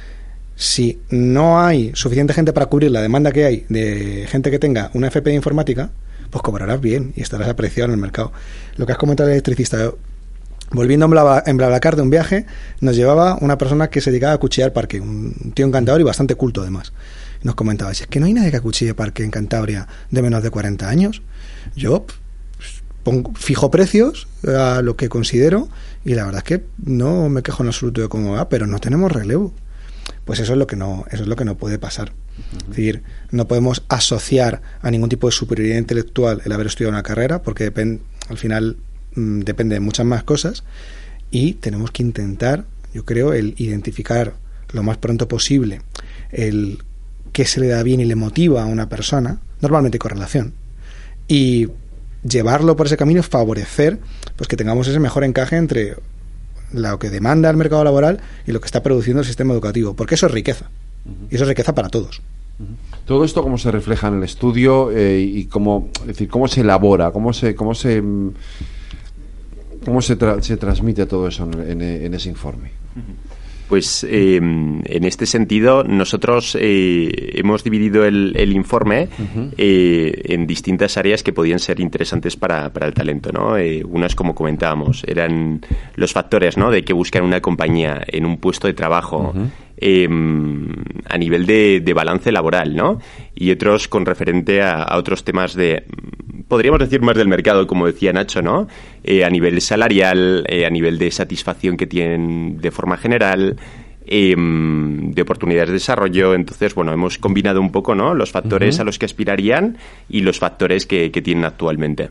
si 0.56 1.02
no 1.12 1.62
hay 1.62 1.92
suficiente 1.94 2.34
gente 2.34 2.52
para 2.52 2.66
cubrir 2.66 2.90
la 2.90 3.00
demanda 3.00 3.32
que 3.32 3.46
hay 3.46 3.66
de 3.70 4.26
gente 4.28 4.50
que 4.50 4.58
tenga 4.58 4.90
una 4.96 5.10
FP 5.10 5.30
de 5.30 5.36
informática, 5.36 5.92
pues 6.32 6.42
cobrarás 6.42 6.82
bien 6.82 7.14
y 7.16 7.22
estarás 7.22 7.48
apreciado 7.48 7.90
en 7.90 7.92
el 7.92 8.02
mercado. 8.02 8.32
Lo 8.76 8.88
que 8.88 8.94
has 8.94 8.98
comentado 8.98 9.30
el 9.30 9.34
electricista, 9.34 9.92
Volviendo 10.74 11.06
en 11.46 11.58
Blablacar 11.58 11.98
de 11.98 12.02
un 12.02 12.10
viaje, 12.10 12.46
nos 12.80 12.96
llevaba 12.96 13.38
una 13.42 13.58
persona 13.58 13.90
que 13.90 14.02
se 14.02 14.10
dedicaba 14.10 14.34
a 14.34 14.38
cuchillar 14.38 14.74
parque, 14.74 15.02
un 15.02 15.52
tío 15.54 15.68
encantador 15.68 16.00
y 16.02 16.06
bastante 16.06 16.34
culto 16.34 16.62
además 16.62 16.94
nos 17.44 17.56
comentaba, 17.56 17.92
es 17.92 18.06
que 18.08 18.20
no 18.20 18.26
hay 18.26 18.34
nadie 18.34 18.52
que 18.52 18.58
acuchille 18.58 18.94
parque 18.94 19.24
en 19.24 19.32
Cantabria 19.32 19.88
de 20.10 20.22
menos 20.22 20.44
de 20.44 20.50
40 20.50 20.88
años. 20.88 21.22
Yo 21.76 22.06
pues, 22.58 22.84
pongo, 23.04 23.34
fijo 23.34 23.72
precios 23.72 24.28
a 24.48 24.82
lo 24.82 24.96
que 24.96 25.10
considero 25.10 25.70
y 26.06 26.14
la 26.14 26.26
verdad 26.26 26.40
es 26.40 26.44
que 26.44 26.66
no 26.84 27.30
me 27.30 27.44
quejo 27.44 27.64
en 27.64 27.68
absoluto 27.68 28.02
de 28.02 28.10
cómo 28.10 28.34
va, 28.34 28.50
pero 28.50 28.68
no 28.68 28.80
tenemos 28.80 29.12
relevo. 29.12 29.54
Pues 30.26 30.40
eso 30.40 30.54
es 30.54 30.60
lo 30.60 30.68
que 30.68 30.76
no, 30.76 31.06
eso 31.12 31.24
es 31.24 31.30
lo 31.30 31.36
que 31.36 31.46
no 31.46 31.58
puede 31.58 31.80
pasar. 31.80 32.14
Es 32.62 32.70
decir, 32.70 33.04
no 33.32 33.48
podemos 33.48 33.84
asociar 33.90 34.62
a 34.82 34.92
ningún 34.92 35.10
tipo 35.10 35.28
de 35.28 35.32
superioridad 35.32 35.78
intelectual 35.78 36.42
el 36.46 36.52
haber 36.52 36.68
estudiado 36.68 36.92
una 36.92 37.04
carrera, 37.04 37.42
porque 37.42 37.66
depende, 37.66 38.02
al 38.30 38.38
final 38.38 38.78
mm, 39.16 39.42
depende 39.42 39.76
de 39.76 39.80
muchas 39.80 40.06
más 40.06 40.24
cosas, 40.24 40.64
y 41.30 41.54
tenemos 41.56 41.92
que 41.92 42.04
intentar, 42.04 42.66
yo 42.94 43.06
creo, 43.06 43.34
el 43.34 43.56
identificar 43.58 44.34
lo 44.74 44.84
más 44.84 44.98
pronto 44.98 45.28
posible 45.28 45.82
el 46.32 46.80
que 47.32 47.46
se 47.46 47.60
le 47.60 47.68
da 47.68 47.84
bien 47.84 48.00
y 48.00 48.06
le 48.06 48.16
motiva 48.16 48.64
a 48.64 48.66
una 48.66 48.90
persona, 48.90 49.40
normalmente 49.62 50.00
correlación, 50.00 50.54
y 51.28 51.70
llevarlo 52.24 52.76
por 52.76 52.88
ese 52.88 52.98
camino, 52.98 53.24
favorecer 53.24 54.00
pues 54.36 54.48
que 54.48 54.58
tengamos 54.58 54.88
ese 54.88 55.00
mejor 55.00 55.24
encaje 55.24 55.58
entre 55.58 55.96
lo 56.74 57.00
que 57.00 57.10
demanda 57.10 57.50
el 57.50 57.58
mercado 57.58 57.84
laboral 57.84 58.20
y 58.46 58.52
lo 58.52 58.62
que 58.62 58.66
está 58.66 58.84
produciendo 58.84 59.22
el 59.22 59.28
sistema 59.28 59.54
educativo, 59.54 59.96
porque 59.96 60.16
eso 60.16 60.26
es 60.26 60.32
riqueza, 60.32 60.70
y 61.30 61.36
eso 61.36 61.44
es 61.44 61.50
riqueza 61.50 61.76
para 61.76 61.90
todos. 61.90 62.22
Todo 63.06 63.26
esto 63.26 63.42
cómo 63.42 63.58
se 63.58 63.72
refleja 63.72 64.08
en 64.08 64.18
el 64.18 64.24
estudio 64.24 64.92
eh, 64.92 65.20
y 65.20 65.46
cómo, 65.46 65.90
es 66.02 66.08
decir, 66.08 66.30
cómo 66.30 66.48
se 66.48 66.62
elabora, 66.62 67.12
cómo 67.12 67.34
se, 67.34 67.56
cómo 67.56 67.74
se, 67.74 68.04
cómo 69.84 70.02
se, 70.02 70.18
se 70.42 70.58
transmite 70.58 71.06
todo 71.08 71.28
eso 71.28 71.50
en, 71.68 71.82
en 71.82 72.14
ese 72.14 72.30
informe. 72.30 72.72
Pues 73.72 74.04
em, 74.04 74.82
en 74.84 75.06
este 75.06 75.26
sentido, 75.26 75.86
nosotros 75.86 76.58
eh, 76.60 77.10
hemos 77.36 77.64
dividido 77.64 78.04
el, 78.04 78.52
informe 78.52 79.08
eh, 79.58 80.12
en 80.26 80.46
distintas 80.46 80.98
áreas 80.98 81.24
que 81.24 81.32
podían 81.32 81.58
ser 81.58 81.80
interesantes 81.80 82.36
para, 82.36 82.66
el 82.66 82.94
talento. 82.94 83.32
¿no? 83.32 83.56
Eh, 83.56 83.82
unas, 83.88 84.14
como 84.14 84.36
comentábamos, 84.36 85.06
eran 85.08 85.62
los 85.96 86.12
factores 86.12 86.58
¿no? 86.58 86.70
de 86.70 86.84
que 86.84 86.92
buscan 86.92 87.24
una 87.24 87.40
compañía 87.40 88.04
en 88.08 88.26
un 88.26 88.40
puesto 88.40 88.68
de 88.68 88.74
trabajo. 88.74 89.34
em, 89.78 90.68
a 91.08 91.18
nivel 91.18 91.46
de, 91.46 91.94
balance 91.96 92.30
laboral, 92.30 92.76
¿no? 92.76 93.00
Y 93.34 93.52
otros 93.52 93.88
con 93.88 94.06
referente 94.06 94.62
a, 94.62 94.98
otros 94.98 95.24
temas 95.24 95.56
de, 95.56 95.86
podríamos 96.52 96.82
decir 96.82 97.02
más 97.02 97.16
del 97.16 97.30
mercado, 97.30 97.66
como 97.66 97.88
decía 97.88 98.12
Nacho, 98.12 98.42
¿no? 98.42 98.68
Eh, 99.06 99.24
a 99.24 99.30
nivel 99.30 99.62
salarial, 99.62 100.44
eh, 100.50 100.66
a 100.66 100.70
nivel 100.70 100.98
de 100.98 101.10
satisfacción 101.10 101.78
que 101.78 101.88
tienen 101.88 102.60
de 102.60 102.72
forma 102.72 102.98
general, 102.98 103.56
em, 104.06 105.14
de 105.14 105.22
oportunidades 105.22 105.70
de 105.70 105.76
desarrollo. 105.76 106.34
Entonces, 106.34 106.76
bueno, 106.76 106.92
hemos 106.92 107.18
combinado 107.20 107.62
un 107.62 107.72
poco, 107.72 107.96
¿no? 107.96 108.14
Los 108.14 108.32
factores 108.32 108.82
a 108.82 108.84
los 108.84 109.00
que 109.00 109.06
aspirarían 109.06 109.78
y 110.10 110.20
los 110.20 110.40
factores 110.40 110.86
que, 110.86 111.10
tienen 111.10 111.46
actualmente. 111.46 112.10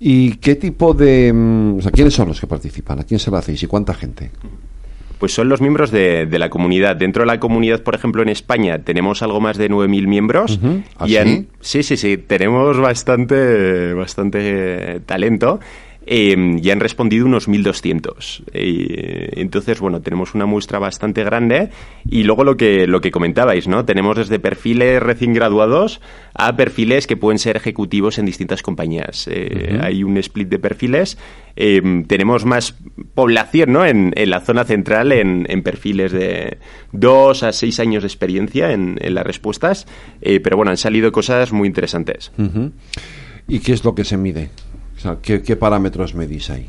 ¿Y 0.00 0.36
qué 0.36 0.54
tipo 0.54 0.94
de... 0.94 1.30
Mm, 1.30 1.76
o 1.80 1.82
sea, 1.82 1.92
¿quiénes 1.92 2.14
son 2.14 2.28
los 2.28 2.40
que 2.40 2.46
participan? 2.46 3.00
¿A 3.00 3.04
quién 3.04 3.20
se 3.20 3.30
lo 3.30 3.36
hacéis 3.36 3.62
y 3.64 3.66
cuánta 3.66 3.92
gente? 3.92 4.30
Pues 5.18 5.32
son 5.32 5.48
los 5.48 5.60
miembros 5.60 5.90
de, 5.90 6.28
la 6.30 6.48
comunidad. 6.48 6.96
Dentro 6.96 7.22
de 7.22 7.26
la 7.26 7.40
comunidad, 7.40 7.82
por 7.82 7.94
ejemplo, 7.94 8.22
en 8.22 8.28
España 8.28 8.78
tenemos 8.78 9.22
algo 9.22 9.40
más 9.40 9.56
de 9.58 9.68
9.000 9.68 10.06
miembros. 10.06 10.60
¿Ah, 10.96 11.06
y 11.08 11.16
sí, 11.60 11.82
sí, 11.82 11.96
sí, 11.96 12.18
tenemos 12.18 12.78
bastante, 12.78 13.94
bastante 13.94 15.00
talento. 15.06 15.60
Eh, 16.10 16.56
ya 16.62 16.72
han 16.72 16.80
respondido 16.80 17.26
unos 17.26 17.48
1.200. 17.48 18.44
Eh, 18.54 19.28
entonces, 19.34 19.78
bueno, 19.78 20.00
tenemos 20.00 20.34
una 20.34 20.46
muestra 20.46 20.78
bastante 20.78 21.22
grande. 21.22 21.68
Y 22.08 22.22
luego 22.22 22.44
lo 22.44 22.56
que, 22.56 22.86
lo 22.86 23.02
que 23.02 23.10
comentabais, 23.10 23.68
¿no? 23.68 23.84
Tenemos 23.84 24.16
desde 24.16 24.38
perfiles 24.38 25.02
recién 25.02 25.34
graduados 25.34 26.00
a 26.32 26.56
perfiles 26.56 27.06
que 27.06 27.18
pueden 27.18 27.38
ser 27.38 27.56
ejecutivos 27.58 28.18
en 28.18 28.24
distintas 28.24 28.62
compañías. 28.62 29.28
Eh, 29.30 29.78
hay 29.82 30.02
un 30.02 30.16
split 30.16 30.48
de 30.48 30.58
perfiles. 30.58 31.18
Eh, 31.56 31.82
tenemos 32.06 32.46
más 32.46 32.74
población, 33.14 33.72
¿no? 33.72 33.84
En, 33.84 34.14
la 34.14 34.40
zona 34.40 34.64
central, 34.64 35.12
en, 35.12 35.62
perfiles 35.62 36.12
de 36.12 36.56
dos 36.90 37.42
a 37.42 37.52
seis 37.52 37.80
años 37.80 38.02
de 38.02 38.06
experiencia 38.06 38.72
en, 38.72 38.98
las 39.02 39.26
respuestas. 39.26 39.86
pero 40.20 40.56
bueno, 40.56 40.70
han 40.70 40.78
salido 40.78 41.12
cosas 41.12 41.52
muy 41.52 41.68
interesantes. 41.68 42.32
¿Y 43.46 43.58
qué 43.60 43.72
es 43.72 43.84
lo 43.84 43.94
que 43.94 44.04
se 44.04 44.16
mide? 44.16 44.50
¿Qué, 45.22 45.56
parámetros 45.56 46.14
medís 46.14 46.50
ahí? 46.50 46.66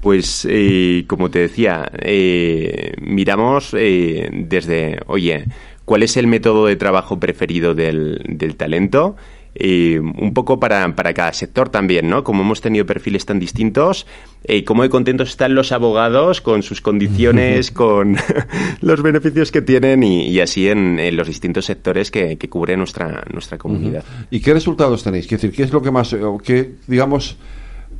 Pues, 0.00 0.46
eh, 0.48 1.04
como 1.06 1.30
te 1.30 1.40
decía, 1.40 1.90
eh, 2.00 2.94
miramos 3.00 3.74
eh, 3.76 4.28
desde, 4.32 5.00
oye, 5.06 5.44
¿cuál 5.84 6.02
es 6.02 6.16
el 6.16 6.26
método 6.26 6.66
de 6.66 6.76
trabajo 6.76 7.18
preferido 7.20 7.74
del, 7.74 8.20
del 8.28 8.56
talento? 8.56 9.16
Un 9.64 10.32
poco 10.34 10.58
para, 10.58 10.94
para, 10.96 11.14
cada 11.14 11.32
sector 11.32 11.68
también, 11.68 12.08
¿no? 12.08 12.24
Como 12.24 12.42
hemos 12.42 12.60
tenido 12.60 12.84
perfiles 12.84 13.24
tan 13.26 13.38
distintos, 13.38 14.06
eh, 14.44 14.64
cómo 14.64 14.82
de 14.82 14.88
contentos 14.88 15.30
están 15.30 15.54
los 15.54 15.70
abogados 15.70 16.40
con 16.40 16.62
sus 16.62 16.80
condiciones, 16.80 17.70
con 17.72 18.16
los 18.80 19.02
beneficios 19.02 19.52
que 19.52 19.62
tienen 19.62 20.02
y, 20.02 20.40
así 20.40 20.68
en, 20.68 20.98
los 21.16 21.28
distintos 21.28 21.66
sectores 21.66 22.10
que, 22.10 22.36
que 22.36 22.48
cubre 22.48 22.76
nuestra, 22.76 23.24
nuestra 23.32 23.58
comunidad. 23.58 24.04
¿Y 24.30 24.40
qué 24.40 24.52
resultados 24.52 25.04
tenéis? 25.04 25.26
Quiero 25.26 25.42
decir, 25.42 25.56
¿qué 25.56 25.62
es 25.62 25.72
lo 25.72 25.80
que 25.80 25.90
más, 25.90 26.16
qué, 26.42 26.74
digamos, 26.88 27.36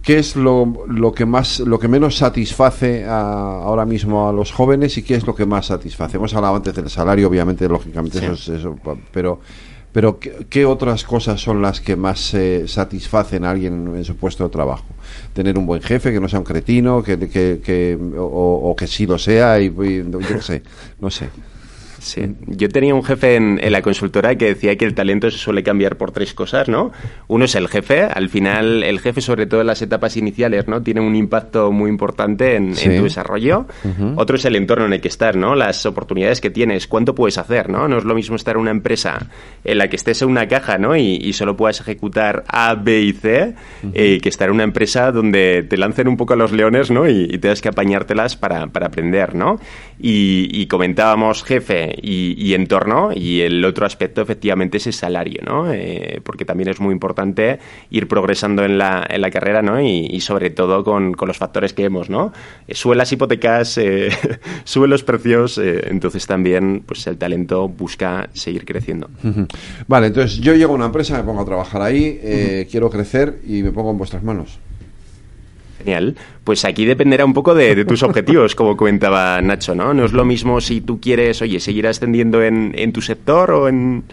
qué 0.02 0.18
es 0.18 0.34
lo, 0.34 0.84
lo, 0.88 1.12
que 1.12 1.26
más, 1.26 1.60
lo 1.60 1.78
que 1.78 1.88
menos 1.88 2.16
satisface 2.16 3.04
ahora 3.06 3.86
mismo 3.86 4.28
a 4.28 4.32
los 4.32 4.50
jóvenes 4.50 4.98
y 4.98 5.02
qué 5.02 5.14
es 5.14 5.26
lo 5.26 5.34
que 5.34 5.46
más 5.46 5.66
satisface? 5.66 6.16
Hemos 6.16 6.34
hablado 6.34 6.56
antes 6.56 6.74
del 6.74 6.90
salario, 6.90 7.28
obviamente, 7.28 7.68
lógicamente, 7.68 8.18
eso 8.18 8.32
es 8.32 8.48
eso, 8.48 8.76
pero 9.12 9.40
pero 9.92 10.18
¿qué, 10.18 10.64
otras 10.64 11.04
cosas 11.04 11.40
son 11.40 11.60
las 11.62 11.80
que 11.80 11.96
más 11.96 12.34
satisfacen 12.66 13.44
a 13.44 13.50
alguien 13.50 13.94
en 13.94 14.04
su 14.04 14.16
puesto 14.16 14.44
de 14.44 14.50
trabajo? 14.50 14.86
Tener 15.34 15.58
un 15.58 15.66
buen 15.66 15.82
jefe, 15.82 16.12
que 16.12 16.20
no 16.20 16.28
sea 16.28 16.38
un 16.38 16.44
cretino, 16.44 17.02
que, 17.02 17.18
que, 17.28 17.98
o, 18.18 18.74
que 18.76 18.86
sí 18.86 19.06
lo 19.06 19.18
sea, 19.18 19.60
y, 19.60 19.66
y 19.66 20.10
yo 20.10 20.40
sé, 20.40 20.62
no 21.00 21.10
sé. 21.10 21.28
Sí. 22.02 22.34
Yo 22.48 22.68
tenía 22.68 22.94
un 22.96 23.04
jefe 23.04 23.36
en, 23.36 23.60
la 23.70 23.80
consultora 23.80 24.34
que 24.34 24.46
decía 24.46 24.76
que 24.76 24.84
el 24.84 24.92
talento 24.92 25.30
se 25.30 25.38
suele 25.38 25.62
cambiar 25.62 25.96
por 25.96 26.10
tres 26.10 26.34
cosas, 26.34 26.68
¿no? 26.68 26.90
Uno 27.28 27.44
es 27.44 27.54
el 27.54 27.68
jefe. 27.68 28.02
Al 28.02 28.28
final, 28.28 28.82
el 28.82 28.98
jefe, 28.98 29.20
sobre 29.20 29.46
todo 29.46 29.60
en 29.60 29.68
las 29.68 29.82
etapas 29.82 30.16
iniciales, 30.16 30.66
¿no? 30.66 30.82
Tiene 30.82 31.00
un 31.00 31.14
impacto 31.14 31.70
muy 31.70 31.88
importante 31.88 32.56
en, 32.56 32.74
tu 32.74 33.04
desarrollo. 33.04 33.66
Otro 34.16 34.34
es 34.34 34.44
el 34.44 34.56
entorno 34.56 34.86
en 34.86 34.94
el 34.94 35.00
que 35.00 35.08
estás, 35.08 35.36
¿no? 35.36 35.54
Las 35.54 35.86
oportunidades 35.86 36.40
que 36.40 36.50
tienes, 36.50 36.88
cuánto 36.88 37.14
puedes 37.14 37.38
hacer, 37.38 37.70
¿no? 37.70 37.86
No 37.86 37.98
es 37.98 38.04
lo 38.04 38.14
mismo 38.14 38.34
estar 38.34 38.56
en 38.56 38.62
una 38.62 38.72
empresa 38.72 39.28
en 39.62 39.78
la 39.78 39.88
que 39.88 39.94
estés 39.94 40.22
en 40.22 40.28
una 40.28 40.48
caja, 40.48 40.78
¿no? 40.78 40.96
Y, 40.96 41.32
solo 41.32 41.56
puedas 41.56 41.80
ejecutar 41.80 42.44
A, 42.48 42.74
B 42.74 43.00
y 43.00 43.12
C, 43.12 43.54
eh, 43.94 44.18
que 44.20 44.28
estar 44.28 44.48
en 44.48 44.56
una 44.56 44.64
empresa 44.64 45.12
donde 45.12 45.64
te 45.68 45.78
lancen 45.78 46.08
un 46.08 46.16
poco 46.16 46.34
a 46.34 46.36
los 46.36 46.52
leones, 46.52 46.90
¿no? 46.90 47.08
Y, 47.08 47.28
y 47.30 47.38
tengas 47.38 47.62
que 47.62 47.68
apañártelas 47.68 48.36
para, 48.36 48.66
para 48.66 48.88
aprender, 48.88 49.34
¿no? 49.34 49.58
Y, 49.98 50.48
y 50.50 50.66
comentábamos 50.66 51.44
jefe 51.44 51.91
y, 52.00 52.54
entorno, 52.54 53.10
y 53.14 53.40
el 53.40 53.64
otro 53.64 53.86
aspecto 53.86 54.20
efectivamente 54.22 54.78
es 54.78 54.86
el 54.86 54.92
salario, 54.92 55.42
¿no? 55.44 55.72
Eh, 55.72 56.20
porque 56.24 56.44
también 56.44 56.68
es 56.68 56.80
muy 56.80 56.92
importante 56.92 57.58
ir 57.90 58.08
progresando 58.08 58.64
en 58.64 58.78
la, 58.78 59.06
en 59.08 59.20
la 59.20 59.30
carrera, 59.30 59.62
¿no? 59.62 59.80
Y, 59.80 60.20
sobre 60.20 60.50
todo 60.50 60.84
con, 60.84 61.14
los 61.26 61.38
factores 61.38 61.72
que 61.72 61.84
hemos, 61.84 62.10
¿no? 62.10 62.32
Eh, 62.68 62.74
sube 62.74 62.96
las 62.96 63.10
hipotecas, 63.12 63.78
eh, 63.78 64.10
sube 64.64 64.88
los 64.88 65.02
precios, 65.02 65.58
entonces 65.58 66.26
también 66.26 66.82
pues 66.86 67.06
el 67.06 67.16
talento 67.18 67.68
busca 67.68 68.28
seguir 68.32 68.64
creciendo. 68.64 69.10
Vale, 69.88 70.08
entonces 70.08 70.38
yo 70.38 70.54
llego 70.54 70.72
a 70.72 70.76
una 70.76 70.86
empresa, 70.86 71.16
me 71.16 71.24
pongo 71.24 71.42
a 71.42 71.44
trabajar 71.44 71.82
ahí, 71.82 72.66
quiero 72.70 72.90
crecer 72.90 73.40
y 73.46 73.62
me 73.62 73.72
pongo 73.72 73.90
en 73.90 73.98
vuestras 73.98 74.22
manos. 74.22 74.58
Genial. 75.82 76.16
Pues 76.44 76.64
aquí 76.64 76.84
dependerá 76.84 77.24
un 77.24 77.34
poco 77.34 77.54
de, 77.54 77.84
tus 77.84 78.02
objetivos, 78.02 78.54
como 78.54 78.76
comentaba 78.76 79.40
Nacho, 79.42 79.74
¿no? 79.74 79.94
No 79.94 80.04
es 80.04 80.12
lo 80.12 80.24
mismo 80.24 80.60
si 80.60 80.80
tú 80.80 81.00
quieres, 81.00 81.42
oye, 81.42 81.60
seguir 81.60 81.86
ascendiendo 81.86 82.42
en, 82.42 82.72
en 82.76 82.92
tu 82.92 83.00
sector 83.00 83.50
o 83.52 83.68
en, 83.68 84.04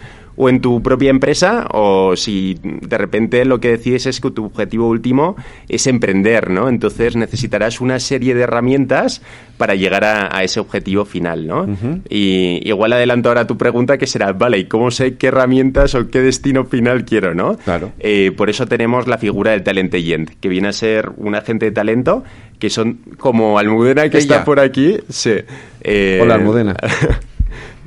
o 0.42 0.48
en 0.48 0.62
tu 0.62 0.82
propia 0.82 1.10
empresa 1.10 1.68
o 1.72 2.16
si 2.16 2.58
de 2.64 2.98
repente 2.98 3.44
lo 3.44 3.60
que 3.60 3.72
decides 3.72 4.06
es 4.06 4.22
que 4.22 4.32
tu 4.32 4.46
objetivo 4.46 4.88
último 4.88 5.36
es 5.68 5.86
emprender, 5.86 6.50
¿no? 6.50 6.70
Entonces 6.70 7.18
necesitarás 7.18 7.82
una 7.82 8.00
serie 8.00 8.34
de 8.34 8.44
herramientas 8.44 9.22
para 9.58 9.76
llegar 9.76 10.06
a, 10.06 10.42
ese 10.42 10.62
objetivo 10.62 11.04
final, 11.04 11.46
¿no? 11.46 11.68
Y 12.08 12.62
igual 12.64 12.94
adelanto 12.94 13.28
ahora 13.28 13.48
tu 13.48 13.58
pregunta 13.58 13.98
que 13.98 14.08
será, 14.08 14.32
vale, 14.32 14.60
¿y 14.60 14.66
cómo 14.66 14.92
sé 14.92 15.18
qué 15.18 15.28
herramientas 15.28 15.94
o 15.96 16.10
qué 16.10 16.22
destino 16.22 16.64
final 16.64 17.04
quiero, 17.04 17.36
¿no? 17.36 17.58
Claro. 17.58 17.92
Eh, 18.00 18.32
por 18.32 18.50
eso 18.50 18.66
tenemos 18.66 19.08
la 19.08 19.18
figura 19.18 19.52
del 19.52 19.64
talent 19.64 19.94
agent, 19.94 20.30
que 20.40 20.48
viene 20.48 20.70
a 20.70 20.72
ser 20.72 21.12
un 21.18 21.36
agente 21.36 21.66
de 21.66 21.72
talento 21.72 22.24
que 22.60 22.70
son 22.70 23.00
como 23.18 23.60
Almudena 23.60 24.10
que 24.10 24.20
está 24.20 24.46
por 24.46 24.62
aquí. 24.62 25.00
Sí. 25.10 25.34
Eh, 25.82 26.20
Hola, 26.22 26.36
Almudena. 26.36 26.78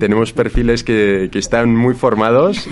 Tenemos 0.03 0.33
perfiles 0.33 0.83
que, 0.83 1.31
están 1.33 1.77
muy 1.77 1.95
formados, 1.95 2.69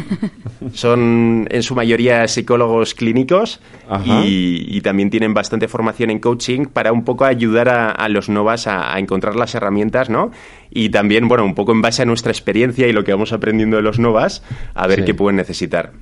son 0.73 1.47
en 1.49 1.63
su 1.63 1.77
mayoría 1.77 2.27
psicólogos 2.27 2.93
clínicos 2.93 3.61
y, 4.05 4.81
también 4.81 5.11
tienen 5.11 5.33
bastante 5.33 5.69
formación 5.69 6.11
en 6.11 6.19
coaching 6.19 6.65
para 6.65 6.91
un 6.91 7.05
poco 7.05 7.25
ayudar 7.25 7.69
a, 7.69 8.09
los 8.09 8.29
novas 8.29 8.67
a, 8.67 8.99
encontrar 8.99 9.37
las 9.37 9.55
herramientas, 9.55 10.11
¿no? 10.11 10.33
Y 10.71 10.89
también, 10.89 11.29
bueno, 11.29 11.45
un 11.45 11.55
poco 11.55 11.71
en 11.71 11.81
base 11.83 12.03
a 12.03 12.05
nuestra 12.05 12.33
experiencia 12.33 12.89
y 12.89 12.93
lo 12.93 13.05
que 13.05 13.13
vamos 13.13 13.33
aprendiendo 13.33 13.77
de 13.77 13.85
los 13.85 14.01
novas, 14.01 14.43
a 14.75 14.89
ver 14.89 15.05
qué 15.05 15.15
pueden 15.15 15.37
necesitar. 15.37 15.93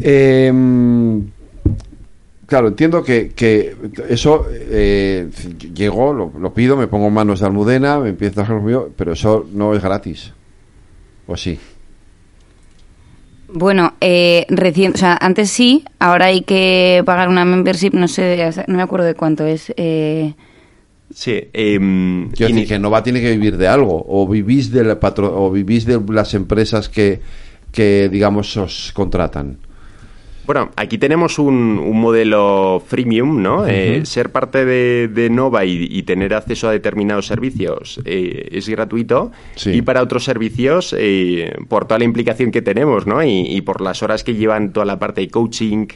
Eh, 0.00 0.52
Claro, 2.46 2.68
entiendo 2.68 3.02
que, 3.02 3.32
que 3.34 3.76
eso 4.08 4.46
eh, 4.50 5.28
llegó, 5.74 6.12
lo, 6.12 6.54
pido, 6.54 6.76
me 6.76 6.86
pongo 6.86 7.08
en 7.08 7.14
manos 7.14 7.40
de 7.40 7.46
Almudena, 7.46 7.98
me 7.98 8.10
empiezo 8.10 8.40
a 8.40 8.44
hacer 8.44 8.56
mío, 8.60 8.90
pero 8.96 9.12
eso 9.12 9.46
no 9.52 9.74
es 9.74 9.82
gratis. 9.82 10.32
¿O 11.26 11.36
sí? 11.36 11.58
Bueno, 13.48 13.94
eh, 14.00 14.46
recién, 14.48 14.92
o 14.94 14.96
sea, 14.96 15.18
antes 15.20 15.50
sí, 15.50 15.84
ahora 15.98 16.26
hay 16.26 16.42
que 16.42 17.02
pagar 17.04 17.28
una 17.28 17.44
membership, 17.44 17.90
no 17.94 18.06
sé, 18.06 18.48
no 18.68 18.76
me 18.76 18.82
acuerdo 18.82 19.06
de 19.06 19.14
cuánto 19.14 19.44
es. 19.44 19.72
Eh... 19.76 20.34
Sí. 21.12 21.48
Eh, 21.52 22.28
Quiero 22.32 22.54
decir 22.54 22.68
que 22.68 22.78
Nova 22.78 23.02
tiene 23.02 23.20
que 23.20 23.30
vivir 23.30 23.56
de 23.56 23.66
algo, 23.66 24.04
o 24.08 24.26
vivís 24.28 24.70
de, 24.70 24.84
la 24.84 24.98
o 25.00 25.50
vivís 25.50 25.84
de 25.84 26.00
las 26.10 26.34
empresas 26.34 26.88
que, 26.88 27.20
que, 27.72 28.08
digamos, 28.08 28.56
os 28.56 28.92
contratan. 28.92 29.58
Bueno, 30.46 30.70
aquí 30.76 30.96
tenemos 30.96 31.40
un, 31.40 31.76
modelo 31.96 32.80
freemium, 32.86 33.42
¿no? 33.42 33.66
Eh, 33.66 34.06
ser 34.06 34.30
parte 34.30 34.64
de, 34.64 35.28
Nova 35.30 35.64
y, 35.64 36.02
tener 36.04 36.34
acceso 36.34 36.68
a 36.68 36.72
determinados 36.72 37.26
servicios 37.26 38.00
eh, 38.04 38.48
es 38.52 38.68
gratuito 38.68 39.32
y 39.66 39.82
para 39.82 40.02
otros 40.02 40.22
servicios, 40.22 40.94
eh, 40.96 41.52
por 41.68 41.86
toda 41.86 41.98
la 41.98 42.04
implicación 42.04 42.52
que 42.52 42.62
tenemos, 42.62 43.06
¿no? 43.06 43.24
Y, 43.24 43.60
por 43.62 43.80
las 43.80 44.04
horas 44.04 44.22
que 44.22 44.34
llevan 44.34 44.72
toda 44.72 44.86
la 44.86 45.00
parte 45.00 45.22
de 45.22 45.28
coaching, 45.28 45.88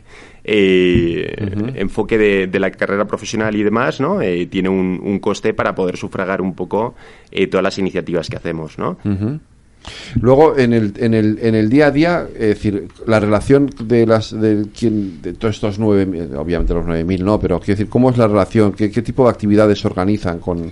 enfoque 0.42 2.18
de, 2.18 2.58
la 2.58 2.72
carrera 2.72 3.06
profesional 3.06 3.54
y 3.54 3.62
demás, 3.62 4.00
¿no? 4.00 4.18
tiene 4.50 4.68
un, 4.68 5.18
coste 5.20 5.54
para 5.54 5.74
poder 5.76 5.96
sufragar 5.96 6.40
un 6.40 6.54
poco 6.54 6.94
todas 7.50 7.62
las 7.62 7.78
iniciativas 7.78 8.28
que 8.28 8.36
hacemos, 8.36 8.78
¿no? 8.78 8.98
Luego, 10.20 10.58
en 10.58 10.72
el, 10.72 10.94
en, 10.98 11.14
el, 11.14 11.38
en 11.40 11.54
el 11.54 11.68
día 11.70 11.86
a 11.86 11.90
día, 11.90 12.26
es 12.34 12.48
decir, 12.48 12.88
la 13.06 13.20
relación 13.20 13.70
de 13.82 14.06
las 14.06 14.38
de, 14.38 14.66
quién, 14.78 15.22
de 15.22 15.32
todos 15.32 15.54
estos 15.54 15.78
nueve, 15.78 16.28
obviamente 16.36 16.74
los 16.74 16.84
nueve 16.84 17.04
mil 17.04 17.24
no, 17.24 17.38
pero 17.40 17.58
quiero 17.58 17.78
decir, 17.78 17.88
¿cómo 17.88 18.10
es 18.10 18.18
la 18.18 18.28
relación? 18.28 18.72
¿Qué, 18.72 18.88
tipo 18.88 19.24
de 19.24 19.30
actividades 19.30 19.80
se 19.80 19.88
organizan 19.88 20.38
con...? 20.38 20.70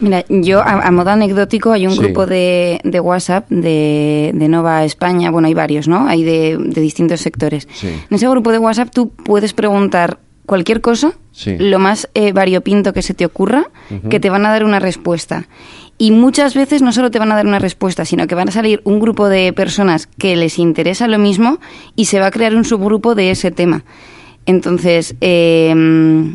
Mira, 0.00 0.24
yo 0.28 0.60
a, 0.60 0.90
modo 0.90 1.10
anecdótico 1.10 1.70
hay 1.70 1.86
un 1.86 1.96
grupo 1.96 2.26
de, 2.26 2.80
de 2.82 3.00
WhatsApp 3.00 3.48
de, 3.48 4.32
de, 4.34 4.48
Nova 4.48 4.84
España, 4.84 5.30
bueno, 5.30 5.46
hay 5.46 5.54
varios, 5.54 5.86
¿no? 5.86 6.08
Hay 6.08 6.24
de, 6.24 6.58
de 6.58 6.80
distintos 6.80 7.20
sectores. 7.20 7.68
En 7.82 8.14
ese 8.14 8.28
grupo 8.28 8.50
de 8.50 8.58
WhatsApp 8.58 8.90
tú 8.92 9.10
puedes 9.10 9.52
preguntar 9.52 10.18
cualquier 10.46 10.80
cosa, 10.80 11.12
lo 11.58 11.78
más 11.78 12.08
eh, 12.14 12.32
variopinto 12.32 12.92
que 12.92 13.02
se 13.02 13.14
te 13.14 13.24
ocurra, 13.24 13.70
que 14.10 14.20
te 14.20 14.30
van 14.30 14.46
a 14.46 14.50
dar 14.50 14.64
una 14.64 14.78
respuesta. 14.78 15.46
Y 15.96 16.10
muchas 16.10 16.54
veces 16.54 16.82
no 16.82 16.92
solo 16.92 17.10
te 17.10 17.18
van 17.18 17.30
a 17.30 17.36
dar 17.36 17.46
una 17.46 17.60
respuesta, 17.60 18.04
sino 18.04 18.26
que 18.26 18.34
van 18.34 18.48
a 18.48 18.52
salir 18.52 18.80
un 18.84 18.98
grupo 18.98 19.28
de 19.28 19.52
personas 19.52 20.08
que 20.18 20.34
les 20.34 20.58
interesa 20.58 21.06
lo 21.06 21.18
mismo 21.18 21.58
y 21.94 22.06
se 22.06 22.18
va 22.18 22.26
a 22.26 22.30
crear 22.30 22.54
un 22.56 22.64
subgrupo 22.64 23.14
de 23.14 23.30
ese 23.30 23.50
tema. 23.52 23.84
Entonces, 24.44 25.14
eh, 25.20 26.34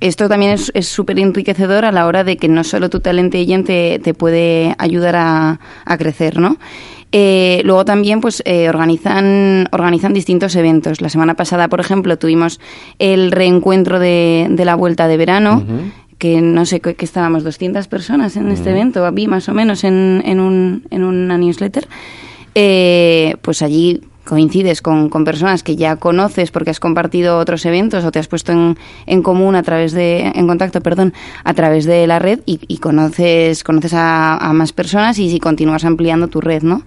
esto 0.00 0.28
también 0.28 0.56
es 0.72 0.88
súper 0.88 1.18
enriquecedor 1.18 1.84
a 1.84 1.92
la 1.92 2.06
hora 2.06 2.24
de 2.24 2.38
que 2.38 2.48
no 2.48 2.64
solo 2.64 2.88
tu 2.88 3.00
talento 3.00 3.36
te, 3.36 3.98
te 3.98 4.14
puede 4.14 4.74
ayudar 4.78 5.14
a, 5.16 5.60
a 5.84 5.98
crecer, 5.98 6.38
¿no? 6.38 6.56
Eh, 7.12 7.60
luego 7.64 7.84
también 7.84 8.20
pues 8.20 8.40
eh, 8.46 8.68
organizan, 8.68 9.68
organizan 9.72 10.14
distintos 10.14 10.54
eventos. 10.56 11.00
La 11.00 11.08
semana 11.08 11.34
pasada, 11.34 11.68
por 11.68 11.80
ejemplo, 11.80 12.16
tuvimos 12.18 12.60
el 12.98 13.30
reencuentro 13.30 13.98
de, 13.98 14.46
de 14.48 14.64
la 14.64 14.74
vuelta 14.74 15.06
de 15.06 15.16
verano. 15.16 15.64
Que 16.20 16.42
no 16.42 16.66
sé, 16.66 16.80
que 16.80 17.04
estábamos 17.04 17.44
200 17.44 17.88
personas 17.88 18.36
en 18.36 18.50
este 18.50 18.70
evento, 18.70 19.10
vi 19.10 19.26
más 19.26 19.48
o 19.48 19.54
menos 19.54 19.84
en, 19.84 20.22
en, 20.26 20.38
un, 20.38 20.84
en 20.90 21.02
una 21.02 21.38
newsletter. 21.38 21.88
Eh, 22.54 23.36
pues 23.40 23.62
allí 23.62 24.02
coincides 24.24 24.82
con, 24.82 25.08
con, 25.08 25.24
personas 25.24 25.62
que 25.62 25.76
ya 25.76 25.96
conoces 25.96 26.50
porque 26.50 26.70
has 26.70 26.78
compartido 26.78 27.38
otros 27.38 27.64
eventos 27.64 28.04
o 28.04 28.12
te 28.12 28.18
has 28.18 28.28
puesto 28.28 28.52
en, 28.52 28.76
en 29.06 29.22
común 29.22 29.54
a 29.54 29.62
través 29.62 29.92
de, 29.92 30.30
en 30.34 30.46
contacto, 30.46 30.82
perdón, 30.82 31.14
a 31.42 31.54
través 31.54 31.86
de 31.86 32.06
la 32.06 32.18
red 32.18 32.40
y, 32.44 32.76
conoces, 32.76 33.64
conoces 33.64 33.94
a, 33.94 34.36
a, 34.36 34.52
más 34.52 34.74
personas 34.74 35.18
y, 35.18 35.30
si 35.30 35.40
continúas 35.40 35.86
ampliando 35.86 36.28
tu 36.28 36.42
red, 36.42 36.62
¿no? 36.62 36.82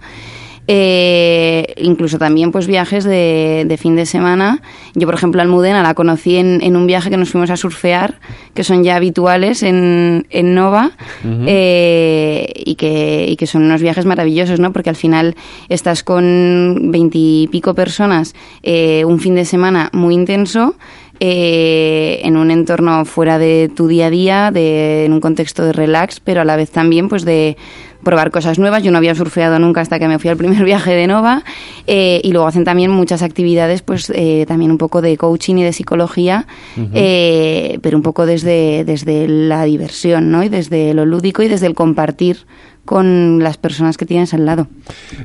Eh, 0.66 1.74
incluso 1.76 2.18
también 2.18 2.50
pues 2.50 2.66
viajes 2.66 3.04
de, 3.04 3.64
de, 3.66 3.76
fin 3.76 3.96
de 3.96 4.06
semana. 4.06 4.62
Yo, 4.94 5.06
por 5.06 5.14
ejemplo, 5.14 5.42
Almudena 5.42 5.82
la 5.82 5.94
conocí 5.94 6.36
en, 6.36 6.62
en, 6.62 6.76
un 6.76 6.86
viaje 6.86 7.10
que 7.10 7.18
nos 7.18 7.30
fuimos 7.30 7.50
a 7.50 7.56
surfear, 7.56 8.18
que 8.54 8.64
son 8.64 8.82
ya 8.82 8.96
habituales 8.96 9.62
en, 9.62 10.26
en 10.30 10.54
Nova, 10.54 10.92
eh, 11.24 12.50
y, 12.56 12.76
que, 12.76 13.26
y 13.28 13.36
que 13.36 13.46
son 13.46 13.64
unos 13.64 13.82
viajes 13.82 14.06
maravillosos, 14.06 14.58
¿no? 14.58 14.72
Porque 14.72 14.88
al 14.88 14.96
final 14.96 15.34
estás 15.68 16.02
con 16.02 16.90
veintipico 16.90 17.74
personas 17.74 18.34
eh, 18.62 19.04
un 19.04 19.20
fin 19.20 19.34
de 19.34 19.44
semana 19.44 19.90
muy 19.92 20.14
intenso. 20.14 20.76
Eh, 21.20 22.20
en 22.24 22.36
un 22.36 22.50
entorno 22.50 23.04
fuera 23.04 23.38
de 23.38 23.70
tu 23.74 23.86
día 23.86 24.06
a 24.06 24.10
día, 24.10 24.50
de, 24.50 25.04
en 25.04 25.12
un 25.12 25.20
contexto 25.20 25.64
de 25.64 25.72
relax, 25.72 26.18
pero 26.18 26.40
a 26.40 26.44
la 26.44 26.56
vez 26.56 26.72
también 26.72 27.08
pues 27.08 27.24
de, 27.24 27.56
probar 28.04 28.30
cosas 28.30 28.58
nuevas. 28.58 28.82
Yo 28.82 28.90
no 28.90 28.98
había 28.98 29.14
surfeado 29.14 29.58
nunca 29.58 29.80
hasta 29.80 29.98
que 29.98 30.06
me 30.06 30.18
fui 30.18 30.30
al 30.30 30.36
primer 30.36 30.64
viaje 30.64 30.92
de 30.92 31.06
Nova. 31.06 31.42
Eh, 31.86 32.20
y 32.22 32.32
luego 32.32 32.46
hacen 32.46 32.64
también 32.64 32.90
muchas 32.90 33.22
actividades, 33.22 33.82
pues 33.82 34.10
eh, 34.14 34.44
también 34.46 34.70
un 34.70 34.78
poco 34.78 35.02
de 35.02 35.16
coaching 35.16 35.56
y 35.56 35.64
de 35.64 35.72
psicología, 35.72 36.46
eh, 36.94 37.78
pero 37.82 37.96
un 37.96 38.02
poco 38.02 38.26
desde, 38.26 38.84
desde 38.84 39.26
la 39.28 39.64
diversión, 39.64 40.30
¿no? 40.30 40.42
Y 40.44 40.48
desde 40.48 40.94
lo 40.94 41.04
lúdico 41.04 41.42
y 41.42 41.48
desde 41.48 41.66
el 41.66 41.74
compartir 41.74 42.46
con 42.84 43.42
las 43.42 43.56
personas 43.56 43.96
que 43.96 44.06
tienes 44.06 44.34
al 44.34 44.44
lado. 44.44 44.68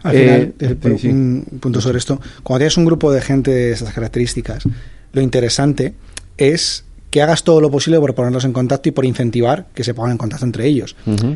Al 0.04 0.16
final, 0.16 0.54
un 1.04 1.60
punto 1.60 1.82
sobre 1.82 1.98
esto, 1.98 2.20
cuando 2.44 2.60
tienes 2.60 2.78
un 2.78 2.86
grupo 2.86 3.12
de 3.12 3.22
gente 3.22 3.52
de 3.52 3.72
esas 3.72 3.94
características, 3.94 4.64
lo 5.12 5.22
interesante 5.22 5.94
es 6.38 6.86
que 7.10 7.22
hagas 7.22 7.43
todo 7.43 7.62
lo 7.62 7.72
posible 7.72 7.99
por 7.99 8.16
ponerlos 8.16 8.45
en 8.45 8.53
contacto 8.53 8.89
y 8.89 8.91
por 8.91 9.05
incentivar 9.05 9.66
que 9.74 9.84
se 9.84 9.93
pongan 9.93 10.12
en 10.12 10.18
contacto 10.18 10.45
entre 10.45 10.66
ellos. 10.66 10.95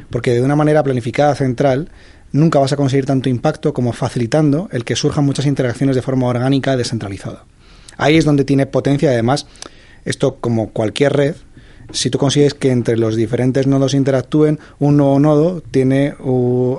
Porque 0.09 0.31
de 0.31 0.41
una 0.41 0.55
manera 0.55 0.83
planificada 0.83 1.35
central 1.35 1.89
nunca 2.31 2.59
vas 2.59 2.73
a 2.73 2.77
conseguir 2.77 3.05
tanto 3.05 3.29
impacto 3.29 3.73
como 3.73 3.93
facilitando 3.93 4.69
el 4.71 4.83
que 4.83 4.95
surjan 4.95 5.25
muchas 5.25 5.45
interacciones 5.45 5.95
de 5.95 6.01
forma 6.01 6.27
orgánica 6.27 6.75
descentralizada. 6.75 7.45
Ahí 7.97 8.17
es 8.17 8.25
donde 8.25 8.43
tiene 8.43 8.65
potencia, 8.65 9.09
además, 9.09 9.45
esto 10.03 10.37
como 10.37 10.71
cualquier 10.71 11.13
red, 11.13 11.35
si 11.91 12.09
tú 12.09 12.17
consigues 12.17 12.53
que 12.53 12.71
entre 12.71 12.97
los 12.97 13.15
diferentes 13.15 13.67
nodos 13.67 13.93
interactúen, 13.93 14.59
un 14.79 14.97
nuevo 14.97 15.19
nodo 15.19 15.61
tiene 15.61 16.15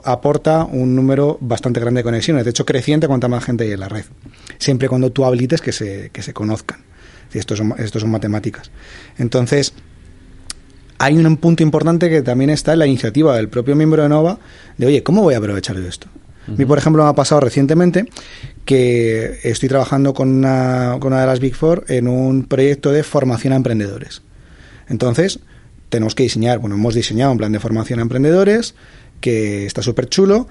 aporta 0.05 0.65
un 0.65 0.97
número 0.97 1.39
bastante 1.41 1.81
grande 1.81 2.01
de 2.01 2.05
conexiones, 2.05 2.45
de 2.45 2.51
hecho 2.51 2.65
creciente 2.65 3.07
cuanta 3.07 3.29
más 3.29 3.45
gente 3.45 3.65
hay 3.65 3.73
en 3.73 3.81
la 3.81 3.89
red, 3.89 4.05
siempre 4.59 4.89
cuando 4.89 5.11
tú 5.11 5.25
habilites 5.25 5.61
que 5.61 5.73
se, 5.73 6.11
que 6.13 6.23
se 6.23 6.33
conozcan. 6.33 6.84
Esto 7.35 7.57
son, 7.57 7.75
esto 7.79 8.01
son 8.01 8.11
matemáticas. 8.11 8.71
Entonces, 9.19 9.75
hay 10.99 11.17
un 11.17 11.37
punto 11.37 11.63
importante 11.63 12.09
que 12.09 12.23
también 12.23 12.51
está 12.51 12.73
en 12.73 12.79
la 12.79 12.87
iniciativa 12.87 13.37
del 13.37 13.49
propio 13.49 13.77
miembro 13.77 14.03
de 14.03 14.09
Nova 14.09 14.39
de, 14.79 14.87
oye, 14.87 15.03
¿cómo 15.03 15.23
voy 15.23 15.35
a 15.35 15.39
aprovechar 15.39 15.77
yo 15.77 15.87
esto? 15.87 16.09
A 16.47 16.51
mí, 16.53 16.67
por 16.67 16.77
ejemplo, 16.77 17.03
me 17.03 17.09
ha 17.09 17.15
pasado 17.15 17.41
recientemente 17.41 18.07
que 18.67 19.41
estoy 19.45 19.69
trabajando 19.69 20.13
con 20.13 20.29
una, 20.29 20.99
con 21.01 21.13
una 21.13 21.23
de 21.23 21.27
las 21.27 21.41
Big 21.41 21.55
Four 21.55 21.87
en 21.89 22.07
un 22.07 22.45
proyecto 22.45 22.93
de 22.93 23.03
formación 23.03 23.55
a 23.55 23.57
emprendedores. 23.57 24.23
Entonces, 24.89 25.41
tenemos 25.89 26.15
que 26.15 26.25
diseñar, 26.25 26.59
bueno, 26.59 26.77
hemos 26.77 26.95
diseñado 26.95 27.33
un 27.33 27.39
plan 27.39 27.53
de 27.53 27.61
formación 27.61 27.99
a 27.99 28.03
emprendedores 28.03 28.75
que 29.21 29.65
está 29.65 29.81
súper 29.81 30.09
chulo 30.09 30.49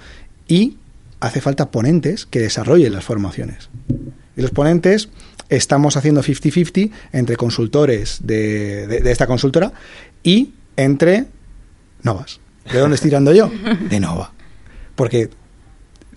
y 0.47 0.77
hace 1.19 1.41
falta 1.41 1.69
ponentes 1.69 2.25
que 2.25 2.39
desarrollen 2.39 2.93
las 2.93 3.03
formaciones. 3.03 3.69
Y 4.35 4.41
los 4.41 4.51
ponentes 4.51 5.09
estamos 5.49 5.97
haciendo 5.97 6.23
50-50 6.23 6.91
entre 7.11 7.35
consultores 7.35 8.19
de, 8.23 8.87
de, 8.87 9.11
esta 9.11 9.27
consultora 9.27 9.73
y 10.23 10.53
entre 10.75 11.25
Novas. 12.01 12.39
¿De 12.71 12.79
dónde 12.79 12.95
estoy 12.95 13.09
tirando 13.09 13.33
yo? 13.33 13.51
De 13.89 13.99
Nova. 13.99 14.31
Porque, 14.95 15.29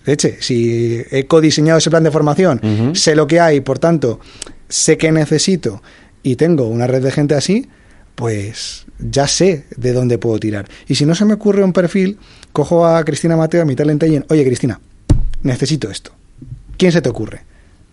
de 0.05 0.13
hecho, 0.13 0.29
si 0.39 1.01
he 1.11 1.25
codiseñado 1.25 1.79
ese 1.79 1.89
plan 1.89 2.03
de 2.03 2.11
formación, 2.11 2.95
sé 2.95 3.15
lo 3.15 3.27
que 3.27 3.39
hay, 3.39 3.61
por 3.61 3.79
tanto, 3.79 4.19
sé 4.69 4.97
que 4.97 5.11
necesito 5.11 5.81
y 6.23 6.35
tengo 6.35 6.67
una 6.67 6.87
red 6.87 7.03
de 7.03 7.11
gente 7.11 7.35
así, 7.35 7.67
pues 8.15 8.85
ya 8.99 9.27
sé 9.27 9.65
de 9.75 9.93
dónde 9.93 10.17
puedo 10.17 10.39
tirar. 10.39 10.67
Y 10.87 10.95
si 10.95 11.05
no 11.05 11.15
se 11.15 11.25
me 11.25 11.33
ocurre 11.33 11.63
un 11.63 11.73
perfil, 11.73 12.17
cojo 12.51 12.85
a 12.85 13.03
Cristina 13.03 13.37
Mateo, 13.37 13.61
a 13.61 13.65
mi 13.65 13.75
talent 13.75 14.03
y 14.03 14.21
oye 14.29 14.45
Cristina, 14.45 14.79
necesito 15.43 15.89
esto. 15.89 16.11
¿Quién 16.77 16.91
se 16.91 17.01
te 17.01 17.09
ocurre? 17.09 17.41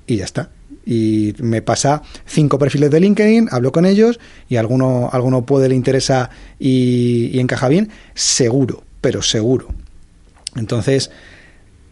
Y 0.06 0.16
ya 0.16 0.24
está 0.24 0.50
y 0.86 1.34
me 1.38 1.62
pasa 1.62 2.02
cinco 2.26 2.58
perfiles 2.58 2.90
de 2.90 3.00
LinkedIn, 3.00 3.48
hablo 3.50 3.72
con 3.72 3.86
ellos 3.86 4.20
y 4.48 4.56
alguno, 4.56 5.08
alguno 5.12 5.46
puede 5.46 5.68
le 5.68 5.74
interesa 5.74 6.30
y, 6.58 7.38
encaja 7.38 7.68
bien, 7.68 7.90
seguro, 8.14 8.84
pero 9.00 9.22
seguro. 9.22 9.68
Entonces, 10.56 11.10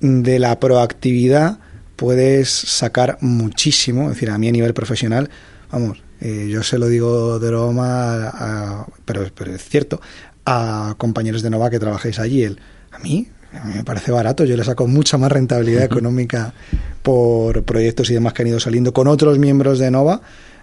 de 0.00 0.38
la 0.38 0.60
proactividad 0.60 1.58
puedes 1.96 2.50
sacar 2.50 3.18
muchísimo, 3.20 4.04
es 4.04 4.16
decir, 4.16 4.30
a 4.30 4.38
mí 4.38 4.48
a 4.48 4.52
nivel 4.52 4.74
profesional, 4.74 5.30
vamos, 5.70 6.02
eh, 6.20 6.48
yo 6.50 6.62
se 6.62 6.78
lo 6.78 6.88
digo 6.88 7.38
de 7.38 7.48
broma, 7.48 8.86
pero, 9.04 9.26
pero 9.34 9.54
es 9.54 9.62
cierto, 9.62 10.00
a 10.44 10.94
compañeros 10.98 11.42
de 11.42 11.50
Nova 11.50 11.70
que 11.70 11.78
trabajáis 11.78 12.18
allí, 12.18 12.42
el, 12.42 12.60
a 12.90 12.98
mí 12.98 13.28
a 13.60 13.64
mí 13.64 13.74
me 13.74 13.84
parece 13.84 14.12
barato, 14.12 14.44
yo 14.44 14.56
le 14.56 14.64
saco 14.64 14.86
mucha 14.86 15.18
más 15.18 15.30
rentabilidad 15.30 15.84
económica 15.84 16.54
por 17.02 17.62
proyectos 17.64 18.10
y 18.10 18.14
demás 18.14 18.32
que 18.32 18.42
han 18.42 18.48
ido 18.48 18.60
saliendo 18.60 18.92
con 18.92 19.08
otros 19.08 19.38
miembros 19.38 19.78
de 19.78 19.90
Nova 19.90 20.20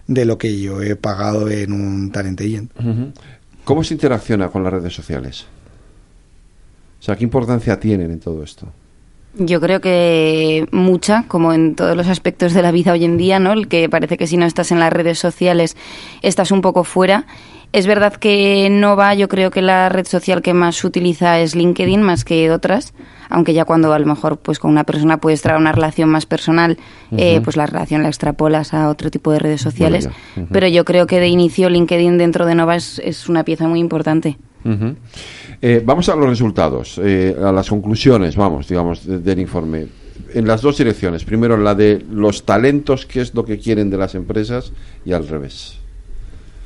de 0.08 0.26
lo 0.26 0.38
que 0.38 0.60
yo 0.60 0.82
he 0.82 0.96
pagado 0.96 1.50
en 1.50 1.72
un 1.72 2.12
Talent 2.12 2.42
Agent. 2.42 2.72
¿Cómo 3.64 3.84
se 3.84 3.94
interacciona 3.94 4.50
con 4.50 4.64
las 4.64 4.74
redes 4.74 4.94
sociales? 4.94 5.46
O 7.00 7.04
sea, 7.04 7.16
¿qué 7.16 7.24
importancia 7.24 7.80
tienen 7.80 8.12
en 8.12 8.20
todo 8.20 8.44
esto? 8.44 8.68
Yo 9.36 9.62
creo 9.62 9.80
que 9.80 10.68
mucha, 10.72 11.26
como 11.28 11.54
en 11.54 11.76
todos 11.76 11.96
los 11.96 12.08
aspectos 12.08 12.54
de 12.54 12.64
la 12.64 12.72
vida 12.72 12.94
hoy 12.94 13.06
en 13.06 13.18
día, 13.18 13.40
¿no? 13.40 13.54
El 13.54 13.68
que 13.68 13.88
parece 13.88 14.18
que 14.18 14.26
si 14.26 14.38
no 14.38 14.46
estás 14.48 14.72
en 14.72 14.80
las 14.80 14.92
redes 14.92 15.20
sociales 15.20 15.78
estás 16.24 16.52
un 16.52 16.62
poco 16.62 16.84
fuera 16.84 17.28
es 17.72 17.86
verdad 17.86 18.14
que 18.14 18.68
Nova, 18.72 19.14
yo 19.14 19.28
creo 19.28 19.52
que 19.52 19.62
la 19.62 19.90
red 19.90 20.06
social 20.06 20.42
que 20.42 20.54
más 20.54 20.84
utiliza 20.84 21.40
es 21.40 21.56
LinkedIn 21.56 22.02
más 22.02 22.26
que 22.26 22.52
otras, 22.52 22.94
aunque 23.30 23.54
ya 23.54 23.66
cuando 23.66 23.94
a 23.94 24.00
lo 24.00 24.06
mejor 24.08 24.38
pues 24.38 24.58
con 24.58 24.72
una 24.72 24.84
persona 24.84 25.18
puedes 25.18 25.42
traer 25.42 25.60
una 25.60 25.72
relación 25.72 26.10
más 26.10 26.26
personal, 26.26 26.78
eh, 27.12 27.42
pues 27.44 27.58
la 27.58 27.68
relación 27.68 28.02
la 28.02 28.10
extrapolas 28.10 28.74
a 28.74 28.90
otro 28.90 29.12
tipo 29.12 29.32
de 29.32 29.40
redes 29.40 29.62
sociales. 29.62 30.10
Pero 30.52 30.68
yo 30.68 30.84
creo 30.84 31.06
que 31.06 31.20
de 31.20 31.28
inicio 31.28 31.70
LinkedIn 31.70 32.18
dentro 32.18 32.46
de 32.46 32.56
Nova 32.56 32.76
es, 32.76 33.30
una 33.30 33.44
pieza 33.44 33.68
muy 33.68 33.80
importante. 33.80 34.38
Eh, 35.62 35.82
vamos 35.86 36.10
a 36.10 36.16
los 36.16 36.28
resultados, 36.28 37.00
eh, 37.04 37.36
a 37.40 37.52
las 37.52 37.70
conclusiones, 37.70 38.36
vamos, 38.36 38.68
digamos, 38.68 39.06
del 39.06 39.40
informe. 39.40 39.88
En 40.34 40.48
las 40.48 40.62
dos 40.62 40.78
direcciones. 40.78 41.24
Primero, 41.24 41.58
la 41.58 41.76
de 41.76 42.04
los 42.12 42.46
talentos, 42.46 43.06
qué 43.06 43.22
es 43.22 43.34
lo 43.34 43.46
que 43.46 43.58
quieren 43.58 43.90
de 43.90 43.98
las 43.98 44.16
empresas, 44.16 44.74
y 45.06 45.14
al 45.14 45.28
revés. 45.28 45.79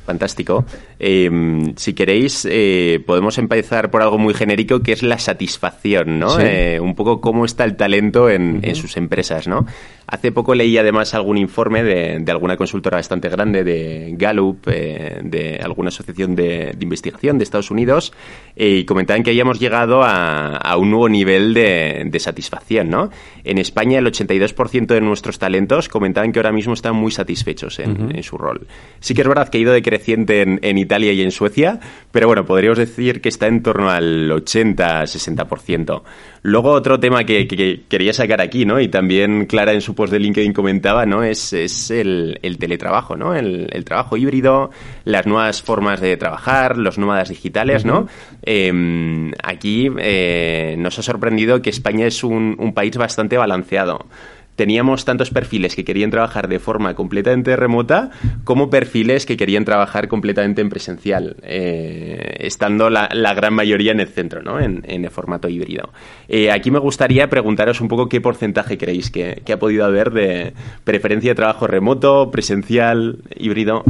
Fantástico. 0.04 0.66
Em, 0.98 1.74
si 1.76 1.94
queréis, 1.94 2.46
eh, 2.50 3.02
podemos 3.06 3.38
empezar 3.38 3.90
por 3.90 4.02
algo 4.02 4.18
muy 4.18 4.34
genérico 4.34 4.80
que 4.80 4.92
es 4.92 5.02
la 5.02 5.18
satisfacción, 5.18 6.18
¿no? 6.18 6.38
Eh, 6.38 6.78
un 6.78 6.94
poco 6.94 7.22
cómo 7.22 7.46
está 7.46 7.64
el 7.64 7.76
talento 7.76 8.28
en, 8.28 8.62
sus 8.74 8.96
empresas, 8.98 9.48
¿no? 9.48 9.66
Hace 10.06 10.32
poco 10.32 10.54
leí 10.54 10.76
además 10.76 11.14
algún 11.14 11.38
informe 11.38 11.82
de, 11.82 12.24
alguna 12.30 12.56
consultora 12.56 12.98
bastante 12.98 13.28
grande, 13.28 13.64
de 13.64 14.14
Gallup, 14.16 14.66
eh, 14.66 15.20
de 15.22 15.60
alguna 15.62 15.88
asociación 15.88 16.34
de, 16.36 16.76
investigación 16.80 17.38
de 17.38 17.44
Estados 17.44 17.70
Unidos, 17.70 18.12
eh, 18.56 18.78
y 18.80 18.84
comentaban 18.84 19.22
que 19.22 19.30
habíamos 19.30 19.58
llegado 19.58 20.02
a, 20.04 20.76
un 20.76 20.90
nuevo 20.90 21.08
nivel 21.08 21.54
de, 21.54 22.18
satisfacción. 22.18 22.90
¿no? 22.90 23.10
En 23.44 23.58
España 23.58 23.98
el 23.98 24.06
82% 24.06 24.86
de 24.86 25.00
nuestros 25.00 25.38
talentos 25.38 25.88
comentaban 25.88 26.32
que 26.32 26.38
ahora 26.38 26.52
mismo 26.52 26.74
están 26.74 26.96
muy 26.96 27.10
satisfechos 27.10 27.78
en, 27.78 28.22
su 28.22 28.38
rol. 28.38 28.66
Sí 29.00 29.14
que 29.14 29.22
es 29.22 29.28
verdad 29.28 29.48
que 29.48 29.58
ha 29.58 29.60
ido 29.60 29.72
decreciente 29.72 30.42
en, 30.42 30.58
en 30.62 30.78
Italia 30.78 31.12
y 31.12 31.22
en 31.22 31.30
Suecia, 31.30 31.80
pero 32.10 32.26
bueno, 32.26 32.44
podríamos 32.44 32.78
decir 32.78 33.20
que 33.20 33.28
está 33.28 33.46
en 33.46 33.62
torno 33.62 33.90
al 33.90 34.30
80-60%. 34.30 36.02
Luego 36.46 36.72
otro 36.72 37.00
tema 37.00 37.24
que, 37.24 37.48
quería 37.88 38.12
sacar 38.12 38.42
aquí, 38.42 38.66
¿no? 38.66 38.78
Y 38.78 38.88
también 38.88 39.46
Clara 39.46 39.72
en 39.72 39.80
su 39.80 39.94
post 39.94 40.12
de 40.12 40.18
LinkedIn 40.18 40.52
comentaba, 40.52 41.06
¿no? 41.06 41.22
Es, 41.22 41.54
el, 41.90 42.38
teletrabajo, 42.60 43.16
¿no? 43.16 43.34
El, 43.34 43.82
trabajo 43.86 44.18
híbrido, 44.18 44.70
las 45.04 45.26
nuevas 45.26 45.62
formas 45.62 46.02
de 46.02 46.18
trabajar, 46.18 46.76
los 46.76 46.98
nómadas 46.98 47.30
digitales, 47.30 47.86
¿no? 47.86 48.08
Em, 48.42 49.32
aquí 49.42 49.88
eh, 49.98 50.74
nos 50.76 50.98
ha 50.98 51.02
sorprendido 51.02 51.62
que 51.62 51.70
España 51.70 52.06
es 52.06 52.22
un 52.22 52.72
país 52.74 52.94
bastante 52.98 53.38
balanceado 53.38 54.06
teníamos 54.56 55.04
tantos 55.04 55.30
perfiles 55.30 55.74
que 55.74 55.84
querían 55.84 56.10
trabajar 56.10 56.48
de 56.48 56.58
forma 56.58 56.94
completamente 56.94 57.56
remota 57.56 58.10
como 58.44 58.70
perfiles 58.70 59.26
que 59.26 59.36
querían 59.36 59.64
trabajar 59.64 60.08
completamente 60.08 60.60
en 60.60 60.70
presencial, 60.70 61.36
eh, 61.42 62.36
estando 62.40 62.90
la, 62.90 63.08
gran 63.34 63.54
mayoría 63.54 63.92
en 63.92 64.00
el 64.00 64.08
centro, 64.08 64.42
¿no? 64.42 64.60
en, 64.60 64.84
el 64.84 65.10
formato 65.10 65.48
híbrido. 65.48 65.90
Eh, 66.28 66.50
aquí 66.50 66.70
me 66.70 66.78
gustaría 66.78 67.28
preguntaros 67.28 67.80
un 67.80 67.88
poco 67.88 68.08
qué 68.08 68.20
porcentaje 68.20 68.78
creéis 68.78 69.10
que, 69.10 69.42
ha 69.52 69.58
podido 69.58 69.84
haber 69.84 70.10
de 70.10 70.52
preferencia 70.84 71.30
de 71.30 71.34
trabajo 71.34 71.66
remoto, 71.66 72.30
presencial, 72.30 73.18
híbrido. 73.36 73.84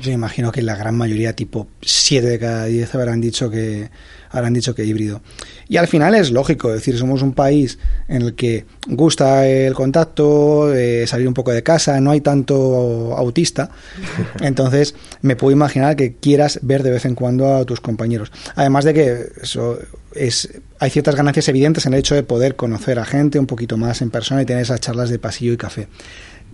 Yo 0.00 0.12
imagino 0.12 0.52
que 0.52 0.62
la 0.62 0.76
gran 0.76 0.96
mayoría, 0.96 1.34
tipo 1.34 1.68
7 1.80 2.26
de 2.26 2.38
cada 2.38 2.64
10, 2.66 2.94
habrán 2.94 3.20
dicho 3.20 3.50
que 3.50 3.90
habrán 4.30 4.54
dicho 4.54 4.74
que 4.74 4.84
híbrido. 4.84 5.20
Y 5.68 5.76
al 5.76 5.86
final 5.86 6.14
es 6.14 6.30
lógico, 6.30 6.68
es 6.68 6.76
decir, 6.76 6.98
somos 6.98 7.22
un 7.22 7.32
país 7.32 7.78
en 8.08 8.22
el 8.22 8.34
que 8.34 8.64
gusta 8.86 9.46
el 9.46 9.74
contacto, 9.74 10.72
eh, 10.74 11.06
salir 11.06 11.28
un 11.28 11.34
poco 11.34 11.52
de 11.52 11.62
casa, 11.62 12.00
no 12.00 12.10
hay 12.10 12.20
tanto 12.20 13.14
autista, 13.16 13.70
entonces 14.40 14.94
me 15.22 15.36
puedo 15.36 15.52
imaginar 15.52 15.96
que 15.96 16.14
quieras 16.14 16.60
ver 16.62 16.82
de 16.82 16.90
vez 16.90 17.04
en 17.04 17.14
cuando 17.14 17.56
a 17.56 17.64
tus 17.64 17.80
compañeros. 17.80 18.32
Además 18.54 18.84
de 18.84 18.94
que 18.94 19.26
eso 19.42 19.78
es, 20.14 20.60
hay 20.78 20.90
ciertas 20.90 21.14
ganancias 21.14 21.48
evidentes 21.48 21.86
en 21.86 21.94
el 21.94 22.00
hecho 22.00 22.14
de 22.14 22.22
poder 22.22 22.56
conocer 22.56 22.98
a 22.98 23.04
gente 23.04 23.38
un 23.38 23.46
poquito 23.46 23.76
más 23.76 24.02
en 24.02 24.10
persona 24.10 24.42
y 24.42 24.46
tener 24.46 24.62
esas 24.62 24.80
charlas 24.80 25.10
de 25.10 25.18
pasillo 25.18 25.52
y 25.52 25.56
café. 25.56 25.88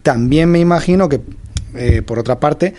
También 0.02 0.50
me 0.50 0.60
imagino 0.60 1.08
que, 1.08 1.20
eh, 1.74 2.02
por 2.02 2.18
otra 2.18 2.38
parte, 2.38 2.74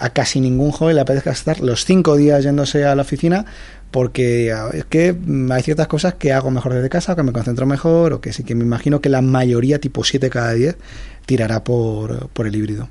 a 0.00 0.10
casi 0.10 0.40
ningún 0.40 0.70
joven 0.72 0.96
le 0.96 1.02
apetezca 1.02 1.30
estar 1.30 1.60
los 1.60 1.84
cinco 1.84 2.16
días 2.16 2.42
yéndose 2.42 2.86
a 2.86 2.94
la 2.94 3.02
oficina 3.02 3.44
porque 3.90 4.54
es 4.72 4.84
que 4.84 5.16
hay 5.50 5.62
ciertas 5.62 5.88
cosas 5.88 6.14
que 6.14 6.32
hago 6.32 6.50
mejor 6.50 6.74
desde 6.74 6.88
casa, 6.88 7.12
o 7.12 7.16
que 7.16 7.22
me 7.22 7.32
concentro 7.32 7.66
mejor, 7.66 8.12
o 8.12 8.20
que 8.20 8.32
sí 8.32 8.44
que 8.44 8.54
me 8.54 8.64
imagino 8.64 9.00
que 9.00 9.08
la 9.08 9.22
mayoría, 9.22 9.80
tipo 9.80 10.04
7 10.04 10.30
cada 10.30 10.52
10, 10.52 10.76
tirará 11.26 11.64
por, 11.64 12.28
por 12.28 12.46
el 12.46 12.54
híbrido. 12.54 12.88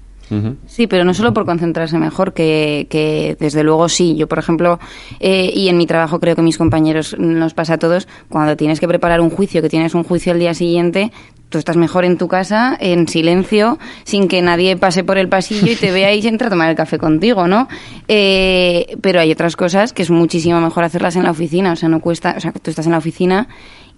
Sí, 0.68 0.88
pero 0.88 1.04
no 1.04 1.14
solo 1.14 1.34
por 1.34 1.46
concentrarse 1.46 1.98
mejor, 1.98 2.34
que, 2.34 2.88
que 2.90 3.36
desde 3.40 3.64
luego 3.64 3.90
sí. 3.90 4.16
Yo, 4.16 4.28
por 4.28 4.40
ejemplo, 4.40 4.80
eh, 5.20 5.52
y 5.54 5.70
en 5.70 5.78
mi 5.78 5.88
trabajo 5.88 6.20
creo 6.20 6.36
que 6.36 6.42
mis 6.42 6.58
compañeros 6.58 7.16
nos 7.18 7.54
pasa 7.54 7.76
a 7.76 7.78
todos, 7.78 8.08
cuando 8.30 8.56
tienes 8.56 8.80
que 8.80 8.88
preparar 8.88 9.22
un 9.22 9.30
juicio, 9.30 9.62
que 9.62 9.70
tienes 9.70 9.96
un 9.96 10.04
juicio 10.04 10.32
al 10.32 10.40
día 10.40 10.54
siguiente, 10.54 11.12
tú 11.50 11.58
estás 11.58 11.78
mejor 11.78 12.06
en 12.06 12.18
tu 12.18 12.28
casa, 12.28 12.78
en 12.80 13.08
silencio, 13.08 13.80
sin 14.04 14.28
que 14.28 14.42
nadie 14.42 14.78
pase 14.78 15.04
por 15.04 15.18
el 15.18 15.30
pasillo 15.30 15.72
y 15.72 15.76
te 15.76 15.92
vea 15.92 16.14
y 16.14 16.26
entre 16.28 16.48
a 16.48 16.50
tomar 16.50 16.70
el 16.70 16.76
café 16.76 16.98
contigo, 16.98 17.48
¿no? 17.48 17.68
Eh, 18.08 18.98
pero 19.02 19.20
hay 19.20 19.32
otras 19.32 19.56
cosas 19.56 19.94
que 19.94 20.04
es 20.04 20.12
muchísimo 20.12 20.62
mejor 20.62 20.84
hacerlas 20.84 21.16
en 21.16 21.24
la 21.24 21.32
oficina, 21.32 21.74
o 21.74 21.76
sea, 21.76 21.90
no 21.90 22.00
cuesta, 22.00 22.36
o 22.38 22.40
sea, 22.40 22.52
tú 22.52 22.70
estás 22.70 22.86
en 22.86 22.92
la 22.92 23.00
oficina 23.00 23.48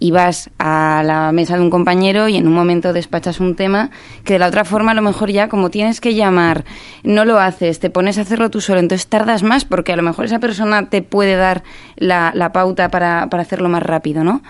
y 0.01 0.09
vas 0.09 0.49
a 0.57 1.03
la 1.05 1.31
mesa 1.31 1.55
de 1.55 1.61
un 1.61 1.69
compañero 1.69 2.27
y 2.27 2.35
en 2.35 2.47
un 2.47 2.53
momento 2.53 2.91
despachas 2.91 3.39
un 3.39 3.55
tema 3.55 3.91
que 4.23 4.33
de 4.33 4.39
la 4.39 4.47
otra 4.47 4.65
forma 4.65 4.91
a 4.91 4.95
lo 4.95 5.03
mejor 5.03 5.29
ya 5.29 5.47
como 5.47 5.69
tienes 5.69 6.01
que 6.01 6.15
llamar, 6.15 6.65
no 7.03 7.23
lo 7.23 7.39
haces, 7.39 7.79
te 7.79 7.91
pones 7.91 8.17
a 8.17 8.21
hacerlo 8.21 8.49
tú 8.49 8.61
solo, 8.61 8.79
entonces 8.79 9.05
tardas 9.05 9.43
más 9.43 9.63
porque 9.63 9.93
a 9.93 9.95
lo 9.95 10.01
mejor 10.01 10.25
esa 10.25 10.39
persona 10.39 10.89
te 10.89 11.03
puede 11.03 11.35
dar 11.35 11.61
la, 11.97 12.51
pauta 12.51 12.89
para, 12.89 13.27
para 13.29 13.43
hacerlo 13.43 13.69
más 13.69 13.83
rápido, 13.83 14.23
¿no? 14.23 14.41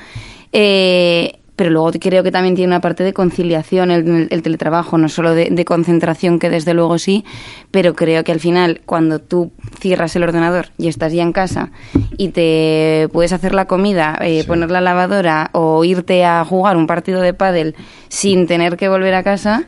Eh, 0.53 1.40
pero 1.61 1.69
luego 1.69 1.91
creo 1.99 2.23
que 2.23 2.31
también 2.31 2.55
tiene 2.55 2.69
una 2.69 2.81
parte 2.81 3.03
de 3.03 3.13
conciliación 3.13 3.91
el, 3.91 4.41
teletrabajo, 4.41 4.97
no 4.97 5.07
solo 5.09 5.35
de, 5.35 5.63
concentración, 5.63 6.39
que 6.39 6.49
desde 6.49 6.73
luego 6.73 6.97
sí, 6.97 7.23
pero 7.69 7.93
creo 7.93 8.23
que 8.23 8.31
al 8.31 8.39
final, 8.39 8.81
cuando 8.87 9.19
tú 9.19 9.51
cierras 9.79 10.15
el 10.15 10.23
ordenador 10.23 10.69
y 10.79 10.87
estás 10.87 11.13
ya 11.13 11.21
en 11.21 11.33
casa 11.33 11.69
y 12.17 12.29
te 12.29 13.09
puedes 13.13 13.31
hacer 13.31 13.53
la 13.53 13.65
comida, 13.65 14.17
eh, 14.21 14.43
poner 14.47 14.71
la 14.71 14.81
lavadora 14.81 15.51
o 15.53 15.83
irte 15.83 16.25
a 16.25 16.43
jugar 16.45 16.77
un 16.77 16.87
partido 16.87 17.21
de 17.21 17.35
pádel 17.35 17.75
sin 18.07 18.47
tener 18.47 18.75
que 18.75 18.89
volver 18.89 19.13
a 19.13 19.21
casa, 19.21 19.67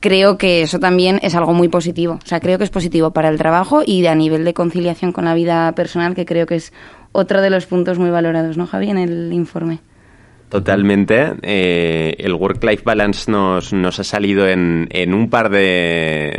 creo 0.00 0.38
que 0.38 0.62
eso 0.62 0.78
también 0.78 1.20
es 1.22 1.34
algo 1.34 1.52
muy 1.52 1.68
positivo. 1.68 2.14
O 2.14 2.26
sea, 2.26 2.40
creo 2.40 2.56
que 2.56 2.64
es 2.64 2.70
positivo 2.70 3.10
para 3.10 3.28
el 3.28 3.36
trabajo 3.36 3.82
y 3.84 4.06
a 4.06 4.14
nivel 4.14 4.46
de 4.46 4.54
conciliación 4.54 5.12
con 5.12 5.26
la 5.26 5.34
vida 5.34 5.70
personal, 5.72 6.14
que 6.14 6.24
creo 6.24 6.46
que 6.46 6.54
es 6.54 6.72
otro 7.12 7.42
de 7.42 7.50
los 7.50 7.66
puntos 7.66 7.98
muy 7.98 8.08
valorados, 8.08 8.56
¿no, 8.56 8.66
Javi, 8.66 8.88
en 8.88 8.96
el 8.96 9.34
informe? 9.34 9.80
Totalmente. 10.48 11.32
Eh, 11.42 12.14
el 12.18 12.34
work-life 12.34 12.82
balance 12.84 13.30
nos, 13.30 13.72
nos 13.72 13.98
ha 13.98 14.04
salido 14.04 14.46
en, 14.46 14.86
en 14.90 15.12
un 15.12 15.28
par 15.28 15.50
de, 15.50 16.32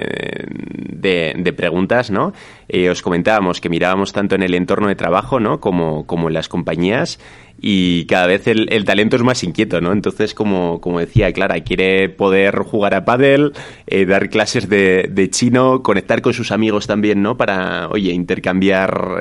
de, 0.95 1.53
preguntas, 1.53 2.09
¿no? 2.09 2.33
Eh, 2.69 2.89
os 2.89 3.01
comentábamos 3.01 3.59
que 3.59 3.69
mirábamos 3.69 4.13
tanto 4.13 4.35
en 4.35 4.43
el 4.43 4.53
entorno 4.53 4.87
de 4.87 4.95
trabajo, 4.95 5.41
¿no? 5.41 5.59
Como, 5.59 6.05
como 6.05 6.29
en 6.29 6.35
las 6.35 6.47
compañías 6.47 7.19
y 7.59 8.05
cada 8.05 8.27
vez 8.27 8.47
el, 8.47 8.71
el, 8.71 8.85
talento 8.85 9.15
es 9.17 9.23
más 9.23 9.43
inquieto, 9.43 9.81
¿no? 9.81 9.91
Entonces, 9.91 10.33
como, 10.33 10.79
como 10.79 10.99
decía 10.99 11.33
Clara, 11.33 11.59
quiere 11.61 12.07
poder 12.07 12.59
jugar 12.59 12.93
a 12.93 13.03
pádel, 13.03 13.53
eh, 13.87 14.05
dar 14.05 14.29
clases 14.29 14.69
de, 14.69 15.09
de, 15.11 15.29
chino, 15.29 15.83
conectar 15.83 16.21
con 16.21 16.33
sus 16.33 16.51
amigos 16.51 16.87
también, 16.87 17.21
¿no? 17.21 17.35
Para, 17.35 17.89
oye, 17.89 18.11
intercambiar 18.13 19.19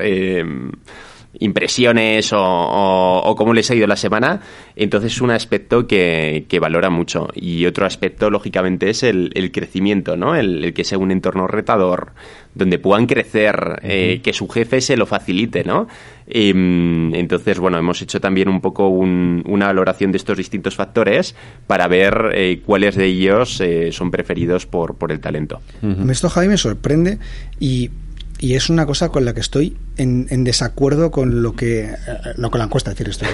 impresiones 1.39 2.31
o, 2.33 3.35
cómo 3.37 3.53
les 3.53 3.69
ha 3.71 3.75
ido 3.75 3.87
la 3.87 3.95
semana. 3.95 4.41
Entonces 4.75 5.13
es 5.13 5.21
un 5.21 5.31
aspecto 5.31 5.87
que, 5.87 6.45
valora 6.59 6.89
mucho. 6.89 7.27
Y 7.35 7.65
otro 7.65 7.85
aspecto, 7.85 8.29
lógicamente, 8.29 8.89
es 8.89 9.03
el, 9.03 9.51
crecimiento, 9.53 10.17
¿no? 10.17 10.35
El, 10.35 10.73
que 10.73 10.83
sea 10.83 10.97
un 10.97 11.11
entorno 11.11 11.47
retador, 11.47 12.13
donde 12.53 12.79
puedan 12.79 13.05
crecer, 13.05 13.79
eh, 13.83 14.21
que 14.23 14.33
su 14.33 14.47
jefe 14.47 14.81
se 14.81 14.97
lo 14.97 15.05
facilite, 15.05 15.63
¿no? 15.63 15.87
Mm, 16.27 17.15
entonces, 17.15 17.57
bueno, 17.59 17.77
hemos 17.77 18.01
hecho 18.01 18.19
también 18.19 18.49
un 18.49 18.59
poco 18.59 18.89
una 18.89 19.67
valoración 19.67 20.11
de 20.11 20.17
estos 20.17 20.37
distintos 20.37 20.75
factores 20.75 21.35
para 21.67 21.87
ver 21.87 22.31
eh, 22.33 22.61
cuáles 22.65 22.95
de 22.95 23.05
ellos 23.05 23.61
eh, 23.61 23.91
son 23.91 24.11
preferidos 24.11 24.65
por, 24.65 24.95
por 24.95 25.11
el 25.11 25.19
talento. 25.19 25.61
Esto, 26.09 26.29
Javi, 26.29 26.47
me 26.49 26.57
sorprende 26.57 27.19
y 27.59 27.89
y 28.39 28.53
es 28.53 28.69
una 28.69 28.85
cosa 28.85 29.09
con 29.09 29.25
la 29.25 29.33
que 29.33 29.39
estoy 29.39 29.77
en, 29.97 30.43
desacuerdo 30.43 31.09
con 31.09 31.41
lo 31.41 31.55
que 31.55 31.85
eh, 31.85 31.97
no 32.37 32.51
con 32.51 32.59
la 32.59 32.65
encuesta 32.65 32.91
decir 32.91 33.09
esto, 33.09 33.25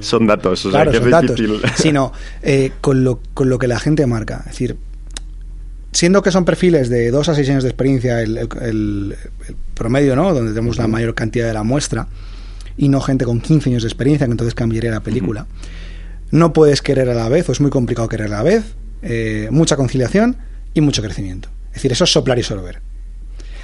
son 0.00 0.26
datos 0.26 0.66
o 0.66 0.70
sea, 0.70 0.86
que 0.86 0.98
es 0.98 1.10
datos, 1.10 1.40
sino 1.76 2.12
eh, 2.42 2.72
con 2.80 3.04
lo 3.04 3.20
con 3.34 3.48
lo 3.48 3.58
que 3.58 3.68
la 3.68 3.78
gente 3.78 4.06
marca. 4.06 4.40
Es 4.40 4.52
decir 4.52 4.76
siendo 5.92 6.22
que 6.22 6.30
son 6.30 6.44
perfiles 6.44 6.90
de 6.90 7.10
dos 7.10 7.28
a 7.28 7.34
seis 7.34 7.48
años 7.48 7.62
de 7.62 7.70
experiencia 7.70 8.20
el, 8.20 9.16
promedio 9.74 10.14
no 10.14 10.34
donde 10.34 10.52
tenemos 10.52 10.76
la 10.76 10.88
mayor 10.88 11.14
cantidad 11.14 11.46
de 11.46 11.54
la 11.54 11.62
muestra 11.62 12.08
y 12.76 12.88
no 12.88 13.00
gente 13.00 13.24
con 13.24 13.40
15 13.40 13.70
años 13.70 13.82
de 13.82 13.88
experiencia 13.88 14.26
que 14.26 14.32
entonces 14.32 14.54
cambiaría 14.54 14.90
la 14.90 15.00
película. 15.00 15.46
No 16.30 16.52
puedes 16.52 16.82
querer 16.82 17.08
a 17.08 17.14
la 17.14 17.28
vez 17.28 17.48
o 17.48 17.52
es 17.52 17.60
muy 17.60 17.70
complicado 17.70 18.08
querer 18.08 18.26
a 18.26 18.36
la 18.36 18.42
vez 18.42 18.74
eh, 19.02 19.48
mucha 19.50 19.76
conciliación 19.76 20.36
y 20.74 20.82
mucho 20.82 21.02
crecimiento. 21.02 21.48
Es 21.70 21.76
decir 21.76 21.92
eso 21.92 22.04
es 22.04 22.12
soplar 22.12 22.38
y 22.38 22.42
sorber 22.42 22.80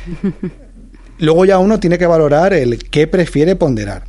Luego 1.18 1.44
ya 1.44 1.58
uno 1.58 1.78
tiene 1.80 1.98
que 1.98 2.06
valorar 2.06 2.52
el 2.54 2.78
qué 2.78 3.06
prefiere 3.06 3.56
ponderar. 3.56 4.04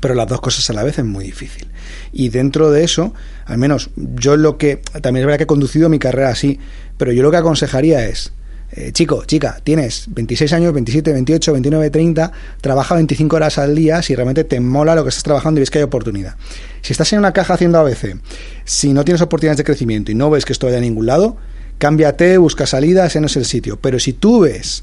Pero 0.00 0.14
las 0.14 0.26
dos 0.26 0.40
cosas 0.40 0.68
a 0.70 0.72
la 0.72 0.82
vez 0.82 0.98
es 0.98 1.04
muy 1.04 1.24
difícil. 1.24 1.68
Y 2.12 2.28
dentro 2.28 2.70
de 2.70 2.84
eso, 2.84 3.14
al 3.46 3.58
menos 3.58 3.90
yo 3.96 4.36
lo 4.36 4.58
que, 4.58 4.76
también 5.00 5.22
es 5.22 5.26
verdad 5.26 5.38
que 5.38 5.44
he 5.44 5.48
conducido 5.48 5.88
mi 5.88 5.98
carrera 5.98 6.30
así, 6.30 6.58
pero 6.98 7.12
yo 7.12 7.22
lo 7.22 7.30
que 7.30 7.36
aconsejaría 7.36 8.04
es, 8.06 8.32
eh, 8.72 8.90
chico, 8.90 9.24
chica, 9.24 9.60
tienes 9.62 10.06
26 10.08 10.52
años, 10.52 10.72
27, 10.72 11.12
28, 11.12 11.52
29, 11.52 11.90
30, 11.90 12.32
trabaja 12.60 12.96
25 12.96 13.36
horas 13.36 13.58
al 13.58 13.74
día 13.76 14.02
si 14.02 14.16
realmente 14.16 14.42
te 14.42 14.58
mola 14.58 14.96
lo 14.96 15.04
que 15.04 15.10
estás 15.10 15.22
trabajando 15.22 15.60
y 15.60 15.62
ves 15.62 15.70
que 15.70 15.78
hay 15.78 15.84
oportunidad. 15.84 16.34
Si 16.82 16.92
estás 16.92 17.12
en 17.12 17.20
una 17.20 17.32
caja 17.32 17.54
haciendo 17.54 17.78
ABC, 17.78 18.16
si 18.64 18.92
no 18.92 19.04
tienes 19.04 19.22
oportunidades 19.22 19.58
de 19.58 19.64
crecimiento 19.64 20.10
y 20.10 20.16
no 20.16 20.28
ves 20.28 20.44
que 20.44 20.52
esto 20.52 20.66
vaya 20.66 20.78
a 20.78 20.80
ningún 20.80 21.06
lado, 21.06 21.36
cámbiate, 21.78 22.36
busca 22.38 22.66
salidas, 22.66 23.12
ese 23.12 23.20
no 23.20 23.26
es 23.26 23.36
el 23.36 23.44
sitio. 23.44 23.78
Pero 23.80 24.00
si 24.00 24.12
tú 24.12 24.40
ves 24.40 24.82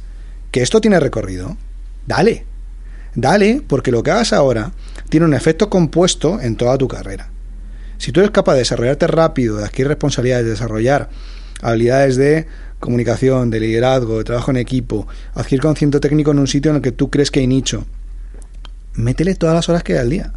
que 0.51 0.61
esto 0.61 0.81
tiene 0.81 0.99
recorrido, 0.99 1.57
dale. 2.05 2.45
Dale, 3.15 3.61
porque 3.67 3.91
lo 3.91 4.03
que 4.03 4.11
hagas 4.11 4.31
ahora 4.31 4.71
tiene 5.09 5.25
un 5.25 5.33
efecto 5.33 5.69
compuesto 5.69 6.39
en 6.39 6.55
toda 6.55 6.77
tu 6.77 6.87
carrera. 6.87 7.29
Si 7.97 8.11
tú 8.11 8.21
eres 8.21 8.31
capaz 8.31 8.53
de 8.53 8.59
desarrollarte 8.59 9.07
rápido, 9.07 9.57
de 9.57 9.65
adquirir 9.65 9.89
responsabilidades, 9.89 10.45
de 10.45 10.51
desarrollar 10.51 11.09
habilidades 11.61 12.15
de 12.15 12.47
comunicación, 12.79 13.49
de 13.49 13.59
liderazgo, 13.59 14.17
de 14.17 14.23
trabajo 14.23 14.51
en 14.51 14.57
equipo, 14.57 15.07
adquirir 15.33 15.61
conocimiento 15.61 15.99
técnico 15.99 16.31
en 16.31 16.39
un 16.39 16.47
sitio 16.47 16.71
en 16.71 16.77
el 16.77 16.81
que 16.81 16.91
tú 16.91 17.09
crees 17.09 17.31
que 17.31 17.41
hay 17.41 17.47
nicho, 17.47 17.85
métele 18.93 19.35
todas 19.35 19.55
las 19.55 19.69
horas 19.69 19.83
que 19.83 19.93
hay 19.93 19.99
al 19.99 20.09
día. 20.09 20.33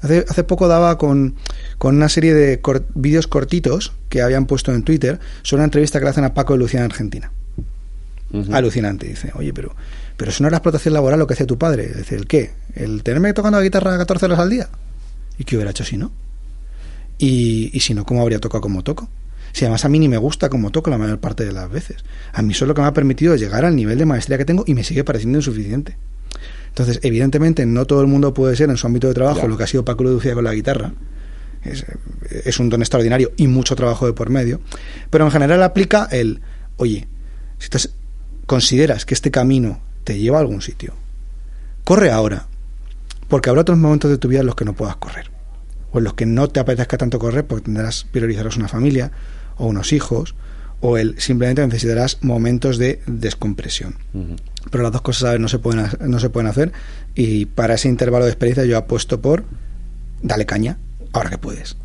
Hace, 0.00 0.42
poco 0.42 0.66
daba 0.66 0.98
con, 0.98 1.36
con 1.78 1.94
una 1.94 2.08
serie 2.08 2.34
de 2.34 2.60
vídeos 2.94 3.28
cortitos 3.28 3.92
que 4.08 4.20
habían 4.20 4.46
puesto 4.46 4.72
en 4.72 4.82
Twitter 4.82 5.20
sobre 5.42 5.60
una 5.60 5.66
entrevista 5.66 6.00
que 6.00 6.06
le 6.06 6.10
hacen 6.10 6.24
a 6.24 6.34
Paco 6.34 6.54
de 6.54 6.58
Lucía 6.58 6.80
en 6.80 6.86
Argentina. 6.86 7.30
Alucinante, 8.52 9.06
dice, 9.06 9.30
oye, 9.34 9.52
pero, 9.52 9.74
pero 10.16 10.30
eso 10.30 10.42
no 10.42 10.48
era 10.48 10.56
explotación 10.56 10.94
laboral 10.94 11.18
lo 11.18 11.26
que 11.26 11.34
hacía 11.34 11.46
tu 11.46 11.58
padre. 11.58 11.88
Dice, 11.88 12.14
¿el 12.14 12.26
qué? 12.26 12.52
¿El 12.74 13.02
tenerme 13.02 13.32
tocando 13.32 13.58
la 13.58 13.64
guitarra 13.64 13.96
14 13.98 14.26
horas 14.26 14.38
al 14.38 14.50
día? 14.50 14.68
¿Y 15.38 15.44
qué 15.44 15.56
hubiera 15.56 15.70
hecho 15.70 15.84
si 15.84 15.96
no? 15.96 16.10
Y, 17.18 17.70
y 17.74 17.80
si 17.80 17.94
no, 17.94 18.04
¿cómo 18.04 18.22
habría 18.22 18.38
tocado 18.38 18.62
como 18.62 18.82
toco? 18.82 19.08
Si 19.52 19.64
además 19.64 19.84
a 19.84 19.88
mí 19.88 19.98
ni 19.98 20.08
me 20.08 20.16
gusta 20.16 20.48
como 20.48 20.70
toco 20.70 20.88
la 20.88 20.98
mayor 20.98 21.18
parte 21.18 21.44
de 21.44 21.52
las 21.52 21.70
veces. 21.70 22.04
A 22.32 22.42
mí 22.42 22.52
eso 22.52 22.64
es 22.64 22.68
lo 22.68 22.74
que 22.74 22.80
me 22.80 22.86
ha 22.86 22.94
permitido 22.94 23.36
llegar 23.36 23.64
al 23.64 23.76
nivel 23.76 23.98
de 23.98 24.06
maestría 24.06 24.38
que 24.38 24.46
tengo 24.46 24.64
y 24.66 24.74
me 24.74 24.82
sigue 24.82 25.04
pareciendo 25.04 25.38
insuficiente. 25.38 25.96
Entonces, 26.68 27.00
evidentemente, 27.02 27.66
no 27.66 27.84
todo 27.84 28.00
el 28.00 28.06
mundo 28.06 28.32
puede 28.32 28.56
ser 28.56 28.70
en 28.70 28.78
su 28.78 28.86
ámbito 28.86 29.08
de 29.08 29.14
trabajo 29.14 29.46
lo 29.46 29.58
que 29.58 29.64
ha 29.64 29.66
sido 29.66 29.84
Paco 29.84 30.04
Lucía 30.04 30.32
con 30.32 30.44
la 30.44 30.54
guitarra. 30.54 30.94
Es, 31.62 31.84
es, 32.44 32.58
un 32.58 32.70
don 32.70 32.80
extraordinario 32.80 33.32
y 33.36 33.46
mucho 33.46 33.76
trabajo 33.76 34.06
de 34.06 34.14
por 34.14 34.30
medio. 34.30 34.60
Pero 35.10 35.26
en 35.26 35.30
general 35.30 35.62
aplica 35.62 36.08
el, 36.10 36.40
oye, 36.78 37.06
si 37.58 37.68
te 37.68 37.78
consideras 38.52 39.06
que 39.06 39.14
este 39.14 39.30
camino 39.30 39.80
te 40.04 40.18
lleva 40.18 40.36
a 40.36 40.40
algún 40.42 40.60
sitio, 40.60 40.92
corre 41.84 42.10
ahora. 42.10 42.48
Porque 43.28 43.48
habrá 43.48 43.62
otros 43.62 43.78
momentos 43.78 44.10
de 44.10 44.18
tu 44.18 44.28
vida 44.28 44.40
en 44.40 44.46
los 44.46 44.56
que 44.56 44.66
no 44.66 44.74
puedas 44.74 44.96
correr. 44.96 45.30
O 45.90 45.96
en 45.96 46.04
los 46.04 46.12
que 46.12 46.26
no 46.26 46.48
te 46.48 46.60
apetezca 46.60 46.98
tanto 46.98 47.18
correr 47.18 47.46
porque 47.46 47.64
tendrás, 47.64 48.04
priorizarás 48.12 48.58
una 48.58 48.68
familia 48.68 49.10
o 49.56 49.68
unos 49.68 49.94
hijos 49.94 50.34
o 50.82 50.98
el 50.98 51.18
simplemente 51.18 51.66
necesitarás 51.66 52.18
momentos 52.20 52.76
de 52.76 53.00
descompresión. 53.06 53.94
Pero 54.70 54.82
las 54.82 54.92
dos 54.92 55.00
cosas 55.00 55.40
no 55.40 55.48
se 55.48 55.58
pueden 55.58 55.86
no 56.06 56.20
se 56.20 56.28
pueden 56.28 56.50
hacer 56.50 56.72
y 57.14 57.46
para 57.46 57.72
ese 57.72 57.88
intervalo 57.88 58.26
de 58.26 58.32
experiencia 58.32 58.66
yo 58.66 58.76
apuesto 58.76 59.22
por 59.22 59.44
dale 60.20 60.44
caña 60.44 60.76
ahora 61.14 61.30
que 61.30 61.38
puedes. 61.38 61.78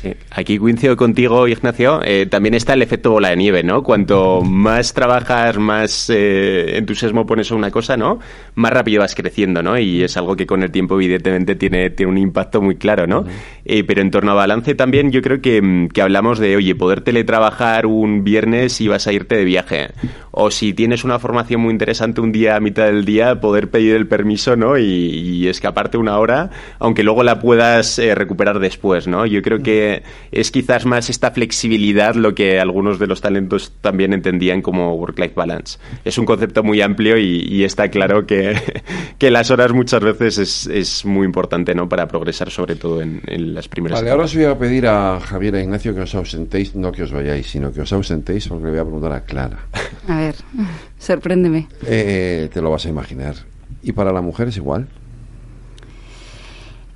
Sí. 0.00 0.14
Aquí 0.30 0.58
coincido 0.58 0.96
contigo, 0.96 1.48
Ignacio. 1.48 2.00
Eh, 2.04 2.26
también 2.26 2.54
está 2.54 2.74
el 2.74 2.82
efecto 2.82 3.10
bola 3.10 3.30
de 3.30 3.36
nieve, 3.36 3.64
¿no? 3.64 3.82
Cuanto 3.82 4.42
más 4.42 4.94
trabajas, 4.94 5.58
más 5.58 6.08
eh, 6.08 6.76
entusiasmo 6.76 7.26
pones 7.26 7.50
a 7.50 7.56
una 7.56 7.72
cosa, 7.72 7.96
¿no? 7.96 8.20
Más 8.54 8.72
rápido 8.72 9.00
vas 9.00 9.16
creciendo, 9.16 9.60
¿no? 9.60 9.76
Y 9.76 10.04
es 10.04 10.16
algo 10.16 10.36
que 10.36 10.46
con 10.46 10.62
el 10.62 10.70
tiempo, 10.70 10.94
evidentemente, 10.94 11.56
tiene, 11.56 11.90
tiene 11.90 12.12
un 12.12 12.18
impacto 12.18 12.62
muy 12.62 12.76
claro, 12.76 13.08
¿no? 13.08 13.24
Eh, 13.64 13.82
pero 13.82 14.00
en 14.00 14.12
torno 14.12 14.30
a 14.30 14.34
balance 14.34 14.76
también, 14.76 15.10
yo 15.10 15.20
creo 15.20 15.40
que, 15.40 15.88
que, 15.92 16.00
hablamos 16.00 16.38
de, 16.38 16.54
oye, 16.54 16.76
poder 16.76 17.00
teletrabajar 17.00 17.86
un 17.86 18.22
viernes 18.22 18.80
y 18.80 18.86
vas 18.86 19.08
a 19.08 19.12
irte 19.12 19.34
de 19.34 19.44
viaje. 19.44 19.88
O 20.30 20.52
si 20.52 20.74
tienes 20.74 21.02
una 21.02 21.18
formación 21.18 21.60
muy 21.60 21.72
interesante 21.72 22.20
un 22.20 22.30
día 22.30 22.54
a 22.54 22.60
mitad 22.60 22.84
del 22.84 23.04
día, 23.04 23.40
poder 23.40 23.68
pedir 23.68 23.96
el 23.96 24.06
permiso, 24.06 24.54
¿no? 24.54 24.78
Y, 24.78 24.84
y 24.84 25.48
escaparte 25.48 25.98
una 25.98 26.18
hora, 26.18 26.50
aunque 26.78 27.02
luego 27.02 27.24
la 27.24 27.40
puedas 27.40 27.98
recuperar 28.14 28.60
después, 28.60 29.08
¿no? 29.08 29.26
Yo 29.26 29.42
creo 29.42 29.58
que 29.58 29.87
es 30.32 30.50
quizás 30.50 30.86
más 30.86 31.10
esta 31.10 31.30
flexibilidad 31.30 32.14
lo 32.14 32.34
que 32.34 32.60
algunos 32.60 32.98
de 32.98 33.06
los 33.06 33.20
talentos 33.20 33.72
también 33.80 34.12
entendían 34.12 34.62
como 34.62 34.94
work-life 34.94 35.34
balance. 35.34 35.78
Es 36.04 36.18
un 36.18 36.26
concepto 36.26 36.62
muy 36.62 36.80
amplio 36.80 37.18
y, 37.18 37.64
está 37.64 37.88
claro 37.88 38.26
que, 38.26 38.56
que, 39.18 39.30
las 39.30 39.50
horas 39.50 39.72
muchas 39.72 40.02
veces 40.02 40.38
es, 40.38 40.66
es, 40.66 41.04
muy 41.04 41.26
importante 41.26 41.74
¿no? 41.74 41.88
para 41.88 42.06
progresar, 42.08 42.50
sobre 42.50 42.76
todo 42.76 43.02
en, 43.02 43.20
las 43.54 43.68
primeras 43.68 44.00
Vale, 44.00 44.10
ahora 44.10 44.24
os 44.24 44.34
voy 44.34 44.44
a 44.44 44.58
pedir 44.58 44.86
a 44.86 45.20
Javier 45.20 45.54
e 45.56 45.62
Ignacio 45.62 45.94
que 45.94 46.00
os 46.00 46.14
ausentéis, 46.14 46.74
no 46.74 46.92
que 46.92 47.02
os 47.02 47.12
vayáis, 47.12 47.46
sino 47.46 47.72
que 47.72 47.80
os 47.80 47.92
ausentéis 47.92 48.48
porque 48.48 48.64
le 48.66 48.70
voy 48.70 48.80
a 48.80 48.84
preguntar 48.84 49.12
a 49.12 49.20
Clara. 49.24 49.58
A 50.06 50.16
ver, 50.18 50.34
sorpréndeme. 50.98 51.68
Eh, 51.86 52.48
te 52.52 52.60
lo 52.60 52.70
vas 52.70 52.86
a 52.86 52.88
imaginar. 52.88 53.36
¿Y 53.82 53.92
para 53.92 54.12
la 54.12 54.20
mujer 54.20 54.48
es 54.48 54.56
igual? 54.56 54.88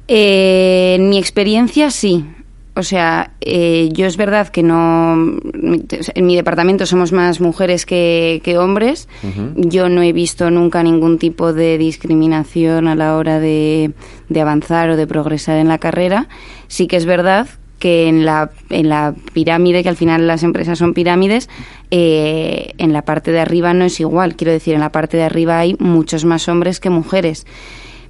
Eh, 0.08 0.96
en 0.96 1.08
mi 1.08 1.18
experiencia 1.18 1.90
sí. 1.90 2.26
O 2.74 2.82
sea, 2.82 3.32
eh, 3.42 3.90
yo 3.92 4.06
es 4.06 4.16
verdad 4.16 4.48
que 4.48 4.62
no. 4.62 5.12
En 5.12 6.26
mi 6.26 6.36
departamento 6.36 6.86
somos 6.86 7.12
más 7.12 7.38
mujeres 7.38 7.84
que, 7.84 8.56
hombres. 8.58 9.08
Yo 9.56 9.90
no 9.90 10.02
he 10.02 10.12
visto 10.14 10.50
nunca 10.50 10.82
ningún 10.82 11.18
tipo 11.18 11.52
de 11.52 11.76
discriminación 11.76 12.88
a 12.88 12.94
la 12.94 13.16
hora 13.16 13.40
de, 13.40 13.92
avanzar 14.40 14.88
o 14.88 14.96
de 14.96 15.06
progresar 15.06 15.58
en 15.58 15.68
la 15.68 15.76
carrera. 15.76 16.28
Sí 16.68 16.86
que 16.86 16.96
es 16.96 17.04
verdad 17.04 17.46
que 17.78 18.08
en 18.08 18.24
la, 18.24 18.50
en 18.70 18.88
la 18.88 19.14
pirámide, 19.34 19.82
que 19.82 19.90
al 19.90 19.96
final 19.96 20.26
las 20.26 20.42
empresas 20.42 20.78
son 20.78 20.94
pirámides, 20.94 21.50
eh, 21.90 22.72
en 22.78 22.92
la 22.94 23.02
parte 23.02 23.32
de 23.32 23.40
arriba 23.40 23.74
no 23.74 23.84
es 23.84 24.00
igual. 24.00 24.34
Quiero 24.34 24.52
decir, 24.52 24.72
en 24.74 24.80
la 24.80 24.92
parte 24.92 25.18
de 25.18 25.24
arriba 25.24 25.58
hay 25.58 25.76
muchos 25.78 26.24
más 26.24 26.48
hombres 26.48 26.80
que 26.80 26.88
mujeres. 26.88 27.44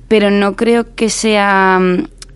Pero 0.06 0.30
no 0.30 0.54
creo 0.54 0.94
que 0.94 1.08
sea 1.08 1.80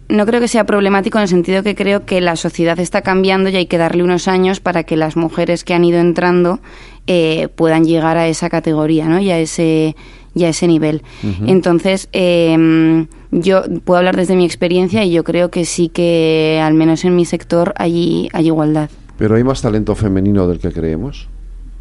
no 0.08 0.26
creo 0.26 0.40
que 0.40 0.48
sea 0.48 0.64
problemático 0.64 1.18
en 1.18 1.22
el 1.22 1.28
sentido 1.28 1.62
que 1.62 1.74
creo 1.74 2.04
que 2.04 2.20
la 2.20 2.36
sociedad 2.36 2.78
está 2.78 3.02
cambiando 3.02 3.48
y 3.48 3.56
hay 3.56 3.66
que 3.66 3.78
darle 3.78 4.02
unos 4.02 4.28
años 4.28 4.60
para 4.60 4.84
que 4.84 4.96
las 4.96 5.16
mujeres 5.16 5.64
que 5.64 5.74
han 5.74 5.84
ido 5.84 5.98
entrando 5.98 6.60
eh, 7.06 7.48
puedan 7.54 7.84
llegar 7.84 8.16
a 8.16 8.28
esa 8.28 8.48
categoría 8.48 9.06
¿no? 9.06 9.20
y, 9.20 9.30
a 9.30 9.38
ese, 9.38 9.96
y 10.34 10.44
ese 10.44 10.66
nivel. 10.66 11.02
Entonces, 11.46 12.08
em, 12.12 13.06
yo 13.30 13.62
puedo 13.84 13.98
hablar 13.98 14.16
desde 14.16 14.36
mi 14.36 14.44
experiencia 14.44 15.04
y 15.04 15.10
yo 15.10 15.24
creo 15.24 15.50
que 15.50 15.64
sí 15.64 15.88
que, 15.88 16.60
al 16.62 16.74
menos 16.74 17.04
en 17.04 17.16
mi 17.16 17.24
sector, 17.24 17.74
hay, 17.76 18.28
hay 18.32 18.46
igualdad. 18.46 18.90
¿Pero 19.18 19.36
hay 19.36 19.44
más 19.44 19.62
talento 19.62 19.94
femenino 19.94 20.46
del 20.46 20.58
que 20.58 20.72
creemos? 20.72 21.28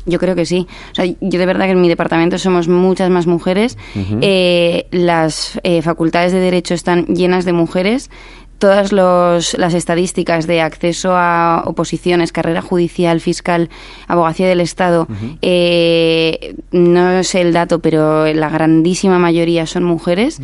Yo 0.05 0.19
creo 0.19 0.35
que 0.35 0.45
sí. 0.45 0.67
O 0.91 0.95
sea, 0.95 1.05
yo 1.05 1.39
de 1.39 1.45
verdad 1.45 1.65
que 1.65 1.71
en 1.71 1.81
mi 1.81 1.89
departamento 1.89 2.37
somos 2.37 2.67
muchas 2.67 3.09
más 3.09 3.27
mujeres. 3.27 3.77
Eh, 4.21 4.87
las 4.91 5.59
eh, 5.63 5.81
facultades 5.81 6.31
de 6.31 6.39
Derecho 6.39 6.73
están 6.73 7.05
llenas 7.05 7.45
de 7.45 7.53
mujeres. 7.53 8.11
Todas 8.59 8.93
las 8.93 9.73
estadísticas 9.73 10.47
de 10.47 10.61
acceso 10.61 11.11
a 11.13 11.63
oposiciones, 11.65 12.31
carrera 12.31 12.61
judicial, 12.61 13.19
fiscal, 13.19 13.69
abogacía 14.07 14.47
del 14.47 14.61
Estado, 14.61 15.07
eh, 15.41 16.55
no 16.71 17.21
sé 17.23 17.41
el 17.41 17.51
dato, 17.51 17.79
pero 17.79 18.31
la 18.33 18.49
grandísima 18.49 19.19
mayoría 19.19 19.65
son 19.65 19.83
mujeres. 19.83 20.39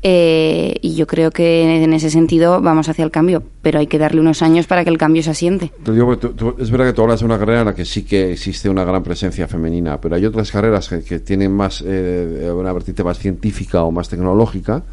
Eh, 0.00 0.76
y 0.80 0.94
yo 0.94 1.08
creo 1.08 1.32
que 1.32 1.82
en 1.82 1.92
ese 1.92 2.10
sentido 2.10 2.60
vamos 2.60 2.88
hacia 2.88 3.04
el 3.04 3.10
cambio, 3.10 3.42
pero 3.62 3.80
hay 3.80 3.88
que 3.88 3.98
darle 3.98 4.20
unos 4.20 4.42
años 4.42 4.66
para 4.68 4.84
que 4.84 4.90
el 4.90 4.98
cambio 4.98 5.22
se 5.24 5.30
asiente. 5.30 5.72
es 5.84 6.70
verdad 6.70 6.86
que 6.86 6.92
tú 6.92 7.02
hablas 7.02 7.20
de 7.20 7.26
una 7.26 7.38
carrera 7.38 7.60
en 7.60 7.66
la 7.66 7.74
que 7.74 7.84
sí 7.84 8.04
que 8.04 8.32
existe 8.32 8.68
una 8.68 8.84
gran 8.84 9.02
presencia 9.02 9.48
femenina, 9.48 10.00
pero 10.00 10.14
hay 10.14 10.24
otras 10.24 10.52
carreras 10.52 10.88
que, 10.88 11.18
tienen 11.18 11.52
más 11.52 11.82
eh, 11.84 12.50
una 12.54 12.72
vertiente 12.72 13.02
más 13.02 13.18
científica 13.18 13.82
o 13.82 13.90
más 13.90 14.08
tecnológica, 14.08 14.84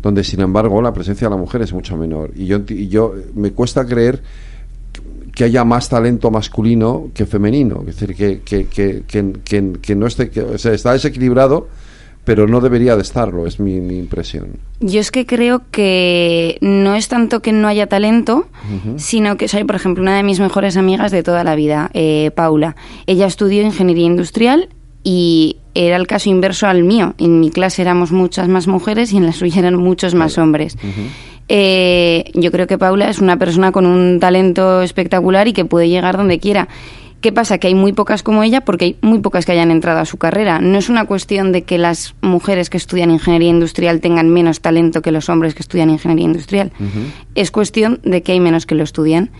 donde 0.00 0.24
sin 0.24 0.40
embargo 0.40 0.80
la 0.80 0.92
presencia 0.92 1.28
de 1.28 1.34
la 1.34 1.40
mujer 1.40 1.60
es 1.60 1.74
mucho 1.74 1.96
menor. 1.96 2.30
Y 2.34 2.46
yo, 2.46 2.64
yo 2.64 3.14
me 3.34 3.50
cuesta 3.50 3.84
creer 3.86 4.22
que 5.34 5.44
haya 5.44 5.64
más 5.64 5.90
talento 5.90 6.30
masculino 6.30 7.10
que 7.12 7.26
femenino, 7.26 7.80
es 7.86 7.98
decir, 7.98 8.16
que, 8.16 8.40
que, 8.40 8.66
que, 8.66 9.72
que 9.82 9.94
no 9.94 10.06
esté, 10.06 10.30
o 10.40 10.56
sea, 10.56 10.72
está 10.72 10.94
desequilibrado 10.94 11.68
pero 12.26 12.48
no 12.48 12.60
debería 12.60 12.96
de 12.96 13.02
estarlo, 13.02 13.46
es 13.46 13.60
mi, 13.60 13.76
impresión. 13.76 14.58
Yo 14.80 14.98
es 14.98 15.12
que 15.12 15.26
creo 15.26 15.62
que 15.70 16.58
no 16.60 16.96
es 16.96 17.06
tanto 17.06 17.40
que 17.40 17.52
no 17.52 17.68
haya 17.68 17.86
talento, 17.86 18.48
sino 18.96 19.36
que 19.36 19.46
soy, 19.46 19.62
por 19.62 19.76
ejemplo, 19.76 20.02
una 20.02 20.16
de 20.16 20.24
mis 20.24 20.40
mejores 20.40 20.76
amigas 20.76 21.12
de 21.12 21.22
toda 21.22 21.44
la 21.44 21.54
vida, 21.54 21.88
eh, 21.94 22.32
Paula. 22.34 22.74
Ella 23.06 23.26
estudió 23.26 23.62
ingeniería 23.62 24.06
industrial 24.06 24.70
y 25.04 25.58
era 25.74 25.94
el 25.94 26.08
caso 26.08 26.28
inverso 26.28 26.66
al 26.66 26.82
mío. 26.82 27.14
En 27.18 27.38
mi 27.38 27.50
clase 27.50 27.82
éramos 27.82 28.10
muchas 28.10 28.48
más 28.48 28.66
mujeres 28.66 29.12
y 29.12 29.18
en 29.18 29.26
la 29.26 29.32
suya 29.32 29.60
eran 29.60 29.76
muchos 29.76 30.16
más 30.16 30.36
hombres. 30.36 30.76
Eh, 31.48 32.24
yo 32.34 32.50
creo 32.50 32.66
que 32.66 32.76
Paula 32.76 33.08
es 33.08 33.20
una 33.20 33.38
persona 33.38 33.70
con 33.70 33.86
un 33.86 34.18
talento 34.18 34.82
espectacular 34.82 35.46
y 35.46 35.52
que 35.52 35.64
puede 35.64 35.88
llegar 35.88 36.16
donde 36.16 36.40
quiera. 36.40 36.66
¿Qué 37.20 37.32
pasa? 37.32 37.58
Que 37.58 37.68
hay 37.68 37.74
muy 37.74 37.92
pocas 37.92 38.22
como 38.22 38.42
ella 38.42 38.60
porque 38.60 38.84
hay 38.84 38.96
muy 39.00 39.20
pocas 39.20 39.46
que 39.46 39.52
hayan 39.52 39.70
entrado 39.70 40.00
a 40.00 40.04
su 40.04 40.18
carrera. 40.18 40.60
No 40.60 40.78
es 40.78 40.88
una 40.88 41.06
cuestión 41.06 41.50
de 41.50 41.62
que 41.62 41.78
las 41.78 42.14
mujeres 42.20 42.70
que 42.70 42.76
estudian 42.76 43.10
ingeniería 43.10 43.48
industrial 43.48 44.00
tengan 44.00 44.28
menos 44.28 44.60
talento 44.60 45.02
que 45.02 45.12
los 45.12 45.28
hombres 45.28 45.54
que 45.54 45.62
estudian 45.62 45.90
ingeniería 45.90 46.26
industrial. 46.26 46.72
Es 47.34 47.50
cuestión 47.50 48.00
de 48.04 48.22
que 48.22 48.32
hay 48.32 48.40
menos 48.40 48.66
que 48.66 48.74
lo 48.74 48.84
estudian. 48.84 49.30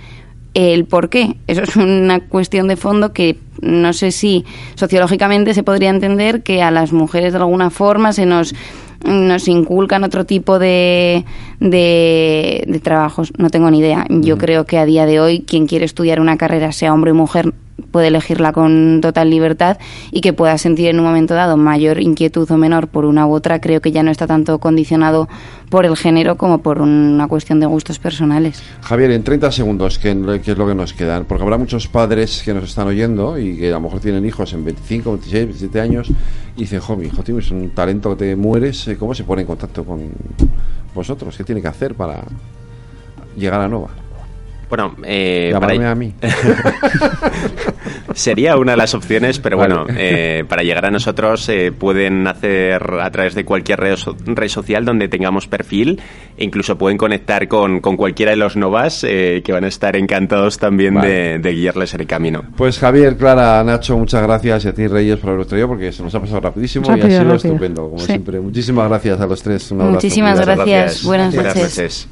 El 0.54 0.86
por 0.86 1.10
qué, 1.10 1.36
eso 1.46 1.62
es 1.62 1.76
una 1.76 2.20
cuestión 2.20 2.66
de 2.66 2.76
fondo 2.76 3.12
que 3.12 3.36
no 3.60 3.92
sé 3.92 4.10
si 4.10 4.46
sociológicamente 4.74 5.52
se 5.52 5.62
podría 5.62 5.90
entender 5.90 6.42
que 6.42 6.62
a 6.62 6.70
las 6.70 6.92
mujeres 6.92 7.34
de 7.34 7.38
alguna 7.40 7.68
forma 7.68 8.14
se 8.14 8.24
nos 8.24 8.54
nos 9.04 9.46
inculcan 9.46 10.02
otro 10.02 10.24
tipo 10.24 10.58
de, 10.58 11.24
de, 11.60 12.80
trabajos. 12.82 13.32
No 13.38 13.50
tengo 13.50 13.70
ni 13.70 13.78
idea. 13.78 14.06
Yo 14.08 14.38
creo 14.38 14.64
que 14.64 14.78
a 14.78 14.86
día 14.86 15.06
de 15.06 15.20
hoy 15.20 15.44
quien 15.46 15.66
quiere 15.66 15.84
estudiar 15.84 16.18
una 16.18 16.36
carrera, 16.38 16.72
sea 16.72 16.92
hombre 16.92 17.12
o 17.12 17.14
mujer, 17.14 17.52
puede 17.90 18.08
elegirla 18.08 18.52
con 18.52 19.00
total 19.02 19.30
libertad 19.30 19.78
y 20.10 20.20
que 20.20 20.32
pueda 20.32 20.56
sentir 20.58 20.88
en 20.88 20.98
un 20.98 21.06
momento 21.06 21.34
dado 21.34 21.56
mayor 21.56 22.00
inquietud 22.00 22.50
o 22.50 22.56
menor 22.56 22.88
por 22.88 23.04
una 23.04 23.26
u 23.26 23.32
otra, 23.32 23.60
creo 23.60 23.80
que 23.80 23.92
ya 23.92 24.02
no 24.02 24.10
está 24.10 24.26
tanto 24.26 24.58
condicionado 24.58 25.28
por 25.70 25.84
el 25.84 25.96
género 25.96 26.36
como 26.36 26.58
por 26.58 26.80
una 26.80 27.28
cuestión 27.28 27.60
de 27.60 27.66
gustos 27.66 27.98
personales. 27.98 28.62
Javier, 28.82 29.10
en 29.10 29.24
30 29.24 29.52
segundos, 29.52 29.98
¿qué, 29.98 30.10
es 30.10 30.58
lo 30.58 30.66
que 30.66 30.74
nos 30.74 30.92
queda? 30.92 31.22
Porque 31.24 31.42
habrá 31.42 31.58
muchos 31.58 31.88
padres 31.88 32.42
que 32.44 32.54
nos 32.54 32.64
están 32.64 32.86
oyendo 32.86 33.38
y 33.38 33.56
que 33.56 33.68
a 33.70 33.74
lo 33.74 33.80
mejor 33.80 34.00
tienen 34.00 34.24
hijos 34.24 34.52
en 34.52 34.64
25, 34.64 35.10
26, 35.12 35.44
27 35.44 35.80
años 35.80 36.10
y 36.56 36.60
dicen, 36.60 36.80
jo, 36.80 36.96
mi 36.96 37.06
hijo 37.06 37.22
tienes 37.22 37.50
un 37.50 37.70
talento 37.70 38.10
que 38.10 38.24
te 38.24 38.36
mueres, 38.36 38.88
¿cómo 38.98 39.14
se 39.14 39.24
pone 39.24 39.42
en 39.42 39.48
contacto 39.48 39.84
con 39.84 40.08
vosotros? 40.94 41.36
¿Qué 41.36 41.44
tiene 41.44 41.60
que 41.60 41.68
hacer 41.68 41.94
para 41.94 42.22
llegar 43.36 43.60
a 43.60 43.68
Nova? 43.68 44.05
Bueno, 44.68 44.96
eh, 45.04 45.54
para... 45.58 45.90
a 45.90 45.94
mí. 45.94 46.12
Sería 48.14 48.56
una 48.56 48.72
de 48.72 48.78
las 48.78 48.94
opciones, 48.94 49.38
pero 49.38 49.56
bueno, 49.58 49.84
eh, 49.96 50.44
para 50.48 50.62
llegar 50.62 50.86
a 50.86 50.90
nosotros 50.90 51.48
eh, 51.48 51.70
pueden 51.70 52.26
hacer 52.26 52.82
a 53.00 53.10
través 53.10 53.34
de 53.34 53.44
cualquier 53.44 53.78
red, 53.80 53.98
red, 54.24 54.48
social 54.48 54.84
donde 54.84 55.08
tengamos 55.08 55.46
perfil 55.46 56.00
e 56.36 56.44
incluso 56.44 56.78
pueden 56.78 56.96
conectar 56.96 57.46
con, 57.46 57.80
con 57.80 57.96
cualquiera 57.96 58.30
de 58.30 58.36
los 58.36 58.56
novas 58.56 59.04
eh, 59.04 59.42
que 59.44 59.52
van 59.52 59.64
a 59.64 59.68
estar 59.68 59.96
encantados 59.96 60.58
también 60.58 60.94
de, 61.00 61.52
guiarles 61.52 61.94
en 61.94 62.00
el 62.00 62.06
camino. 62.06 62.44
Pues 62.56 62.78
Javier, 62.78 63.16
Clara, 63.16 63.62
Nacho, 63.62 63.98
muchas 63.98 64.22
gracias 64.22 64.64
y 64.64 64.68
a 64.68 64.72
ti 64.72 64.86
Reyes 64.86 65.18
por 65.18 65.30
habernos 65.30 65.48
traído 65.48 65.68
porque 65.68 65.92
se 65.92 66.02
nos 66.02 66.14
ha 66.14 66.20
pasado 66.20 66.40
rapidísimo 66.40 66.86
y 66.96 67.00
ha 67.00 67.10
sido 67.10 67.34
estupendo, 67.34 67.90
como 67.90 67.98
siempre. 67.98 68.40
Muchísimas 68.40 68.88
gracias 68.88 69.20
a 69.20 69.26
los 69.26 69.42
tres. 69.42 69.72
Muchísimas 69.72 70.40
gracias. 70.40 71.04
Buenas 71.04 71.34
noches. 71.34 72.08